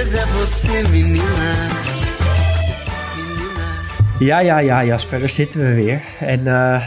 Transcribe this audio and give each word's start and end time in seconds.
É 0.00 0.02
você. 0.02 0.68
Ja, 4.18 4.40
ja, 4.40 4.58
ja, 4.58 4.84
Jasper, 4.84 5.20
daar 5.20 5.28
zitten 5.28 5.60
we 5.60 5.74
weer. 5.74 6.02
En 6.20 6.46
eh, 6.46 6.86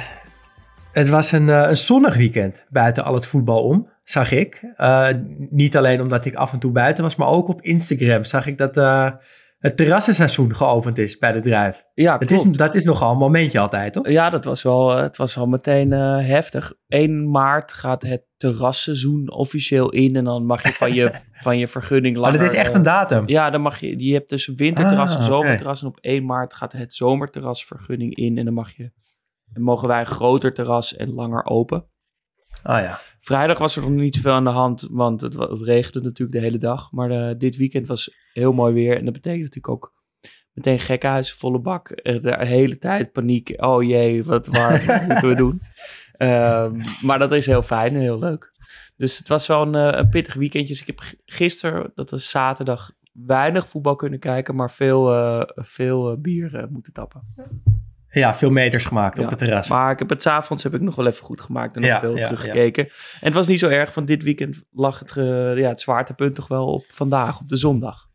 het 0.91 1.09
was 1.09 1.31
een, 1.31 1.49
eh, 1.49 1.65
een 1.67 1.77
zonnig 1.77 2.15
weekend 2.15 2.65
buiten 2.69 3.03
al 3.03 3.13
het 3.13 3.25
voetbal 3.25 3.63
om, 3.63 3.89
zag 4.03 4.31
ik. 4.31 4.61
Eh, 4.77 5.09
niet 5.49 5.77
alleen 5.77 6.01
omdat 6.01 6.25
ik 6.25 6.35
af 6.35 6.53
en 6.53 6.59
toe 6.59 6.71
buiten 6.71 7.03
was, 7.03 7.15
maar 7.15 7.27
ook 7.27 7.47
op 7.47 7.61
Instagram 7.61 8.23
zag 8.23 8.47
ik 8.47 8.57
dat 8.57 8.75
het 9.63 9.77
terrassenseizoen 9.77 10.55
geopend 10.55 10.97
is 10.97 11.17
bij 11.17 11.31
de 11.31 11.41
Druif. 11.41 11.83
Ja, 11.93 12.17
Het 12.17 12.31
is, 12.31 12.43
dat 12.43 12.75
is 12.75 12.83
nogal 12.83 13.11
een 13.11 13.17
momentje 13.17 13.59
altijd, 13.59 13.93
toch? 13.93 14.09
Ja, 14.09 14.29
dat 14.29 14.45
was 14.45 14.63
wel, 14.63 14.95
eh, 14.95 15.01
het 15.01 15.17
was 15.17 15.35
wel 15.35 15.47
meteen 15.47 15.93
eh, 15.93 16.17
heftig. 16.17 16.73
1 16.87 17.29
maart 17.31 17.73
gaat 17.73 18.01
het 18.01 18.23
terrasseizoen 18.37 19.31
officieel 19.31 19.89
in 19.89 20.15
en 20.15 20.23
dan 20.23 20.45
mag 20.45 20.63
je 20.63 20.73
van 20.73 20.93
je, 20.93 21.11
van 21.43 21.57
je 21.57 21.67
vergunning 21.67 22.13
Maar 22.15 22.23
langer... 22.23 22.39
dat 22.39 22.49
is 22.53 22.57
echt 22.59 22.69
eh, 22.69 22.75
een 22.75 22.83
datum. 22.83 23.27
Ja, 23.27 23.49
dan 23.49 23.61
mag 23.61 23.79
je, 23.79 24.05
je 24.05 24.13
hebt 24.13 24.29
dus 24.29 24.45
winterterras 24.45 25.09
Ah, 25.09 25.15
en 25.15 25.21
oké. 25.23 25.31
zomerterras. 25.33 25.81
En 25.81 25.87
op 25.87 25.97
1 26.01 26.25
maart 26.25 26.53
gaat 26.53 26.71
het 26.71 26.93
zomerterrasvergunning 26.93 28.15
in 28.15 28.37
en 28.37 28.45
dan 28.45 28.53
mag 28.53 28.71
je, 28.75 28.91
dan 29.45 29.63
mogen 29.63 29.87
wij 29.87 29.99
een 29.99 30.05
groter 30.05 30.53
terras 30.53 30.95
en 30.95 31.13
langer 31.13 31.45
open. 31.45 31.85
Ah 32.63 32.81
ja. 32.81 32.99
Vrijdag 33.19 33.57
was 33.57 33.75
er 33.75 33.81
nog 33.81 33.91
niet 33.91 34.15
zoveel 34.15 34.31
aan 34.31 34.43
de 34.43 34.49
hand, 34.49 34.87
want 34.91 35.21
het, 35.21 35.33
het 35.33 35.61
regende 35.61 36.01
natuurlijk 36.01 36.37
de 36.37 36.43
hele 36.43 36.57
dag. 36.57 36.91
Maar 36.91 37.11
eh, 37.11 37.35
dit 37.37 37.55
weekend 37.55 37.87
was 37.87 38.15
heel 38.33 38.53
mooi 38.53 38.73
weer. 38.73 38.97
En 38.97 39.03
dat 39.03 39.13
betekent 39.13 39.41
natuurlijk 39.43 39.73
ook 39.73 39.93
meteen 40.53 40.79
gekkenhuis, 40.79 41.33
volle 41.33 41.59
bak. 41.59 41.89
Eh, 41.89 42.19
De 42.19 42.45
hele 42.45 42.77
tijd 42.77 43.11
paniek. 43.11 43.53
Oh 43.55 43.83
jee, 43.83 44.23
wat 44.23 44.47
waar 44.47 44.85
wat 44.85 45.01
moeten 45.07 45.29
we 45.29 45.35
doen? 45.35 45.61
Ehm, 46.13 46.81
maar 47.01 47.19
dat 47.19 47.31
is 47.31 47.45
heel 47.45 47.61
fijn 47.61 47.93
en 47.93 48.01
heel 48.01 48.19
leuk. 48.19 48.51
Dus 48.97 49.17
het 49.17 49.27
was 49.27 49.47
wel 49.47 49.61
een, 49.61 49.75
eh, 49.75 49.99
een 49.99 50.09
pittig 50.09 50.33
weekendje. 50.33 50.73
Dus 50.73 50.81
ik 50.81 50.87
heb 50.87 51.01
gisteren, 51.25 51.91
dat 51.95 52.09
was 52.09 52.29
zaterdag, 52.29 52.91
weinig 53.11 53.67
voetbal 53.67 53.95
kunnen 53.95 54.19
kijken. 54.19 54.55
Maar 54.55 54.71
veel, 54.71 55.13
eh, 55.13 55.41
veel 55.63 56.11
eh, 56.11 56.17
bier 56.17 56.67
moeten 56.71 56.93
tappen. 56.93 57.33
Ja, 58.19 58.35
veel 58.35 58.49
meters 58.49 58.85
gemaakt 58.85 59.19
op 59.19 59.29
het 59.29 59.37
terras. 59.37 59.69
Maar 59.69 59.91
ik 59.91 59.99
heb 59.99 60.09
het 60.09 60.27
avonds 60.27 60.63
heb 60.63 60.73
ik 60.73 60.81
nog 60.81 60.95
wel 60.95 61.07
even 61.07 61.23
goed 61.23 61.41
gemaakt 61.41 61.75
en 61.75 61.81
nog 61.81 61.89
Ja, 61.89 61.99
veel 61.99 62.17
ja, 62.17 62.23
teruggekeken. 62.23 62.83
En 62.83 62.91
het 63.19 63.33
was 63.33 63.47
niet 63.47 63.59
zo 63.59 63.69
erg, 63.69 63.93
want 63.93 64.07
dit 64.07 64.23
weekend 64.23 64.63
lag 64.71 64.99
het, 64.99 65.17
eh, 65.17 65.57
ja, 65.57 65.69
het 65.69 65.81
zwaartepunt 65.81 66.35
toch 66.35 66.47
wel 66.47 66.67
op 66.67 66.83
vandaag, 66.87 67.39
op 67.39 67.49
de 67.49 67.57
zondag. 67.57 68.07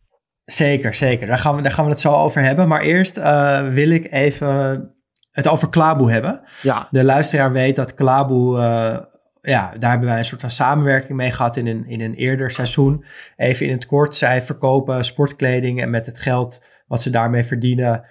Zeker, 0.44 0.94
zeker. 0.94 1.26
Daar 1.26 1.38
gaan 1.38 1.56
we, 1.56 1.62
daar 1.62 1.72
gaan 1.72 1.84
we 1.84 1.90
het 1.90 2.00
zo 2.00 2.12
over 2.12 2.42
hebben. 2.42 2.68
Maar 2.68 2.80
eerst 2.80 3.16
eh, 3.16 3.68
wil 3.68 3.90
ik 3.90 4.12
even 4.12 4.82
het 5.30 5.48
over 5.48 5.68
Klaboe 5.68 6.10
hebben. 6.10 6.40
Ja, 6.62 6.88
De 6.90 7.04
luisteraar 7.04 7.52
weet 7.52 7.76
dat 7.76 7.94
Klaboe, 7.94 8.58
eh, 8.58 8.98
ja, 9.40 9.72
daar 9.78 9.90
hebben 9.90 10.08
wij 10.08 10.18
een 10.18 10.24
soort 10.24 10.40
van 10.40 10.50
samenwerking 10.50 11.18
mee 11.18 11.30
gehad 11.30 11.56
in 11.56 11.66
een, 11.66 11.86
in 11.86 12.00
een 12.00 12.14
eerder 12.14 12.50
seizoen. 12.50 13.04
Even 13.36 13.66
in 13.66 13.72
het 13.72 13.86
kort, 13.86 14.14
zij 14.14 14.42
verkopen 14.42 15.04
sportkleding 15.04 15.82
en 15.82 15.90
met 15.90 16.06
het 16.06 16.18
geld 16.18 16.62
wat 16.86 17.02
ze 17.02 17.10
daarmee 17.10 17.44
verdienen, 17.44 18.04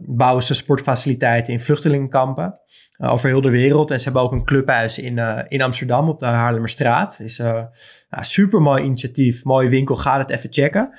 bouwen 0.00 0.42
ze 0.42 0.54
sportfaciliteiten 0.54 1.52
in 1.52 1.60
vluchtelingenkampen 1.60 2.60
eh, 2.92 3.12
over 3.12 3.28
heel 3.28 3.40
de 3.40 3.50
wereld. 3.50 3.90
En 3.90 3.98
ze 3.98 4.04
hebben 4.04 4.22
ook 4.22 4.32
een 4.32 4.44
clubhuis 4.44 4.98
in, 4.98 5.18
eh, 5.18 5.38
in 5.48 5.62
Amsterdam 5.62 6.08
op 6.08 6.18
de 6.18 6.26
Haarlemmerstraat. 6.26 7.20
Is 7.20 7.38
een 7.38 7.68
nou, 8.10 8.24
super 8.24 8.60
mooi 8.62 8.84
initiatief, 8.84 9.44
mooi 9.44 9.68
winkel, 9.68 9.96
ga 9.96 10.18
het 10.18 10.30
even 10.30 10.52
checken. 10.52 10.90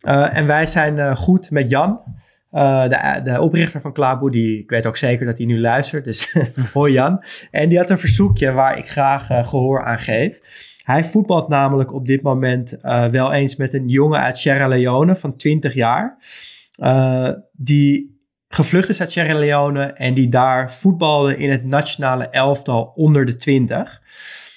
Eh, 0.00 0.36
en 0.36 0.46
wij 0.46 0.66
zijn 0.66 0.98
eh, 0.98 1.16
goed 1.16 1.50
met 1.50 1.68
Jan, 1.68 2.00
eh, 2.50 2.88
de, 2.88 3.20
de 3.22 3.40
oprichter 3.40 3.80
van 3.80 3.92
Klaboe, 3.92 4.30
die, 4.30 4.58
ik 4.58 4.70
weet 4.70 4.86
ook 4.86 4.96
zeker 4.96 5.26
dat 5.26 5.38
hij 5.38 5.46
nu 5.46 5.60
luistert, 5.60 6.04
dus 6.04 6.34
hoi 6.72 6.92
Jan. 6.92 7.22
En 7.50 7.68
die 7.68 7.78
had 7.78 7.90
een 7.90 7.98
verzoekje 7.98 8.52
waar 8.52 8.78
ik 8.78 8.90
graag 8.90 9.30
eh, 9.30 9.48
gehoor 9.48 9.84
aan 9.84 9.98
geef. 9.98 10.40
Hij 10.82 11.04
voetbalt 11.04 11.48
namelijk 11.48 11.92
op 11.92 12.06
dit 12.06 12.22
moment 12.22 12.80
eh, 12.80 13.06
wel 13.06 13.32
eens 13.32 13.56
met 13.56 13.74
een 13.74 13.88
jongen 13.88 14.20
uit 14.20 14.38
Sierra 14.38 14.66
Leone 14.68 15.16
van 15.16 15.36
20 15.36 15.74
jaar. 15.74 16.16
Eh, 16.78 17.32
die 17.52 18.16
gevlucht 18.48 18.88
is 18.88 19.00
uit 19.00 19.12
Sierra 19.12 19.38
Leone 19.38 19.82
en 19.82 20.14
die 20.14 20.28
daar 20.28 20.72
voetbalde 20.72 21.36
in 21.36 21.50
het 21.50 21.64
nationale 21.64 22.28
elftal 22.28 22.92
onder 22.94 23.26
de 23.26 23.36
20. 23.36 24.02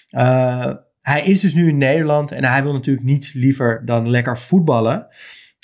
Eh, 0.09 0.71
hij 0.99 1.21
is 1.21 1.39
dus 1.39 1.53
nu 1.53 1.67
in 1.67 1.77
Nederland 1.77 2.31
en 2.31 2.43
hij 2.43 2.63
wil 2.63 2.73
natuurlijk 2.73 3.05
niets 3.05 3.33
liever 3.33 3.85
dan 3.85 4.09
lekker 4.09 4.37
voetballen. 4.37 5.07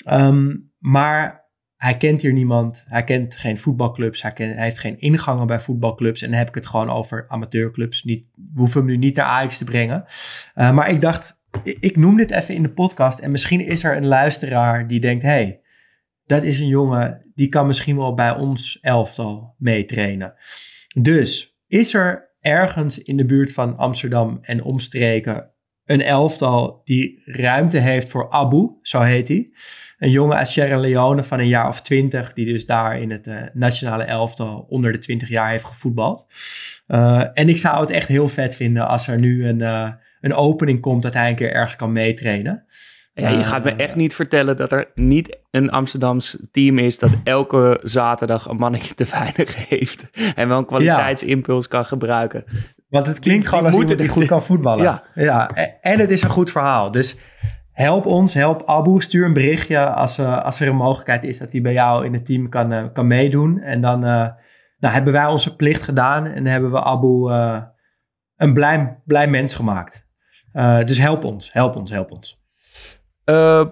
Ehm, 0.04 0.56
maar 0.78 1.46
hij 1.76 1.96
kent 1.96 2.22
hier 2.22 2.32
niemand. 2.32 2.84
Hij 2.88 3.04
kent 3.04 3.36
geen 3.36 3.58
voetbalclubs. 3.58 4.22
Hij, 4.22 4.32
hij 4.34 4.64
heeft 4.64 4.78
geen 4.78 5.00
ingangen 5.00 5.46
bij 5.46 5.60
voetbalclubs. 5.60 6.22
En 6.22 6.28
dan 6.28 6.38
heb 6.38 6.48
ik 6.48 6.54
het 6.54 6.66
gewoon 6.66 6.90
over 6.90 7.24
amateurclubs. 7.28 8.04
Niet, 8.04 8.24
we 8.34 8.58
hoeven 8.58 8.80
hem 8.80 8.90
nu 8.90 8.96
niet 8.96 9.16
naar 9.16 9.26
Ajax 9.26 9.58
te 9.58 9.64
brengen. 9.64 10.04
Uh, 10.54 10.72
maar 10.72 10.90
ik 10.90 11.00
dacht, 11.00 11.40
ik, 11.62 11.96
noem 11.96 12.16
dit 12.16 12.30
even 12.30 12.54
in 12.54 12.62
de 12.62 12.72
podcast. 12.72 13.18
En 13.18 13.30
misschien 13.30 13.60
is 13.60 13.84
er 13.84 13.96
een 13.96 14.06
luisteraar 14.06 14.86
die 14.86 15.00
denkt: 15.00 15.22
hey, 15.22 15.60
dat 16.28 16.42
is 16.42 16.60
een 16.60 16.68
jongen 16.68 17.22
die 17.34 17.48
kan 17.48 17.66
misschien 17.66 17.96
wel 17.96 18.14
bij 18.14 18.34
ons 18.34 18.78
elftal 18.80 19.54
meetrainen. 19.58 20.34
Dus 21.00 21.58
is 21.66 21.94
er 21.94 22.34
ergens 22.40 23.02
in 23.02 23.16
de 23.16 23.24
buurt 23.24 23.52
van 23.52 23.76
Amsterdam 23.76 24.38
en 24.42 24.62
omstreken 24.62 25.50
een 25.84 26.02
elftal 26.02 26.80
die 26.84 27.22
ruimte 27.24 27.78
heeft 27.78 28.08
voor 28.08 28.30
Abu, 28.30 28.68
zo 28.82 29.00
heet 29.00 29.28
hij. 29.28 29.50
Een 29.98 30.10
jongen 30.10 30.36
uit 30.36 30.48
Sierra 30.48 30.78
Leone 30.78 31.24
van 31.24 31.38
een 31.38 31.48
jaar 31.48 31.68
of 31.68 31.80
twintig, 31.80 32.32
die 32.32 32.46
dus 32.46 32.66
daar 32.66 33.00
in 33.00 33.10
het 33.10 33.26
uh, 33.26 33.42
nationale 33.52 34.02
elftal 34.02 34.66
onder 34.68 34.92
de 34.92 34.98
20 34.98 35.28
jaar 35.28 35.50
heeft 35.50 35.64
gevoetbald. 35.64 36.26
Uh, 36.88 37.24
en 37.32 37.48
ik 37.48 37.58
zou 37.58 37.80
het 37.80 37.90
echt 37.90 38.08
heel 38.08 38.28
vet 38.28 38.56
vinden 38.56 38.88
als 38.88 39.08
er 39.08 39.18
nu 39.18 39.46
een, 39.46 39.60
uh, 39.60 39.92
een 40.20 40.34
opening 40.34 40.80
komt 40.80 41.02
dat 41.02 41.14
hij 41.14 41.28
een 41.28 41.36
keer 41.36 41.52
ergens 41.52 41.76
kan 41.76 41.92
meetrainen. 41.92 42.64
Ja, 43.20 43.28
je 43.28 43.42
gaat 43.42 43.64
me 43.64 43.70
echt 43.70 43.94
niet 43.94 44.14
vertellen 44.14 44.56
dat 44.56 44.72
er 44.72 44.90
niet 44.94 45.38
een 45.50 45.70
Amsterdams 45.70 46.38
team 46.50 46.78
is 46.78 46.98
dat 46.98 47.10
elke 47.24 47.80
zaterdag 47.82 48.48
een 48.48 48.56
mannetje 48.56 48.94
te 48.94 49.06
weinig 49.18 49.68
heeft. 49.68 50.10
En 50.34 50.48
wel 50.48 50.58
een 50.58 50.66
kwaliteitsimpuls 50.66 51.64
ja. 51.64 51.70
kan 51.70 51.84
gebruiken. 51.84 52.44
Want 52.88 53.06
het 53.06 53.18
klinkt 53.18 53.48
gewoon 53.48 53.64
als 53.64 53.74
iemand 53.74 53.98
die 53.98 54.08
goed 54.08 54.26
kan 54.26 54.42
voetballen. 54.42 54.84
Ja. 54.84 55.02
ja. 55.14 55.50
En 55.80 55.98
het 55.98 56.10
is 56.10 56.22
een 56.22 56.30
goed 56.30 56.50
verhaal. 56.50 56.90
Dus 56.90 57.16
help 57.72 58.06
ons, 58.06 58.34
help 58.34 58.62
Abu. 58.66 59.00
Stuur 59.00 59.26
een 59.26 59.32
berichtje 59.32 59.90
als, 59.90 60.18
uh, 60.18 60.44
als 60.44 60.60
er 60.60 60.68
een 60.68 60.76
mogelijkheid 60.76 61.24
is 61.24 61.38
dat 61.38 61.52
hij 61.52 61.60
bij 61.60 61.72
jou 61.72 62.04
in 62.04 62.12
het 62.12 62.26
team 62.26 62.48
kan, 62.48 62.72
uh, 62.72 62.84
kan 62.92 63.06
meedoen. 63.06 63.60
En 63.60 63.80
dan 63.80 64.04
uh, 64.04 64.26
nou, 64.78 64.94
hebben 64.94 65.12
wij 65.12 65.26
onze 65.26 65.56
plicht 65.56 65.82
gedaan 65.82 66.26
en 66.26 66.46
hebben 66.46 66.70
we 66.70 66.82
Abu 66.82 67.30
eh, 67.30 67.62
een 68.36 68.52
blij, 68.52 69.00
blij 69.04 69.28
mens 69.28 69.54
gemaakt. 69.54 70.06
Eh, 70.52 70.84
dus 70.84 70.98
help 70.98 71.24
ons, 71.24 71.52
help 71.52 71.76
ons, 71.76 71.90
help 71.90 72.12
ons. 72.12 72.46
Uh, 73.30 73.64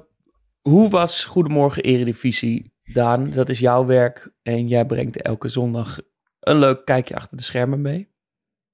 hoe 0.61 0.91
was 0.91 1.25
Goedemorgen 1.25 1.83
Eredivisie, 1.83 2.75
Daan? 2.93 3.31
Dat 3.31 3.49
is 3.49 3.59
jouw 3.59 3.87
werk 3.87 4.33
en 4.43 4.69
jij 4.69 4.87
brengt 4.87 5.23
elke 5.23 5.49
zondag 5.49 5.99
een 6.41 6.59
leuk 6.59 6.85
kijkje 6.85 7.15
achter 7.15 7.37
de 7.37 7.43
schermen 7.43 7.81
mee. 7.81 8.15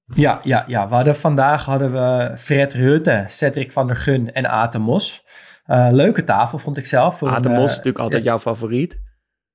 Ja, 0.05 0.39
ja, 0.43 0.63
ja. 0.67 0.87
We 0.87 0.95
hadden, 0.95 1.15
vandaag 1.15 1.65
hadden 1.65 1.91
we 1.91 2.37
Fred 2.37 2.73
Rutte, 2.73 3.23
Cedric 3.27 3.71
van 3.71 3.87
der 3.87 3.95
Gun 3.95 4.31
en 4.31 4.49
Aten 4.49 4.81
Mos. 4.81 5.25
Uh, 5.67 5.87
leuke 5.91 6.23
tafel 6.23 6.57
vond 6.57 6.77
ik 6.77 6.85
zelf. 6.85 7.23
Aten 7.23 7.51
Mos 7.51 7.63
is 7.63 7.69
natuurlijk 7.69 8.03
altijd 8.03 8.23
ja. 8.23 8.29
jouw 8.29 8.39
favoriet. 8.39 9.01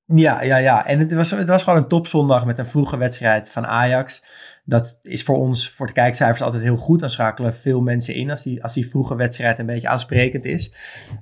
Ja, 0.05 0.41
ja, 0.41 0.57
ja. 0.57 0.85
En 0.85 0.99
het 0.99 1.13
was, 1.13 1.31
het 1.31 1.47
was 1.47 1.63
gewoon 1.63 1.79
een 1.79 1.87
topzondag 1.87 2.45
met 2.45 2.59
een 2.59 2.67
vroege 2.67 2.97
wedstrijd 2.97 3.49
van 3.49 3.67
Ajax. 3.67 4.23
Dat 4.69 4.97
is 5.01 5.23
voor 5.23 5.37
ons, 5.37 5.69
voor 5.69 5.87
de 5.87 5.93
kijkcijfers, 5.93 6.41
altijd 6.41 6.63
heel 6.63 6.77
goed. 6.77 6.99
Dan 6.99 7.09
schakelen 7.09 7.55
veel 7.55 7.81
mensen 7.81 8.15
in 8.15 8.29
als 8.29 8.43
die, 8.43 8.63
als 8.63 8.73
die 8.73 8.89
vroege 8.89 9.15
wedstrijd 9.15 9.59
een 9.59 9.65
beetje 9.65 9.87
aansprekend 9.87 10.45
is. 10.45 10.73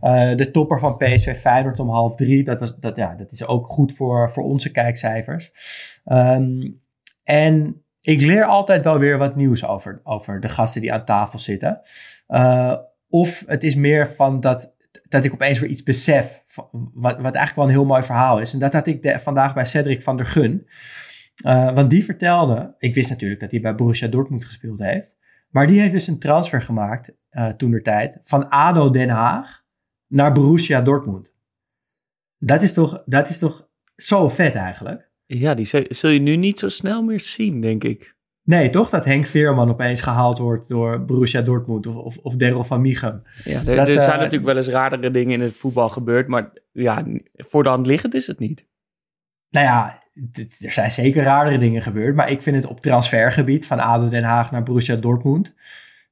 Uh, 0.02 0.36
de 0.36 0.52
topper 0.52 0.80
van 0.80 0.98
PSV 0.98 1.38
Feyenoord 1.38 1.80
om 1.80 1.90
half 1.90 2.16
drie, 2.16 2.44
dat, 2.44 2.60
was, 2.60 2.78
dat, 2.80 2.96
ja, 2.96 3.16
dat 3.16 3.32
is 3.32 3.48
ook 3.48 3.68
goed 3.68 3.94
voor, 3.94 4.32
voor 4.32 4.44
onze 4.44 4.72
kijkcijfers. 4.72 5.52
Um, 6.06 6.82
en 7.24 7.82
ik 8.02 8.20
leer 8.20 8.46
altijd 8.46 8.84
wel 8.84 9.00
weer 9.00 9.18
wat 9.18 9.36
nieuws 9.36 9.66
over, 9.66 10.02
over 10.04 10.40
de 10.40 10.50
gasten 10.50 10.82
die 10.82 10.94
aan 10.94 11.06
tafel 11.06 11.40
zitten. 11.40 11.82
Uh, 12.28 12.76
of 13.10 13.44
het 13.48 13.64
is 13.64 13.76
meer 13.76 14.08
van 14.08 14.40
dat, 14.40 14.76
dat 15.10 15.24
ik 15.24 15.34
opeens 15.34 15.60
weer 15.60 15.70
iets 15.70 15.84
besef, 15.84 16.44
wat, 16.94 17.16
wat 17.16 17.36
eigenlijk 17.36 17.56
wel 17.56 17.66
een 17.66 17.72
heel 17.72 17.86
mooi 17.86 18.04
verhaal 18.04 18.40
is. 18.40 18.54
En 18.54 18.60
dat 18.60 18.74
had 18.74 18.88
ik 18.88 19.20
vandaag 19.20 19.54
bij 19.54 19.66
Cedric 19.66 20.04
van 20.04 20.18
der 20.18 20.26
Gun. 20.26 20.68
Uh, 21.46 21.74
want 21.74 21.90
die 21.90 22.04
vertelde, 22.04 22.76
ik 22.78 22.96
wist 22.96 23.10
natuurlijk 23.10 23.40
dat 23.40 23.52
hij 23.52 23.60
bij 23.60 23.76
Borussia 23.76 24.08
Dortmund 24.08 24.46
gespeeld 24.46 24.80
heeft. 24.80 25.18
Maar 25.50 25.68
die 25.68 25.80
heeft 25.80 25.92
dus 25.92 26.08
een 26.08 26.20
transfer 26.20 26.62
gemaakt 26.62 27.16
uh, 27.32 27.50
toen 27.50 27.72
der 27.72 27.84
tijd 27.84 28.20
van 28.22 28.50
ADO 28.50 28.90
Den 28.90 29.10
Haag 29.10 29.64
naar 30.08 30.32
Borussia 30.32 30.82
Dortmund. 30.82 31.36
Dat 32.38 32.62
is 32.62 32.74
toch, 32.74 33.04
dat 33.06 33.30
is 33.30 33.38
toch 33.38 33.70
zo 33.96 34.30
vet 34.30 34.56
eigenlijk? 34.56 35.10
Ja, 35.26 35.54
die 35.54 35.86
zul 35.90 36.10
je 36.10 36.20
nu 36.20 36.36
niet 36.36 36.60
zo 36.60 36.70
snel 36.70 37.04
meer 37.04 37.20
zien, 37.20 37.62
denk 37.62 37.84
ik. 37.84 38.16
Nee, 38.44 38.70
toch? 38.70 38.90
Dat 38.90 39.06
Henk 39.06 39.26
Veerman 39.26 39.70
opeens 39.70 40.02
gehaald 40.02 40.38
wordt 40.38 40.70
door 40.70 41.06
Borussia 41.06 41.42
Dortmund 41.42 41.88
of, 41.88 41.96
of, 41.96 42.18
of 42.18 42.36
Daryl 42.36 42.64
van 42.64 42.82
Michem. 42.82 43.22
Ja, 43.44 43.60
er, 43.60 43.76
dat, 43.76 43.88
er 43.88 43.94
zijn 43.94 44.10
uh, 44.10 44.18
natuurlijk 44.18 44.46
wel 44.46 44.56
eens 44.56 44.68
radere 44.68 45.12
dingen 45.12 45.34
in 45.34 45.42
het 45.42 45.56
voetbal 45.56 45.90
gebeurd, 45.90 46.28
maar 46.28 46.50
ja, 46.72 47.06
voor 47.34 47.64
de 47.64 47.70
hand 47.70 47.86
liggend 47.86 48.14
is 48.14 48.28
het 48.28 48.40
niet. 48.40 48.66
Nou 49.50 49.66
ja, 49.66 50.04
er 50.62 50.72
zijn 50.72 50.92
zeker 50.92 51.24
raardere 51.24 51.58
dingen 51.58 51.82
gebeurd, 51.82 52.16
maar 52.16 52.32
ik 52.32 52.42
vind 52.42 52.56
het 52.56 52.66
op 52.66 52.82
transfergebied 52.82 53.66
van 53.66 53.80
ADO 53.80 54.10
Den 54.10 54.24
Haag 54.24 54.52
naar 54.52 54.64
Borussia 54.64 54.96
Dortmund, 54.96 55.54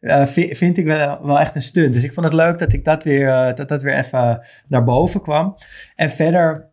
uh, 0.05 0.25
vind, 0.25 0.77
ik 0.77 0.85
wel, 0.85 1.25
wel, 1.25 1.39
echt 1.39 1.55
een 1.55 1.61
stunt. 1.61 1.93
Dus 1.93 2.03
ik 2.03 2.13
vond 2.13 2.25
het 2.25 2.35
leuk 2.35 2.57
dat 2.57 2.73
ik 2.73 2.85
dat 2.85 3.03
weer, 3.03 3.27
uh, 3.27 3.53
dat, 3.53 3.67
dat 3.67 3.81
weer 3.81 3.97
even 3.97 4.47
naar 4.67 4.83
boven 4.83 5.21
kwam. 5.21 5.55
En 5.95 6.09
verder, 6.09 6.69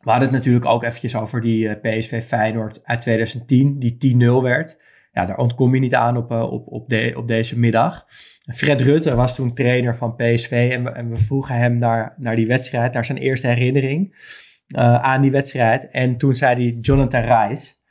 we 0.00 0.10
hadden 0.10 0.28
het 0.28 0.36
natuurlijk 0.36 0.64
ook 0.64 0.82
eventjes 0.82 1.16
over 1.16 1.40
die 1.40 1.64
uh, 1.64 1.72
PSV 1.80 2.24
Feyenoord 2.24 2.80
uit 2.84 3.00
2010, 3.00 3.78
die 3.78 4.16
10-0 4.16 4.42
werd. 4.42 4.82
Ja, 5.12 5.26
daar 5.26 5.38
ontkom 5.38 5.74
je 5.74 5.80
niet 5.80 5.94
aan 5.94 6.16
op, 6.16 6.30
op, 6.30 6.66
op, 6.66 6.88
de, 6.88 7.12
op 7.16 7.28
deze 7.28 7.58
middag. 7.58 8.06
Fred 8.54 8.80
Rutte 8.80 9.14
was 9.14 9.34
toen 9.34 9.54
trainer 9.54 9.96
van 9.96 10.16
PSV 10.16 10.68
en 10.72 10.84
we, 10.84 10.90
en 10.90 11.10
we 11.10 11.16
vroegen 11.16 11.54
hem 11.54 11.78
naar, 11.78 12.14
naar 12.16 12.36
die 12.36 12.46
wedstrijd, 12.46 12.92
naar 12.92 13.04
zijn 13.04 13.18
eerste 13.18 13.46
herinnering 13.46 14.14
uh, 14.76 15.02
aan 15.02 15.22
die 15.22 15.30
wedstrijd. 15.30 15.90
En 15.90 16.16
toen 16.16 16.34
zei 16.34 16.54
hij 16.54 16.78
Jonathan 16.80 17.22
Reis. 17.22 17.82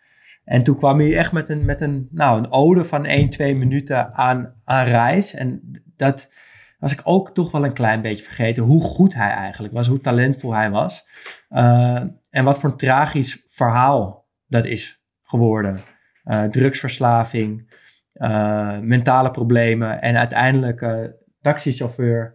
En 0.44 0.64
toen 0.64 0.78
kwam 0.78 1.00
hij 1.00 1.18
echt 1.18 1.32
met 1.32 1.50
een, 1.50 1.66
met 1.66 1.82
een, 1.82 2.08
nou, 2.12 2.38
een 2.38 2.52
ode 2.52 2.86
van 2.86 3.06
1, 3.06 3.30
2 3.30 3.56
minuten 3.56 4.14
aan, 4.14 4.62
aan 4.64 4.86
Reis. 4.86 5.34
En 5.34 5.82
dat 5.96 6.32
was 6.80 6.92
ik 6.92 7.02
ook 7.04 7.34
toch 7.34 7.52
wel 7.52 7.64
een 7.64 7.74
klein 7.74 8.02
beetje 8.02 8.24
vergeten 8.24 8.64
hoe 8.64 8.82
goed 8.82 9.14
hij 9.14 9.30
eigenlijk 9.30 9.74
was, 9.74 9.88
hoe 9.88 10.02
talentvol 10.02 10.54
hij 10.54 10.70
was. 10.70 11.08
Uh, 11.50 12.04
en 12.30 12.44
wat 12.44 12.60
voor 12.60 12.70
een 12.70 12.78
tragisch 12.78 13.46
verhaal 13.48 14.28
dat 14.48 14.66
is 14.66 15.04
geworden. 15.22 15.80
Uh, 16.26 16.44
drugsverslaving, 16.44 17.82
mentale 18.82 19.32
problemen 19.32 20.02
en 20.02 20.18
uiteindelijk 20.18 20.86
taxichauffeur 21.42 22.34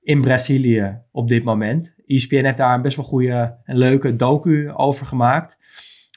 in 0.00 0.20
Brazilië 0.20 1.02
op 1.10 1.28
dit 1.28 1.44
moment. 1.44 1.97
ESPN 2.08 2.44
heeft 2.44 2.56
daar 2.56 2.74
een 2.74 2.82
best 2.82 2.96
wel 2.96 3.04
goede 3.04 3.56
en 3.64 3.76
leuke 3.76 4.16
docu 4.16 4.72
over 4.72 5.06
gemaakt. 5.06 5.58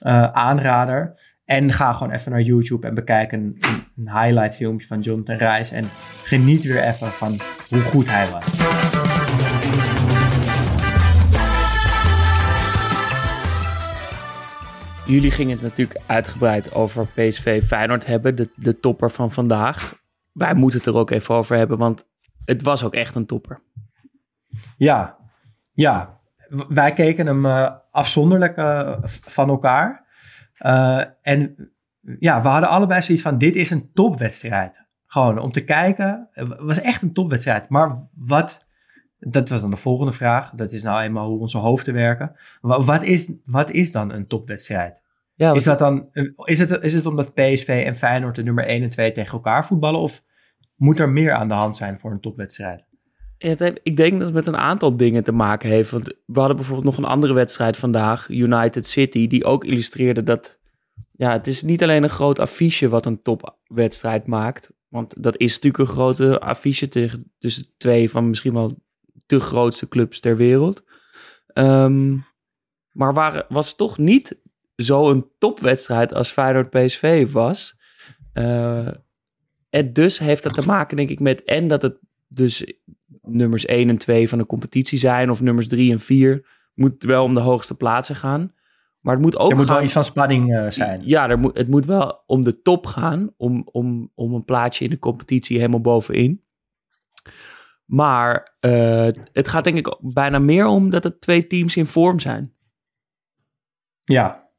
Uh, 0.05 0.31
aanrader. 0.31 1.19
En 1.45 1.71
ga 1.71 1.93
gewoon 1.93 2.13
even 2.13 2.31
naar 2.31 2.41
YouTube 2.41 2.87
en 2.87 2.93
bekijk 2.93 3.31
een, 3.31 3.57
een 3.95 4.09
highlight 4.19 4.55
filmpje 4.55 4.87
van 4.87 5.01
Jonathan 5.01 5.35
Reis. 5.35 5.71
En 5.71 5.83
geniet 6.23 6.63
weer 6.63 6.83
even 6.83 7.07
van 7.07 7.39
hoe 7.69 7.81
goed 7.81 8.05
hij 8.09 8.27
was. 8.29 8.45
Jullie 15.05 15.31
gingen 15.31 15.53
het 15.53 15.61
natuurlijk 15.61 15.99
uitgebreid 16.05 16.73
over 16.73 17.05
PSV 17.05 17.63
Feyenoord 17.63 18.05
hebben, 18.05 18.35
de, 18.35 18.49
de 18.55 18.79
topper 18.79 19.11
van 19.11 19.31
vandaag. 19.31 19.99
Wij 20.31 20.53
moeten 20.53 20.79
het 20.79 20.87
er 20.87 20.95
ook 20.95 21.11
even 21.11 21.35
over 21.35 21.55
hebben, 21.55 21.77
want 21.77 22.05
het 22.45 22.61
was 22.61 22.83
ook 22.83 22.93
echt 22.93 23.15
een 23.15 23.25
topper. 23.25 23.61
Ja, 24.77 25.20
ja. 25.81 26.19
wij 26.69 26.93
keken 26.93 27.25
hem 27.25 27.45
uh, 27.45 27.71
afzonderlijk 27.91 28.57
uh, 28.57 28.97
van 29.05 29.49
elkaar. 29.49 30.05
Uh, 30.65 31.03
en 31.21 31.71
ja, 32.19 32.41
we 32.41 32.47
hadden 32.47 32.69
allebei 32.69 33.01
zoiets 33.01 33.23
van: 33.23 33.37
dit 33.37 33.55
is 33.55 33.69
een 33.69 33.91
topwedstrijd. 33.93 34.85
Gewoon 35.05 35.39
om 35.39 35.51
te 35.51 35.63
kijken. 35.63 36.29
Het 36.31 36.59
was 36.59 36.81
echt 36.81 37.01
een 37.01 37.13
topwedstrijd. 37.13 37.69
Maar 37.69 38.07
wat. 38.15 38.69
Dat 39.23 39.49
was 39.49 39.61
dan 39.61 39.69
de 39.69 39.77
volgende 39.77 40.11
vraag. 40.11 40.51
Dat 40.55 40.71
is 40.71 40.83
nou 40.83 41.01
eenmaal 41.01 41.27
hoe 41.27 41.39
onze 41.39 41.57
hoofden 41.57 41.93
werken. 41.93 42.35
Wat 42.61 43.03
is, 43.03 43.33
wat 43.45 43.71
is 43.71 43.91
dan 43.91 44.11
een 44.11 44.27
topwedstrijd? 44.27 45.01
Ja, 45.33 45.53
is, 45.53 45.63
dat 45.63 45.79
dan, 45.79 46.09
is, 46.43 46.59
het, 46.59 46.83
is 46.83 46.93
het 46.93 47.05
omdat 47.05 47.33
PSV 47.33 47.83
en 47.85 47.95
Feyenoord 47.95 48.35
de 48.35 48.43
nummer 48.43 48.65
1 48.65 48.83
en 48.83 48.89
2 48.89 49.11
tegen 49.11 49.31
elkaar 49.31 49.65
voetballen? 49.65 49.99
Of 49.99 50.23
moet 50.75 50.99
er 50.99 51.09
meer 51.09 51.33
aan 51.33 51.47
de 51.47 51.53
hand 51.53 51.77
zijn 51.77 51.99
voor 51.99 52.11
een 52.11 52.19
topwedstrijd? 52.19 52.83
Ik 53.83 53.97
denk 53.97 54.11
dat 54.11 54.21
het 54.21 54.33
met 54.33 54.47
een 54.47 54.57
aantal 54.57 54.97
dingen 54.97 55.23
te 55.23 55.31
maken 55.31 55.69
heeft. 55.69 55.91
Want 55.91 56.07
we 56.25 56.39
hadden 56.39 56.55
bijvoorbeeld 56.55 56.87
nog 56.87 56.97
een 56.97 57.11
andere 57.11 57.33
wedstrijd 57.33 57.77
vandaag, 57.77 58.29
United 58.29 58.87
City, 58.87 59.27
die 59.27 59.45
ook 59.45 59.65
illustreerde 59.65 60.23
dat 60.23 60.59
ja, 61.11 61.31
het 61.31 61.47
is 61.47 61.61
niet 61.61 61.83
alleen 61.83 62.03
een 62.03 62.09
groot 62.09 62.39
affiche 62.39 62.89
wat 62.89 63.05
een 63.05 63.21
topwedstrijd 63.21 64.27
maakt. 64.27 64.71
Want 64.87 65.23
dat 65.23 65.37
is 65.37 65.53
natuurlijk 65.53 65.77
een 65.77 65.95
grote 65.95 66.39
affiche 66.39 66.87
tegen, 66.87 67.31
tussen 67.39 67.65
twee 67.77 68.09
van 68.09 68.29
misschien 68.29 68.53
wel 68.53 68.81
de 69.25 69.39
grootste 69.39 69.87
clubs 69.87 70.19
ter 70.19 70.37
wereld. 70.37 70.83
Um, 71.53 72.25
maar 72.91 73.13
waar, 73.13 73.45
was 73.49 73.75
toch 73.75 73.97
niet 73.97 74.39
zo'n 74.75 75.31
topwedstrijd 75.37 76.13
als 76.13 76.31
Feyenoord 76.31 76.69
PSV 76.69 77.31
was. 77.31 77.75
Uh, 78.33 78.87
en 79.69 79.93
dus 79.93 80.19
heeft 80.19 80.43
dat 80.43 80.53
te 80.53 80.65
maken, 80.65 80.97
denk 80.97 81.09
ik, 81.09 81.19
met 81.19 81.43
en 81.43 81.67
dat 81.67 81.81
het 81.81 81.97
dus 82.27 82.73
nummers 83.21 83.65
1 83.65 83.89
en 83.89 83.97
2 83.97 84.29
van 84.29 84.37
de 84.37 84.45
competitie 84.45 84.99
zijn, 84.99 85.29
of 85.29 85.41
nummers 85.41 85.67
3 85.67 85.91
en 85.91 85.99
4. 85.99 86.45
Moet 86.73 87.03
wel 87.03 87.23
om 87.23 87.33
de 87.33 87.39
hoogste 87.39 87.77
plaatsen 87.77 88.15
gaan. 88.15 88.53
Maar 88.99 89.13
het 89.13 89.23
moet 89.23 89.37
ook. 89.37 89.51
Er 89.51 89.57
moet 89.57 89.69
wel 89.69 89.81
iets 89.81 89.91
van 89.91 90.03
spanning 90.03 90.53
uh, 90.53 90.69
zijn. 90.69 91.01
Ja, 91.03 91.29
er 91.29 91.39
moet, 91.39 91.57
het 91.57 91.67
moet 91.67 91.85
wel 91.85 92.23
om 92.25 92.41
de 92.41 92.61
top 92.61 92.85
gaan. 92.85 93.33
Om, 93.37 93.67
om, 93.71 94.11
om 94.15 94.33
een 94.33 94.45
plaatsje 94.45 94.83
in 94.83 94.89
de 94.89 94.99
competitie 94.99 95.57
helemaal 95.57 95.81
bovenin. 95.81 96.43
Maar 97.85 98.57
uh, 98.65 99.07
het 99.31 99.47
gaat 99.47 99.63
denk 99.63 99.77
ik 99.77 99.97
bijna 100.01 100.39
meer 100.39 100.65
om 100.65 100.89
dat 100.89 101.03
het 101.03 101.21
twee 101.21 101.47
teams 101.47 101.75
in 101.75 101.85
vorm 101.85 102.19
zijn. 102.19 102.53
Ja. 104.03 104.49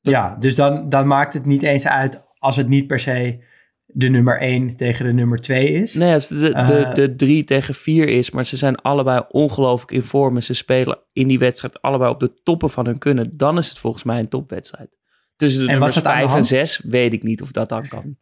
Ja, 0.00 0.36
dus 0.38 0.54
dan, 0.54 0.88
dan 0.88 1.06
maakt 1.06 1.34
het 1.34 1.44
niet 1.44 1.62
eens 1.62 1.86
uit 1.86 2.22
als 2.38 2.56
het 2.56 2.68
niet 2.68 2.86
per 2.86 3.00
se 3.00 3.44
de 3.92 4.08
nummer 4.08 4.40
1 4.40 4.76
tegen 4.76 5.04
de 5.04 5.12
nummer 5.12 5.38
2 5.38 5.68
is. 5.68 5.94
Nee, 5.94 6.12
als 6.12 6.28
de, 6.28 6.36
de, 6.36 6.84
uh, 6.88 6.94
de 6.94 7.14
3 7.14 7.44
tegen 7.44 7.74
4 7.74 8.08
is, 8.08 8.30
maar 8.30 8.46
ze 8.46 8.56
zijn 8.56 8.76
allebei 8.76 9.24
ongelooflijk 9.28 9.90
in 9.90 10.02
vorm 10.02 10.36
en 10.36 10.42
ze 10.42 10.54
spelen 10.54 10.98
in 11.12 11.28
die 11.28 11.38
wedstrijd 11.38 11.82
allebei 11.82 12.10
op 12.10 12.20
de 12.20 12.40
toppen 12.42 12.70
van 12.70 12.86
hun 12.86 12.98
kunnen, 12.98 13.36
dan 13.36 13.58
is 13.58 13.68
het 13.68 13.78
volgens 13.78 14.02
mij 14.02 14.18
een 14.18 14.28
topwedstrijd. 14.28 14.98
Tussen 15.36 15.60
de 15.60 15.66
en 15.66 15.78
nummers 15.78 15.98
5 15.98 16.34
en 16.34 16.44
6 16.44 16.80
weet 16.84 17.12
ik 17.12 17.22
niet 17.22 17.42
of 17.42 17.52
dat 17.52 17.68
dan 17.68 17.88
kan. 17.88 18.16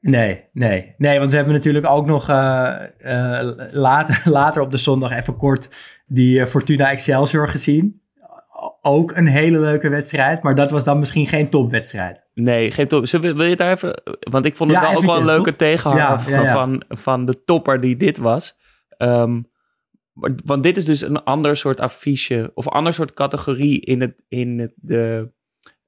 Nee, 0.00 0.44
nee. 0.52 0.94
Nee, 0.96 1.18
want 1.18 1.30
we 1.30 1.36
hebben 1.36 1.54
natuurlijk 1.54 1.86
ook 1.86 2.06
nog 2.06 2.30
uh, 2.30 2.74
uh, 2.98 3.50
later, 3.70 4.22
later 4.30 4.62
op 4.62 4.70
de 4.70 4.76
zondag 4.76 5.10
even 5.10 5.36
kort 5.36 5.68
die 6.06 6.46
Fortuna 6.46 6.90
Excelsior 6.90 7.48
gezien 7.48 8.02
ook 8.80 9.16
een 9.16 9.26
hele 9.26 9.58
leuke 9.58 9.88
wedstrijd. 9.88 10.42
Maar 10.42 10.54
dat 10.54 10.70
was 10.70 10.84
dan 10.84 10.98
misschien 10.98 11.26
geen 11.26 11.50
topwedstrijd. 11.50 12.22
Nee, 12.34 12.70
geen 12.70 12.88
top. 12.88 13.06
Wil 13.06 13.42
je 13.42 13.56
daar 13.56 13.72
even... 13.72 14.02
Want 14.20 14.44
ik 14.44 14.56
vond 14.56 14.70
het 14.70 14.80
wel 14.80 14.96
ook 14.96 15.04
wel 15.04 15.16
een 15.16 15.24
leuke 15.24 15.56
tegenhanger 15.56 16.20
van, 16.20 16.46
van, 16.46 16.84
van, 16.88 17.24
de 17.24 17.44
topper 17.44 17.80
die 17.80 17.96
dit 17.96 18.18
was. 18.18 18.56
Um, 18.98 19.52
want 20.44 20.62
dit 20.62 20.76
is 20.76 20.84
dus 20.84 21.00
een 21.00 21.24
ander 21.24 21.56
soort 21.56 21.80
affiche... 21.80 22.50
of 22.54 22.66
een 22.66 22.72
ander 22.72 22.92
soort 22.92 23.14
categorie 23.14 23.80
in, 23.80 24.00
het, 24.00 24.22
in, 24.28 24.58
het, 24.58 24.72
de, 24.76 25.32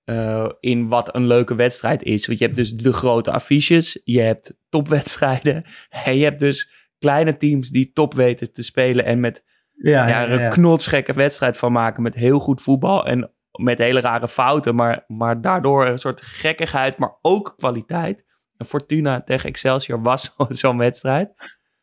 uh, 0.05 0.49
in 0.61 0.89
wat 0.89 1.15
een 1.15 1.27
leuke 1.27 1.55
wedstrijd 1.55 2.03
is. 2.03 2.27
Want 2.27 2.39
je 2.39 2.45
hebt 2.45 2.57
dus 2.57 2.75
de 2.75 2.93
grote 2.93 3.31
affiches. 3.31 4.01
Je 4.05 4.21
hebt 4.21 4.57
topwedstrijden. 4.69 5.65
En 6.05 6.17
je 6.17 6.25
hebt 6.25 6.39
dus 6.39 6.71
kleine 6.99 7.37
teams 7.37 7.69
die 7.69 7.93
top 7.93 8.15
weten 8.15 8.53
te 8.53 8.63
spelen... 8.63 9.05
en 9.05 9.21
met 9.21 9.45
ja, 9.77 10.09
ja, 10.09 10.29
een 10.29 10.51
knotsgekke 10.51 11.13
wedstrijd 11.13 11.57
van 11.57 11.73
maken 11.73 12.03
met 12.03 12.15
heel 12.15 12.39
goed 12.39 12.63
voetbal 12.63 13.07
en 13.07 13.31
met 13.51 13.79
hele 13.79 14.01
rare 14.01 14.29
fouten, 14.29 14.75
maar, 14.75 15.05
maar 15.07 15.41
daardoor 15.41 15.87
een 15.87 15.99
soort 15.99 16.21
gekkigheid, 16.21 16.99
maar 16.99 17.19
ook 17.23 17.55
kwaliteit. 17.57 18.27
En 18.57 18.67
Fortuna 18.67 19.23
tegen 19.23 19.49
Excelsior 19.49 20.03
was 20.03 20.35
zo'n 20.49 20.79
wedstrijd. 20.79 21.33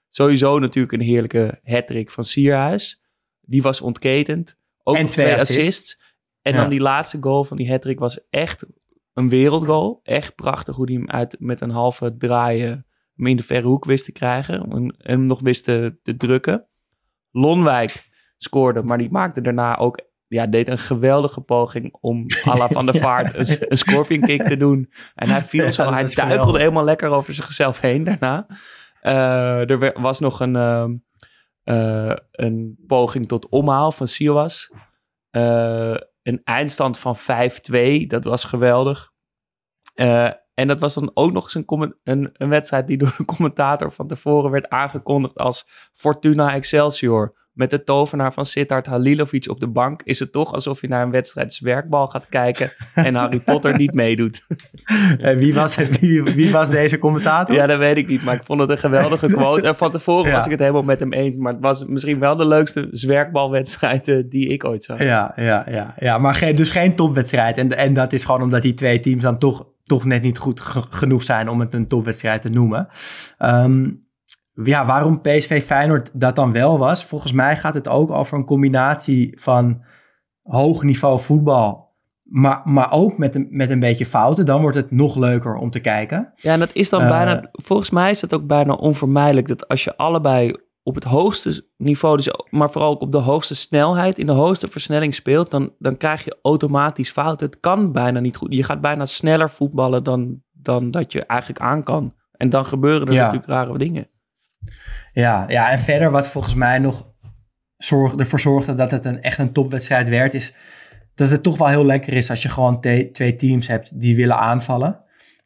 Sowieso 0.10 0.60
natuurlijk 0.60 0.94
een 0.94 1.02
heerlijke 1.02 1.60
hattrick 1.64 2.12
van 2.12 2.24
Sierhuis. 2.24 3.02
Die 3.42 3.62
was 3.62 3.82
ontketend. 3.82 4.58
Ook 4.84 4.96
en 4.96 5.06
twee 5.08 5.36
assists. 5.36 6.02
En 6.42 6.54
Ja. 6.54 6.60
dan 6.60 6.70
die 6.70 6.80
laatste 6.80 7.18
goal 7.22 7.44
van 7.44 7.58
die 7.58 7.70
hattrick 7.70 8.00
was 8.00 8.28
echt 8.30 8.66
een 9.14 9.30
wereldgoal. 9.30 10.00
Echt 10.04 10.36
prachtig 10.36 10.76
hoe 10.76 10.86
hij 10.86 10.94
hem 10.96 11.10
uit 11.10 11.36
met 11.40 11.62
een 11.62 11.70
halve 11.70 12.18
draaien 12.18 12.86
hem 13.16 13.28
in 13.28 13.36
de 13.36 13.44
verre 13.44 13.68
hoek 13.68 13.86
wist 13.86 14.06
te 14.06 14.12
krijgen. 14.12 14.56
En 14.62 14.72
en 14.72 14.96
hem 14.98 15.26
nog 15.26 15.42
wist 15.42 15.64
te, 15.64 16.00
te 16.02 16.16
drukken. 16.16 16.68
Lonwijk 17.34 18.10
scoorde, 18.38 18.84
maar 18.84 18.98
die 18.98 19.12
maakte 19.12 19.42
daarna 19.42 19.78
ook... 19.78 20.12
Ja, 20.28 20.48
deed 20.48 20.68
een 20.68 20.78
geweldige 20.78 21.42
poging 21.42 21.94
om 22.02 22.26
à 22.48 22.58
la 22.58 22.68
Van 22.68 22.86
der 22.86 23.02
Vaart 23.02 23.36
een, 23.36 23.58
een 23.60 23.78
scorpion 23.78 24.22
kick 24.22 24.44
te 24.44 24.58
doen. 24.58 24.92
En 25.16 25.30
hij 25.30 25.42
viel 25.42 25.72
zo, 25.72 25.84
hij 25.84 25.92
duikelde 25.92 26.30
geweldig. 26.30 26.58
helemaal 26.58 26.84
lekker 26.84 27.10
over 27.10 27.34
zichzelf 27.34 27.80
heen 27.80 28.04
daarna. 28.04 28.48
Eh, 29.02 29.70
er 29.70 30.02
was 30.02 30.20
nog 30.20 30.40
een, 30.40 30.56
ehm, 30.56 30.96
eh, 31.64 32.16
een 32.32 32.84
poging 32.88 33.28
tot 33.28 33.50
omhaal 33.50 33.92
van 33.92 34.08
Siwas. 34.08 34.72
Eh, 35.30 35.96
een 36.24 36.42
eindstand 36.44 37.00
van 37.00 37.16
5-2, 37.16 38.08
dat 38.08 38.24
was 38.24 38.44
geweldig. 38.44 39.12
En 40.54 40.68
dat 40.68 40.80
was 40.80 40.94
dan 40.94 41.12
ook 41.14 41.32
nog 41.32 41.44
eens 41.44 41.56
een, 41.56 41.96
een, 42.04 42.30
een 42.34 42.50
wedstrijd 42.50 42.88
die 42.88 42.98
door 42.98 43.16
de 43.18 43.26
commentator 43.26 43.92
van 43.92 44.08
tevoren 44.08 44.52
werd 44.52 44.70
aangekondigd 44.70 45.38
als 45.38 45.68
Fortuna 45.94 46.54
Excelsior. 46.54 47.42
Met 47.54 47.70
de 47.70 47.84
tovenaar 47.84 48.34
van 48.34 48.46
Sittard 48.46 48.86
Halilovic 48.86 49.50
op 49.50 49.60
de 49.60 49.68
bank 49.68 50.02
is 50.04 50.20
het 50.20 50.32
toch 50.32 50.54
alsof 50.54 50.82
je 50.82 50.88
naar 50.88 51.04
een 51.04 51.12
wedstrijd 51.12 51.54
zwerkbal 51.54 52.08
gaat 52.08 52.30
kijken 52.30 52.74
en 52.96 53.16
Harry 53.16 53.40
Potter 53.46 53.78
niet 53.78 53.94
meedoet. 53.94 54.42
Eh, 55.20 55.38
wie, 55.38 55.54
was, 55.54 55.76
wie, 55.76 56.24
wie 56.24 56.52
was 56.52 56.70
deze 56.70 56.98
commentator? 56.98 57.56
Ja, 57.56 57.66
dat 57.66 57.78
weet 57.78 57.98
ik 57.98 58.08
niet, 58.08 58.24
maar 58.24 58.36
ik 58.36 58.44
vond 58.44 58.60
het 58.60 58.70
een 58.70 58.78
geweldige 58.78 59.28
quote. 59.36 59.68
En 59.68 59.76
van 59.76 59.92
tevoren 59.92 60.30
Ja. 60.30 60.36
was 60.36 60.46
ik 60.46 60.52
het 60.52 60.60
helemaal 60.60 60.84
met 60.84 61.00
hem 61.00 61.14
eens, 61.14 61.36
maar 61.36 61.54
het 61.54 61.62
was 61.62 61.86
misschien 61.86 62.20
wel 62.20 62.36
de 62.36 62.46
leukste 62.48 62.88
zwerkbalwedstrijd 62.92 64.08
eh, 64.08 64.24
die 64.30 64.48
ik 64.48 64.64
ooit 64.64 64.84
zag. 64.84 65.00
Ja, 65.00 65.34
ja, 65.36 65.66
ja, 65.70 65.94
ja. 66.00 66.18
maar 66.18 66.36
geen, 66.36 66.56
dus 66.56 66.70
geen 66.70 66.96
topwedstrijd. 66.96 67.58
En, 67.58 67.78
en 67.78 67.94
dat 67.94 68.14
is 68.14 68.24
gewoon 68.24 68.42
omdat 68.42 68.62
die 68.62 68.74
twee 68.74 69.00
teams 69.00 69.24
dan 69.24 69.38
toch, 69.38 69.68
toch 69.84 70.06
net 70.06 70.22
niet 70.22 70.38
goed 70.38 70.60
ge- 70.60 70.84
genoeg 70.90 71.24
zijn 71.24 71.50
om 71.50 71.60
het 71.60 71.74
een 71.74 71.88
topwedstrijd 71.88 72.42
te 72.42 72.50
noemen. 72.50 72.88
Ehm, 73.38 73.90
ja, 74.64 74.86
waarom 74.86 75.22
PSV 75.22 75.64
Feyenoord 75.64 76.10
dat 76.14 76.36
dan 76.36 76.52
wel 76.52 76.78
was? 76.78 77.06
Volgens 77.06 77.32
mij 77.32 77.58
gaat 77.58 77.74
het 77.74 77.88
ook 77.88 78.12
over 78.12 78.38
een 78.38 78.46
combinatie 78.46 79.40
van 79.42 79.84
hoog 80.42 80.84
niveau 80.84 81.20
voetbal, 81.20 81.92
maar, 82.24 82.62
maar 82.64 82.92
ook 82.92 83.18
met 83.18 83.36
een, 83.36 83.48
met 83.50 83.70
een 83.70 83.80
beetje 83.80 84.06
fouten. 84.06 84.46
Dan 84.46 84.62
wordt 84.62 84.76
het 84.78 84.92
nog 84.92 85.16
leuker 85.16 85.56
om 85.56 85.70
te 85.70 85.80
kijken. 85.80 86.34
Ja, 86.36 86.54
en 86.54 86.60
dat 86.60 86.74
is 86.74 86.90
dan 86.90 87.02
Eh, 87.02 87.08
bijna, 87.10 87.42
volgens 87.52 87.90
mij 87.90 88.10
is 88.12 88.20
dat 88.20 88.34
ook 88.34 88.48
bijna 88.48 88.74
onvermijdelijk 88.74 89.48
dat 89.48 89.68
als 89.68 89.84
je 89.84 89.98
allebei 89.98 90.56
op 90.84 90.96
het 90.96 91.04
hoogste 91.04 91.68
niveau, 91.78 92.18
dus, 92.18 92.30
maar 92.50 92.72
vooral 92.72 92.92
ook 92.92 93.02
op 93.02 93.12
de 93.12 93.18
hoogste 93.18 93.56
snelheid, 93.56 94.20
in 94.20 94.26
de 94.26 94.32
hoogste 94.32 94.68
versnelling 94.68 95.16
speelt, 95.16 95.52
dan, 95.52 95.74
dan 95.80 95.98
krijg 95.98 96.24
je 96.24 96.40
automatisch 96.42 97.12
fouten. 97.12 97.46
Het 97.46 97.60
kan 97.60 97.92
bijna 97.92 98.20
niet 98.20 98.36
goed. 98.36 98.54
Je 98.54 98.64
gaat 98.64 98.82
bijna 98.82 99.06
sneller 99.06 99.50
voetballen 99.50 100.04
dan, 100.04 100.42
dan 100.52 100.92
dat 100.92 101.12
je 101.12 101.26
eigenlijk 101.26 101.62
aan 101.62 101.84
kan. 101.84 102.14
En 102.32 102.50
dan 102.50 102.66
gebeuren 102.66 103.08
er 103.08 103.14
Ja. 103.14 103.24
natuurlijk 103.24 103.52
rare 103.52 103.78
dingen. 103.78 104.08
Ja, 105.14 105.46
ja, 105.48 105.72
en 105.72 105.80
verder 105.80 106.12
wat 106.12 106.28
volgens 106.28 106.54
mij 106.56 106.80
nog 106.80 107.12
zorg, 107.78 108.16
ervoor 108.16 108.40
zorgde 108.40 108.76
dat 108.76 108.92
het 108.92 109.06
een, 109.06 109.22
echt 109.22 109.38
een 109.38 109.52
topwedstrijd 109.54 110.10
werd, 110.10 110.34
is 110.34 110.54
dat 111.16 111.30
het 111.30 111.44
toch 111.44 111.58
wel 111.58 111.68
heel 111.68 111.86
lekker 111.86 112.14
is 112.14 112.30
als 112.30 112.42
je 112.42 112.50
gewoon 112.50 112.82
twee 113.12 113.36
teams 113.36 113.68
hebt 113.68 114.00
die 114.00 114.16
willen 114.16 114.38
aanvallen. 114.38 115.03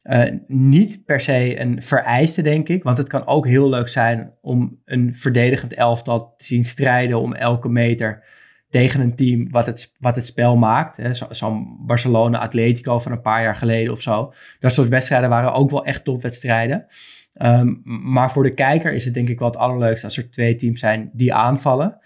Eh, 0.08 0.34
niet 0.48 1.06
per 1.06 1.20
se 1.20 1.60
een 1.60 1.82
vereiste, 1.82 2.42
denk 2.42 2.68
ik, 2.70 2.84
want 2.84 2.98
het 2.98 3.08
kan 3.08 3.26
ook 3.28 3.46
heel 3.48 3.70
leuk 3.70 3.88
zijn 3.88 4.34
om 4.42 4.82
een 4.86 5.16
verdedigend 5.16 5.74
elftal 5.74 6.34
te 6.38 6.46
zien 6.46 6.66
strijden 6.66 7.20
om 7.22 7.34
elke 7.34 7.70
meter 7.70 8.24
tegen 8.70 9.00
een 9.02 9.16
team 9.16 9.50
wat 9.50 9.66
het, 9.66 9.96
wat 10.00 10.16
het 10.16 10.26
spel 10.26 10.56
maakt. 10.56 10.98
Hè. 10.98 11.14
Zo- 11.14 11.28
Zo'n 11.30 11.78
Barcelona-Atletico 11.86 13.00
van 13.00 13.12
een 13.12 13.22
paar 13.22 13.42
jaar 13.44 13.56
geleden 13.56 13.92
of 13.92 14.02
zo. 14.02 14.34
Dat 14.60 14.74
soort 14.74 14.88
wedstrijden 14.88 15.30
waren 15.30 15.54
ook 15.54 15.70
wel 15.72 15.86
echt 15.86 16.04
topwedstrijden. 16.04 16.86
Ehm, 17.34 17.74
maar 18.12 18.32
voor 18.32 18.44
de 18.44 18.54
kijker 18.54 18.94
is 18.94 19.06
het 19.06 19.14
denk 19.14 19.30
ik 19.30 19.40
wel 19.40 19.48
het 19.48 19.58
allerleukste 19.58 20.06
als 20.06 20.18
er 20.18 20.32
twee 20.32 20.56
teams 20.56 20.80
zijn 20.80 21.10
die 21.14 21.34
aanvallen. 21.34 22.00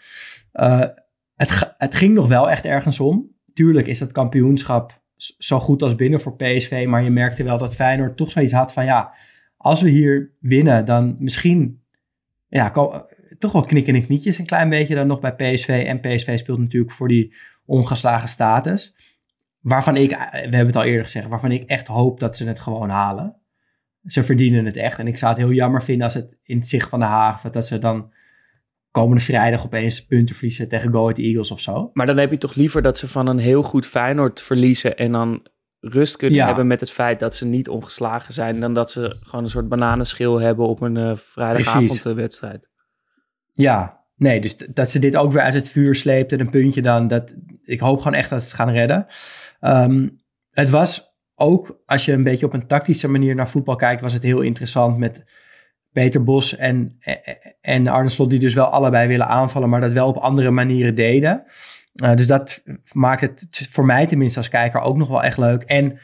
Eh, 0.52 0.84
het, 1.36 1.74
het 1.78 1.96
ging 1.96 2.14
nog 2.14 2.28
wel 2.28 2.50
echt 2.50 2.66
ergens 2.66 3.00
om. 3.00 3.30
Tuurlijk 3.54 3.88
is 3.88 4.00
dat 4.00 4.12
kampioenschap 4.12 5.01
zo 5.38 5.60
goed 5.60 5.82
als 5.82 5.96
binnen 5.96 6.22
voor 6.22 6.36
PSV. 6.36 6.86
Maar 6.88 7.04
je 7.04 7.10
merkte 7.10 7.44
wel 7.44 7.58
dat 7.58 7.76
Feyenoord 7.76 8.18
toch 8.18 8.32
zoiets 8.32 8.54
had 8.54 8.74
van 8.74 8.86
ja, 8.86 9.14
als 9.58 9.82
we 9.82 9.90
hier 9.90 10.32
winnen, 10.40 10.86
dan 10.86 11.16
misschien 11.20 11.82
ja, 12.48 12.70
ko- 12.70 13.06
toch 13.40 13.52
wel 13.52 13.66
knikken 13.66 13.96
en 13.96 14.06
knietjes 14.06 14.38
een 14.38 14.46
klein 14.46 14.70
beetje 14.70 14.96
dan 14.96 15.08
nog 15.08 15.20
bij 15.20 15.36
PSV. 15.36 15.84
En 15.88 16.00
PSV 16.00 16.40
speelt 16.40 16.60
natuurlijk 16.60 16.92
voor 16.92 17.08
die 17.08 17.36
ongeslagen 17.66 18.30
status. 18.30 18.96
Waarvan 19.60 19.96
ik, 19.96 20.10
we 20.10 20.38
hebben 20.38 20.66
het 20.66 20.76
al 20.76 20.84
eerder 20.84 21.04
gezegd, 21.04 21.28
waarvan 21.28 21.52
ik 21.52 21.70
echt 21.70 21.88
hoop 21.88 22.20
dat 22.20 22.36
ze 22.38 22.48
het 22.48 22.60
gewoon 22.60 22.90
halen. 22.90 23.36
Ze 24.06 24.24
verdienen 24.24 24.66
het 24.66 24.78
echt. 24.78 25.00
En 25.00 25.08
ik 25.08 25.18
zou 25.18 25.34
het 25.34 25.42
heel 25.42 25.52
jammer 25.52 25.84
vinden 25.84 26.04
als 26.04 26.14
het 26.14 26.38
in 26.44 26.58
het 26.58 26.68
zicht 26.68 26.90
van 26.90 27.00
de 27.00 27.06
haven, 27.06 27.52
dat 27.52 27.68
ze 27.68 27.80
dan 27.80 28.14
komende 28.92 29.24
vrijdag 29.24 29.66
opeens 29.66 30.06
punten 30.06 30.36
verliezen 30.36 30.70
tegen 30.70 30.92
Go 30.92 31.02
Ahead 31.02 31.18
Eagles 31.18 31.52
of 31.52 31.62
zo. 31.62 31.90
Maar 31.94 32.06
dan 32.06 32.18
heb 32.18 32.32
je 32.32 32.38
toch 32.38 32.56
liever 32.56 32.82
dat 32.82 32.98
ze 32.98 33.08
van 33.08 33.28
een 33.28 33.38
heel 33.40 33.62
goed 33.64 33.86
Feyenoord 33.86 34.42
verliezen 34.42 34.98
en 34.98 35.12
dan 35.12 35.48
rust 35.80 36.18
kunnen 36.18 36.38
Ja. 36.38 36.46
hebben 36.46 36.68
met 36.68 36.80
het 36.80 36.92
feit 36.92 37.20
dat 37.20 37.36
ze 37.36 37.46
niet 37.48 37.70
ongeslagen 37.70 38.34
zijn, 38.34 38.60
dan 38.60 38.74
dat 38.74 38.92
ze 38.92 39.16
gewoon 39.24 39.44
een 39.44 39.50
soort 39.50 39.70
bananenschil 39.70 40.40
hebben 40.40 40.68
op 40.68 40.82
een 40.82 40.98
eh 40.98 41.16
vrijdagavondwedstrijd. 41.16 42.70
Ja, 43.52 44.06
nee, 44.16 44.42
dus 44.42 44.58
dat 44.58 44.90
ze 44.90 45.00
dit 45.00 45.16
ook 45.16 45.32
weer 45.32 45.42
uit 45.42 45.54
het 45.54 45.70
vuur 45.70 45.96
sleept 45.96 46.32
en 46.32 46.40
een 46.40 46.50
puntje 46.50 46.82
dan, 46.82 47.08
dat, 47.08 47.36
ik 47.64 47.80
hoop 47.80 47.98
gewoon 47.98 48.18
echt 48.18 48.30
dat 48.30 48.42
ze 48.42 48.48
het 48.48 48.56
gaan 48.56 48.70
redden. 48.72 49.06
Ehm, 49.60 50.08
het 50.52 50.70
was 50.70 51.16
ook, 51.36 51.82
als 51.86 52.06
je 52.06 52.12
een 52.14 52.24
beetje 52.24 52.46
op 52.46 52.54
een 52.54 52.68
tactische 52.68 53.08
manier 53.08 53.36
naar 53.36 53.50
voetbal 53.50 53.76
kijkt, 53.76 54.02
was 54.02 54.14
het 54.14 54.24
heel 54.24 54.42
interessant 54.42 54.98
met 54.98 55.24
Peter 55.92 56.24
Bos 56.24 56.56
en, 56.56 57.00
en 57.62 57.88
Arne 57.88 58.10
Slot, 58.10 58.30
die 58.30 58.40
dus 58.40 58.54
wel 58.54 58.66
allebei 58.66 59.08
willen 59.08 59.28
aanvallen, 59.28 59.70
maar 59.70 59.82
dat 59.82 59.94
wel 59.94 60.08
op 60.08 60.18
andere 60.18 60.52
manieren 60.52 60.96
deden. 60.96 61.44
Eh, 61.94 62.16
dus 62.16 62.28
dat 62.28 62.64
maakt 62.92 63.22
het 63.22 63.68
voor 63.72 63.86
mij 63.86 64.06
tenminste 64.06 64.40
als 64.40 64.50
kijker 64.50 64.82
ook 64.82 64.98
nog 64.98 65.10
wel 65.10 65.24
echt 65.24 65.38
leuk. 65.38 65.64
En 65.64 66.00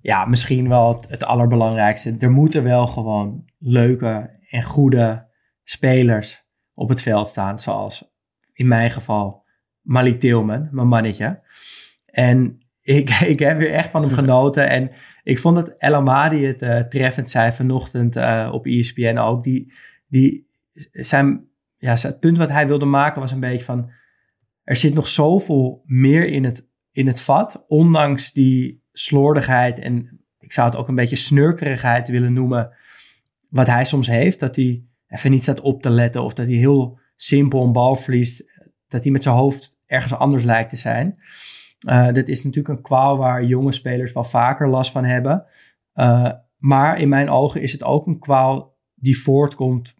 ja, 0.00 0.24
misschien 0.24 0.68
wel 0.68 0.94
het, 0.94 1.08
het 1.08 1.24
allerbelangrijkste. 1.24 2.16
Er 2.18 2.30
moeten 2.30 2.62
wel 2.64 2.86
gewoon 2.86 3.44
leuke 3.58 4.30
en 4.48 4.62
goede 4.62 5.26
spelers 5.64 6.46
op 6.74 6.88
het 6.88 7.02
veld 7.02 7.28
staan. 7.28 7.58
Zoals 7.58 8.10
in 8.52 8.68
mijn 8.68 8.90
geval 8.90 9.44
Malik 9.80 10.20
Tilman, 10.20 10.68
mijn 10.70 10.88
mannetje. 10.88 11.40
En 12.06 12.58
ik, 12.82 13.10
ik 13.34 13.38
heb 13.38 13.58
weer 13.58 13.72
echt 13.72 13.90
van 13.90 14.02
hem 14.02 14.12
genoten. 14.12 14.68
En 14.68 14.90
ik 15.28 15.38
vond 15.38 15.56
dat 15.56 15.74
El 15.78 15.94
Amadi 15.94 16.46
het 16.46 16.62
eh, 16.62 16.80
treffend 16.80 17.30
zei 17.30 17.52
vanochtend 17.52 18.16
eh, 18.16 18.48
op 18.52 18.66
ESPN 18.66 19.16
ook. 19.16 19.44
Die, 19.44 19.72
die 20.06 20.48
zijn, 20.92 21.48
ja, 21.76 21.96
het 22.00 22.20
punt 22.20 22.38
wat 22.38 22.48
hij 22.48 22.66
wilde 22.66 22.84
maken 22.84 23.20
was 23.20 23.32
een 23.32 23.40
beetje 23.40 23.64
van... 23.64 23.90
Er 24.64 24.76
zit 24.76 24.94
nog 24.94 25.08
zoveel 25.08 25.82
meer 25.86 26.26
in 26.26 26.44
het, 26.44 26.68
in 26.92 27.06
het 27.06 27.20
vat. 27.20 27.64
Ondanks 27.66 28.32
die 28.32 28.82
slordigheid 28.92 29.78
en 29.78 30.20
ik 30.38 30.52
zou 30.52 30.68
het 30.68 30.78
ook 30.78 30.88
een 30.88 30.94
beetje 30.94 31.16
snurkerigheid 31.16 32.08
willen 32.08 32.32
noemen. 32.32 32.76
Wat 33.48 33.66
hij 33.66 33.84
soms 33.84 34.06
heeft. 34.06 34.40
Dat 34.40 34.56
hij 34.56 34.82
even 35.08 35.30
niet 35.30 35.42
staat 35.42 35.60
op 35.60 35.82
te 35.82 35.90
letten. 35.90 36.22
Of 36.22 36.34
dat 36.34 36.46
hij 36.46 36.56
heel 36.56 36.98
simpel 37.16 37.64
een 37.64 37.72
bal 37.72 37.96
verliest. 37.96 38.44
Dat 38.88 39.02
hij 39.02 39.12
met 39.12 39.22
zijn 39.22 39.34
hoofd 39.34 39.80
ergens 39.86 40.14
anders 40.14 40.44
lijkt 40.44 40.70
te 40.70 40.76
zijn. 40.76 41.18
Dat 41.86 42.28
is 42.28 42.44
natuurlijk 42.44 42.74
een 42.76 42.82
kwaal 42.82 43.16
waar 43.16 43.44
jonge 43.44 43.72
spelers 43.72 44.12
wel 44.12 44.24
vaker 44.24 44.68
last 44.68 44.92
van 44.92 45.04
hebben. 45.04 45.46
Uh, 45.94 46.30
maar 46.56 47.00
in 47.00 47.08
mijn 47.08 47.30
ogen 47.30 47.62
is 47.62 47.72
het 47.72 47.84
ook 47.84 48.06
een 48.06 48.18
kwaal 48.18 48.76
die 48.94 49.18
voortkomt 49.18 49.96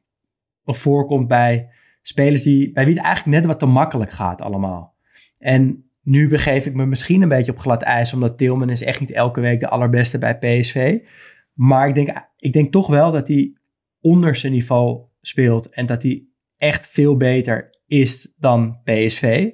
of 0.64 0.78
voorkomt 0.78 1.28
bij 1.28 1.70
spelers 2.02 2.42
die, 2.42 2.72
bij 2.72 2.84
wie 2.84 2.94
het 2.94 3.04
eigenlijk 3.04 3.36
net 3.36 3.46
wat 3.46 3.58
te 3.58 3.66
makkelijk 3.66 4.10
gaat 4.10 4.40
allemaal. 4.40 4.94
En 5.38 5.90
nu 6.02 6.28
begeef 6.28 6.66
ik 6.66 6.74
me 6.74 6.86
misschien 6.86 7.22
een 7.22 7.28
beetje 7.28 7.52
op 7.52 7.58
glad 7.58 7.82
ijs, 7.82 8.12
omdat 8.12 8.38
Tilman 8.38 8.70
is 8.70 8.82
echt 8.82 9.00
niet 9.00 9.10
elke 9.10 9.40
week 9.40 9.60
de 9.60 9.68
allerbeste 9.68 10.18
bij 10.18 10.38
PSV. 10.38 10.98
Maar 11.52 11.88
ik 11.88 11.94
denk, 11.94 12.10
ik 12.36 12.52
denk 12.52 12.72
toch 12.72 12.86
wel 12.86 13.12
dat 13.12 13.28
hij 13.28 13.52
onder 14.00 14.36
zijn 14.36 14.52
niveau 14.52 15.00
speelt 15.20 15.68
en 15.68 15.86
dat 15.86 16.02
hij 16.02 16.26
echt 16.56 16.88
veel 16.88 17.16
beter 17.16 17.70
is 17.86 18.34
dan 18.38 18.80
PSV. 18.84 19.50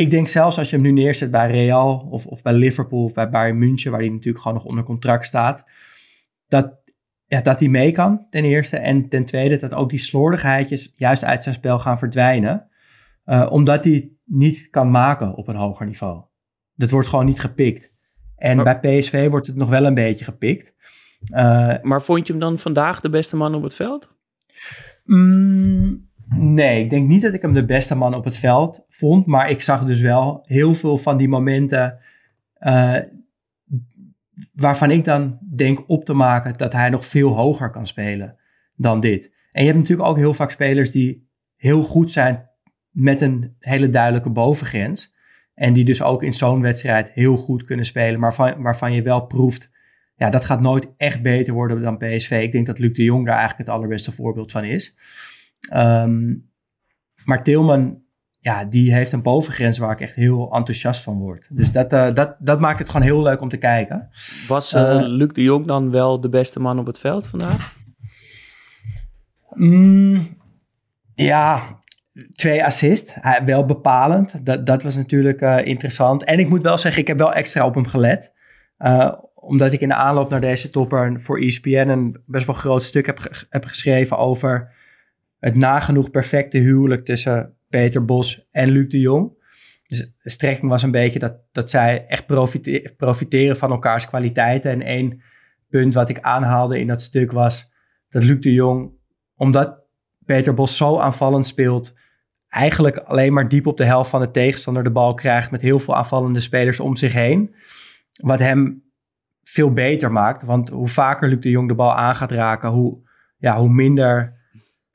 Ik 0.00 0.10
denk 0.10 0.28
zelfs 0.28 0.58
als 0.58 0.70
je 0.70 0.76
hem 0.76 0.84
nu 0.84 0.92
neerzet 0.92 1.30
bij 1.30 1.50
Real 1.50 2.06
of, 2.10 2.26
of 2.26 2.42
bij 2.42 2.52
Liverpool 2.52 3.04
of 3.04 3.12
bij 3.12 3.30
Bayern 3.30 3.58
München, 3.58 3.90
waar 3.90 4.00
hij 4.00 4.08
natuurlijk 4.08 4.42
gewoon 4.42 4.56
nog 4.56 4.66
onder 4.66 4.84
contract 4.84 5.26
staat, 5.26 5.64
dat, 6.48 6.74
ja, 7.26 7.40
dat 7.40 7.58
hij 7.58 7.68
mee 7.68 7.92
kan, 7.92 8.26
ten 8.30 8.44
eerste. 8.44 8.76
En 8.76 9.08
ten 9.08 9.24
tweede, 9.24 9.56
dat 9.56 9.74
ook 9.74 9.90
die 9.90 9.98
slordigheidjes 9.98 10.92
juist 10.96 11.24
uit 11.24 11.42
zijn 11.42 11.54
spel 11.54 11.78
gaan 11.78 11.98
verdwijnen. 11.98 12.68
Uh, 13.24 13.46
omdat 13.50 13.84
hij 13.84 13.92
het 13.92 14.08
niet 14.24 14.68
kan 14.70 14.90
maken 14.90 15.34
op 15.34 15.48
een 15.48 15.56
hoger 15.56 15.86
niveau. 15.86 16.22
Dat 16.74 16.90
wordt 16.90 17.08
gewoon 17.08 17.26
niet 17.26 17.40
gepikt. 17.40 17.92
En 18.36 18.56
maar, 18.56 18.80
bij 18.80 18.98
PSV 18.98 19.28
wordt 19.28 19.46
het 19.46 19.56
nog 19.56 19.68
wel 19.68 19.84
een 19.84 19.94
beetje 19.94 20.24
gepikt. 20.24 20.74
Uh, 21.34 21.74
maar 21.82 22.02
vond 22.02 22.26
je 22.26 22.32
hem 22.32 22.42
dan 22.42 22.58
vandaag 22.58 23.00
de 23.00 23.10
beste 23.10 23.36
man 23.36 23.54
op 23.54 23.62
het 23.62 23.74
veld? 23.74 24.18
Mm, 25.04 26.09
Nee, 26.36 26.82
ik 26.82 26.90
denk 26.90 27.08
niet 27.08 27.22
dat 27.22 27.34
ik 27.34 27.42
hem 27.42 27.52
de 27.52 27.64
beste 27.64 27.94
man 27.94 28.14
op 28.14 28.24
het 28.24 28.36
veld 28.36 28.84
vond. 28.88 29.26
Maar 29.26 29.50
ik 29.50 29.60
zag 29.60 29.84
dus 29.84 30.00
wel 30.00 30.42
heel 30.46 30.74
veel 30.74 30.98
van 30.98 31.16
die 31.16 31.28
momenten. 31.28 31.98
Uh, 32.60 32.96
waarvan 34.52 34.90
ik 34.90 35.04
dan 35.04 35.38
denk 35.54 35.84
op 35.86 36.04
te 36.04 36.12
maken 36.12 36.56
dat 36.56 36.72
hij 36.72 36.90
nog 36.90 37.06
veel 37.06 37.34
hoger 37.34 37.70
kan 37.70 37.86
spelen 37.86 38.36
dan 38.74 39.00
dit. 39.00 39.32
En 39.52 39.60
je 39.60 39.66
hebt 39.66 39.78
natuurlijk 39.80 40.08
ook 40.08 40.16
heel 40.16 40.34
vaak 40.34 40.50
spelers 40.50 40.90
die 40.90 41.28
heel 41.56 41.82
goed 41.82 42.12
zijn 42.12 42.48
met 42.90 43.20
een 43.20 43.56
hele 43.58 43.88
duidelijke 43.88 44.30
bovengrens. 44.30 45.14
En 45.54 45.72
die 45.72 45.84
dus 45.84 46.02
ook 46.02 46.22
in 46.22 46.32
zo'n 46.32 46.60
wedstrijd 46.60 47.10
heel 47.12 47.36
goed 47.36 47.64
kunnen 47.64 47.84
spelen. 47.84 48.20
Maar 48.20 48.34
van, 48.34 48.62
waarvan 48.62 48.92
je 48.92 49.02
wel 49.02 49.26
proeft, 49.26 49.70
ja, 50.16 50.30
dat 50.30 50.44
gaat 50.44 50.60
nooit 50.60 50.94
echt 50.96 51.22
beter 51.22 51.54
worden 51.54 51.82
dan 51.82 51.98
PSV. 51.98 52.40
Ik 52.42 52.52
denk 52.52 52.66
dat 52.66 52.78
Luc 52.78 52.92
de 52.92 53.04
Jong 53.04 53.26
daar 53.26 53.36
eigenlijk 53.36 53.68
het 53.68 53.76
allerbeste 53.76 54.12
voorbeeld 54.12 54.50
van 54.50 54.64
is. 54.64 54.96
Um, 55.74 56.50
maar 57.24 57.42
Tilman, 57.42 58.02
ja, 58.38 58.64
die 58.64 58.92
heeft 58.92 59.12
een 59.12 59.22
bovengrens 59.22 59.78
waar 59.78 59.92
ik 59.92 60.00
echt 60.00 60.14
heel 60.14 60.52
enthousiast 60.52 61.02
van 61.02 61.18
word. 61.18 61.48
Dus 61.50 61.72
dat, 61.72 61.92
uh, 61.92 62.14
dat, 62.14 62.36
dat 62.38 62.60
maakt 62.60 62.78
het 62.78 62.88
gewoon 62.88 63.06
heel 63.06 63.22
leuk 63.22 63.40
om 63.40 63.48
te 63.48 63.56
kijken. 63.56 64.08
Was 64.48 64.74
uh, 64.74 64.98
Luc 65.00 65.32
de 65.32 65.42
Jong 65.42 65.66
dan 65.66 65.90
wel 65.90 66.20
de 66.20 66.28
beste 66.28 66.60
man 66.60 66.78
op 66.78 66.86
het 66.86 66.98
veld 66.98 67.26
vandaag? 67.26 67.76
Mm, 69.54 70.38
ja, 71.14 71.62
twee 72.30 72.64
assists. 72.64 73.12
Hij, 73.14 73.44
wel 73.44 73.64
bepalend. 73.64 74.46
Dat, 74.46 74.66
dat 74.66 74.82
was 74.82 74.96
natuurlijk 74.96 75.42
uh, 75.42 75.64
interessant. 75.64 76.24
En 76.24 76.38
ik 76.38 76.48
moet 76.48 76.62
wel 76.62 76.78
zeggen, 76.78 77.00
ik 77.00 77.08
heb 77.08 77.18
wel 77.18 77.32
extra 77.32 77.66
op 77.66 77.74
hem 77.74 77.86
gelet. 77.86 78.32
Uh, 78.78 79.12
omdat 79.34 79.72
ik 79.72 79.80
in 79.80 79.88
de 79.88 79.94
aanloop 79.94 80.30
naar 80.30 80.40
deze 80.40 80.70
topper 80.70 81.22
voor 81.22 81.40
ESPN 81.40 81.88
een 81.88 82.22
best 82.26 82.46
wel 82.46 82.54
groot 82.54 82.82
stuk 82.82 83.06
heb, 83.06 83.46
heb 83.48 83.64
geschreven 83.64 84.18
over 84.18 84.72
het 85.40 85.54
nagenoeg 85.54 86.10
perfecte 86.10 86.58
huwelijk 86.58 87.04
tussen 87.04 87.56
Peter 87.68 88.04
Bos 88.04 88.48
en 88.50 88.70
Luc 88.70 88.88
de 88.88 89.00
Jong. 89.00 89.38
Dus 89.86 89.98
de 90.22 90.30
strekking 90.30 90.70
was 90.70 90.82
een 90.82 90.90
beetje 90.90 91.18
dat, 91.18 91.36
dat 91.52 91.70
zij 91.70 92.06
echt 92.06 92.26
profiteren, 92.96 93.56
van 93.56 93.70
elkaars 93.70 94.06
kwaliteiten. 94.06 94.70
En 94.70 94.82
één 94.82 95.22
punt 95.68 95.94
wat 95.94 96.08
ik 96.08 96.20
aanhaalde 96.20 96.78
in 96.78 96.86
dat 96.86 97.02
stuk 97.02 97.32
was 97.32 97.72
dat 98.08 98.24
Luc 98.24 98.40
de 98.40 98.52
Jong, 98.52 98.92
omdat 99.36 99.78
Peter 100.24 100.54
Bos 100.54 100.76
zo 100.76 100.98
aanvallend 100.98 101.46
speelt, 101.46 101.94
eigenlijk 102.48 102.96
alleen 102.96 103.32
maar 103.32 103.48
diep 103.48 103.66
op 103.66 103.76
de 103.76 103.84
helft 103.84 104.10
van 104.10 104.20
de 104.20 104.30
tegenstander 104.30 104.84
de 104.84 104.90
bal 104.90 105.14
krijgt 105.14 105.50
met 105.50 105.60
heel 105.60 105.78
veel 105.78 105.96
aanvallende 105.96 106.40
spelers 106.40 106.80
om 106.80 106.96
zich 106.96 107.12
heen. 107.12 107.54
Wat 108.22 108.38
hem 108.38 108.82
veel 109.42 109.72
beter 109.72 110.12
maakt. 110.12 110.42
Want 110.42 110.68
hoe 110.68 110.88
vaker 110.88 111.28
Luc 111.28 111.40
de 111.40 111.50
Jong 111.50 111.68
de 111.68 111.74
bal 111.74 111.94
aan 111.94 112.16
gaat 112.16 112.32
raken, 112.32 112.70
hoe, 112.70 112.98
ja, 113.38 113.58
hoe 113.58 113.68
minder 113.68 114.39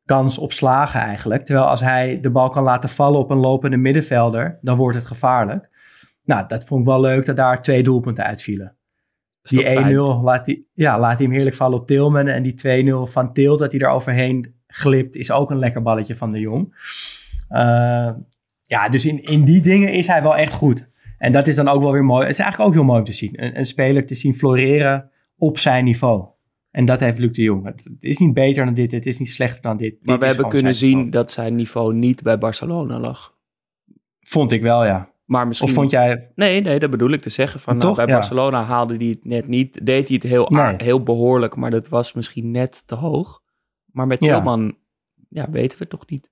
kans 0.05 0.37
op 0.37 0.51
slagen 0.51 0.99
eigenlijk. 0.99 1.45
Terwijl 1.45 1.67
als 1.67 1.81
hij 1.81 2.19
de 2.21 2.31
bal 2.31 2.49
kan 2.49 2.63
laten 2.63 2.89
vallen 2.89 3.19
op 3.19 3.29
een 3.29 3.37
lopende 3.37 3.77
middenvelder, 3.77 4.59
dan 4.61 4.77
wordt 4.77 4.97
het 4.97 5.05
gevaarlijk. 5.05 5.69
Nou, 6.23 6.47
dat 6.47 6.65
vond 6.65 6.81
ik 6.81 6.87
wel 6.87 7.01
leuk 7.01 7.25
dat 7.25 7.35
daar 7.35 7.61
twee 7.61 7.83
doelpunten 7.83 8.23
uitvielen. 8.23 8.75
Die 9.41 9.65
1-0 9.65 10.23
laat 10.23 10.45
hij, 10.45 10.63
ja, 10.73 10.99
laat 10.99 11.17
hij 11.17 11.25
hem 11.25 11.35
heerlijk 11.35 11.55
vallen 11.55 11.79
op 11.79 11.87
Tilman. 11.87 12.27
En 12.27 12.43
die 12.43 12.85
2-0 13.07 13.11
van 13.11 13.33
Tilt, 13.33 13.59
dat 13.59 13.71
hij 13.71 13.81
er 13.81 13.89
overheen 13.89 14.55
glipt, 14.67 15.15
is 15.15 15.31
ook 15.31 15.51
een 15.51 15.59
lekker 15.59 15.81
balletje 15.81 16.15
van 16.15 16.31
de 16.31 16.39
Jong. 16.39 16.75
Uh, 17.49 18.11
ja, 18.61 18.89
dus 18.89 19.05
in, 19.05 19.23
in 19.23 19.43
die 19.43 19.61
dingen 19.61 19.93
is 19.93 20.07
hij 20.07 20.21
wel 20.21 20.35
echt 20.35 20.53
goed. 20.53 20.87
En 21.17 21.31
dat 21.31 21.47
is 21.47 21.55
dan 21.55 21.67
ook 21.67 21.81
wel 21.81 21.91
weer 21.91 22.05
mooi. 22.05 22.21
Het 22.21 22.31
is 22.31 22.39
eigenlijk 22.39 22.69
ook 22.69 22.75
heel 22.75 22.85
mooi 22.85 22.99
om 22.99 23.05
te 23.05 23.13
zien. 23.13 23.43
Een, 23.43 23.57
een 23.59 23.65
speler 23.65 24.05
te 24.05 24.15
zien 24.15 24.35
floreren 24.35 25.09
op 25.37 25.57
zijn 25.57 25.83
niveau. 25.83 26.34
En 26.75 26.85
dat 26.85 26.99
heeft 26.99 27.17
Luc 27.17 27.31
de 27.31 27.41
Jong. 27.41 27.65
Het 27.65 27.95
is 27.99 28.17
niet 28.17 28.33
beter 28.33 28.65
dan 28.65 28.73
dit, 28.73 28.91
het 28.91 29.05
is 29.05 29.19
niet 29.19 29.29
slechter 29.29 29.61
dan 29.61 29.77
dit. 29.77 29.95
Maar 30.01 30.19
dit 30.19 30.19
we 30.19 30.33
hebben 30.33 30.49
kunnen 30.49 30.75
zien 30.75 31.09
dat 31.09 31.31
zijn 31.31 31.55
niveau 31.55 31.93
niet 31.93 32.23
bij 32.23 32.37
Barcelona 32.37 32.99
lag. 32.99 33.35
Vond 34.19 34.51
ik 34.51 34.61
wel, 34.61 34.85
ja. 34.85 35.11
Maar 35.25 35.47
misschien... 35.47 35.69
Of 35.69 35.75
vond 35.75 35.91
jij... 35.91 36.31
Nee, 36.35 36.61
nee, 36.61 36.79
dat 36.79 36.89
bedoel 36.89 37.09
ik 37.09 37.21
te 37.21 37.29
zeggen. 37.29 37.59
Van, 37.59 37.77
nou, 37.77 37.95
bij 37.95 38.05
Barcelona 38.05 38.63
haalde 38.63 38.95
hij 38.95 39.05
het 39.05 39.25
net 39.25 39.47
niet. 39.47 39.85
Deed 39.85 40.07
hij 40.07 40.15
het 40.15 40.23
heel, 40.23 40.45
nee. 40.47 40.75
heel 40.77 41.03
behoorlijk, 41.03 41.55
maar 41.55 41.71
dat 41.71 41.87
was 41.87 42.13
misschien 42.13 42.51
net 42.51 42.83
te 42.87 42.95
hoog. 42.95 43.41
Maar 43.85 44.07
met 44.07 44.19
Tilman, 44.19 44.75
ja. 45.29 45.43
ja, 45.43 45.51
weten 45.51 45.77
we 45.77 45.83
het 45.83 45.89
toch 45.89 46.07
niet. 46.07 46.31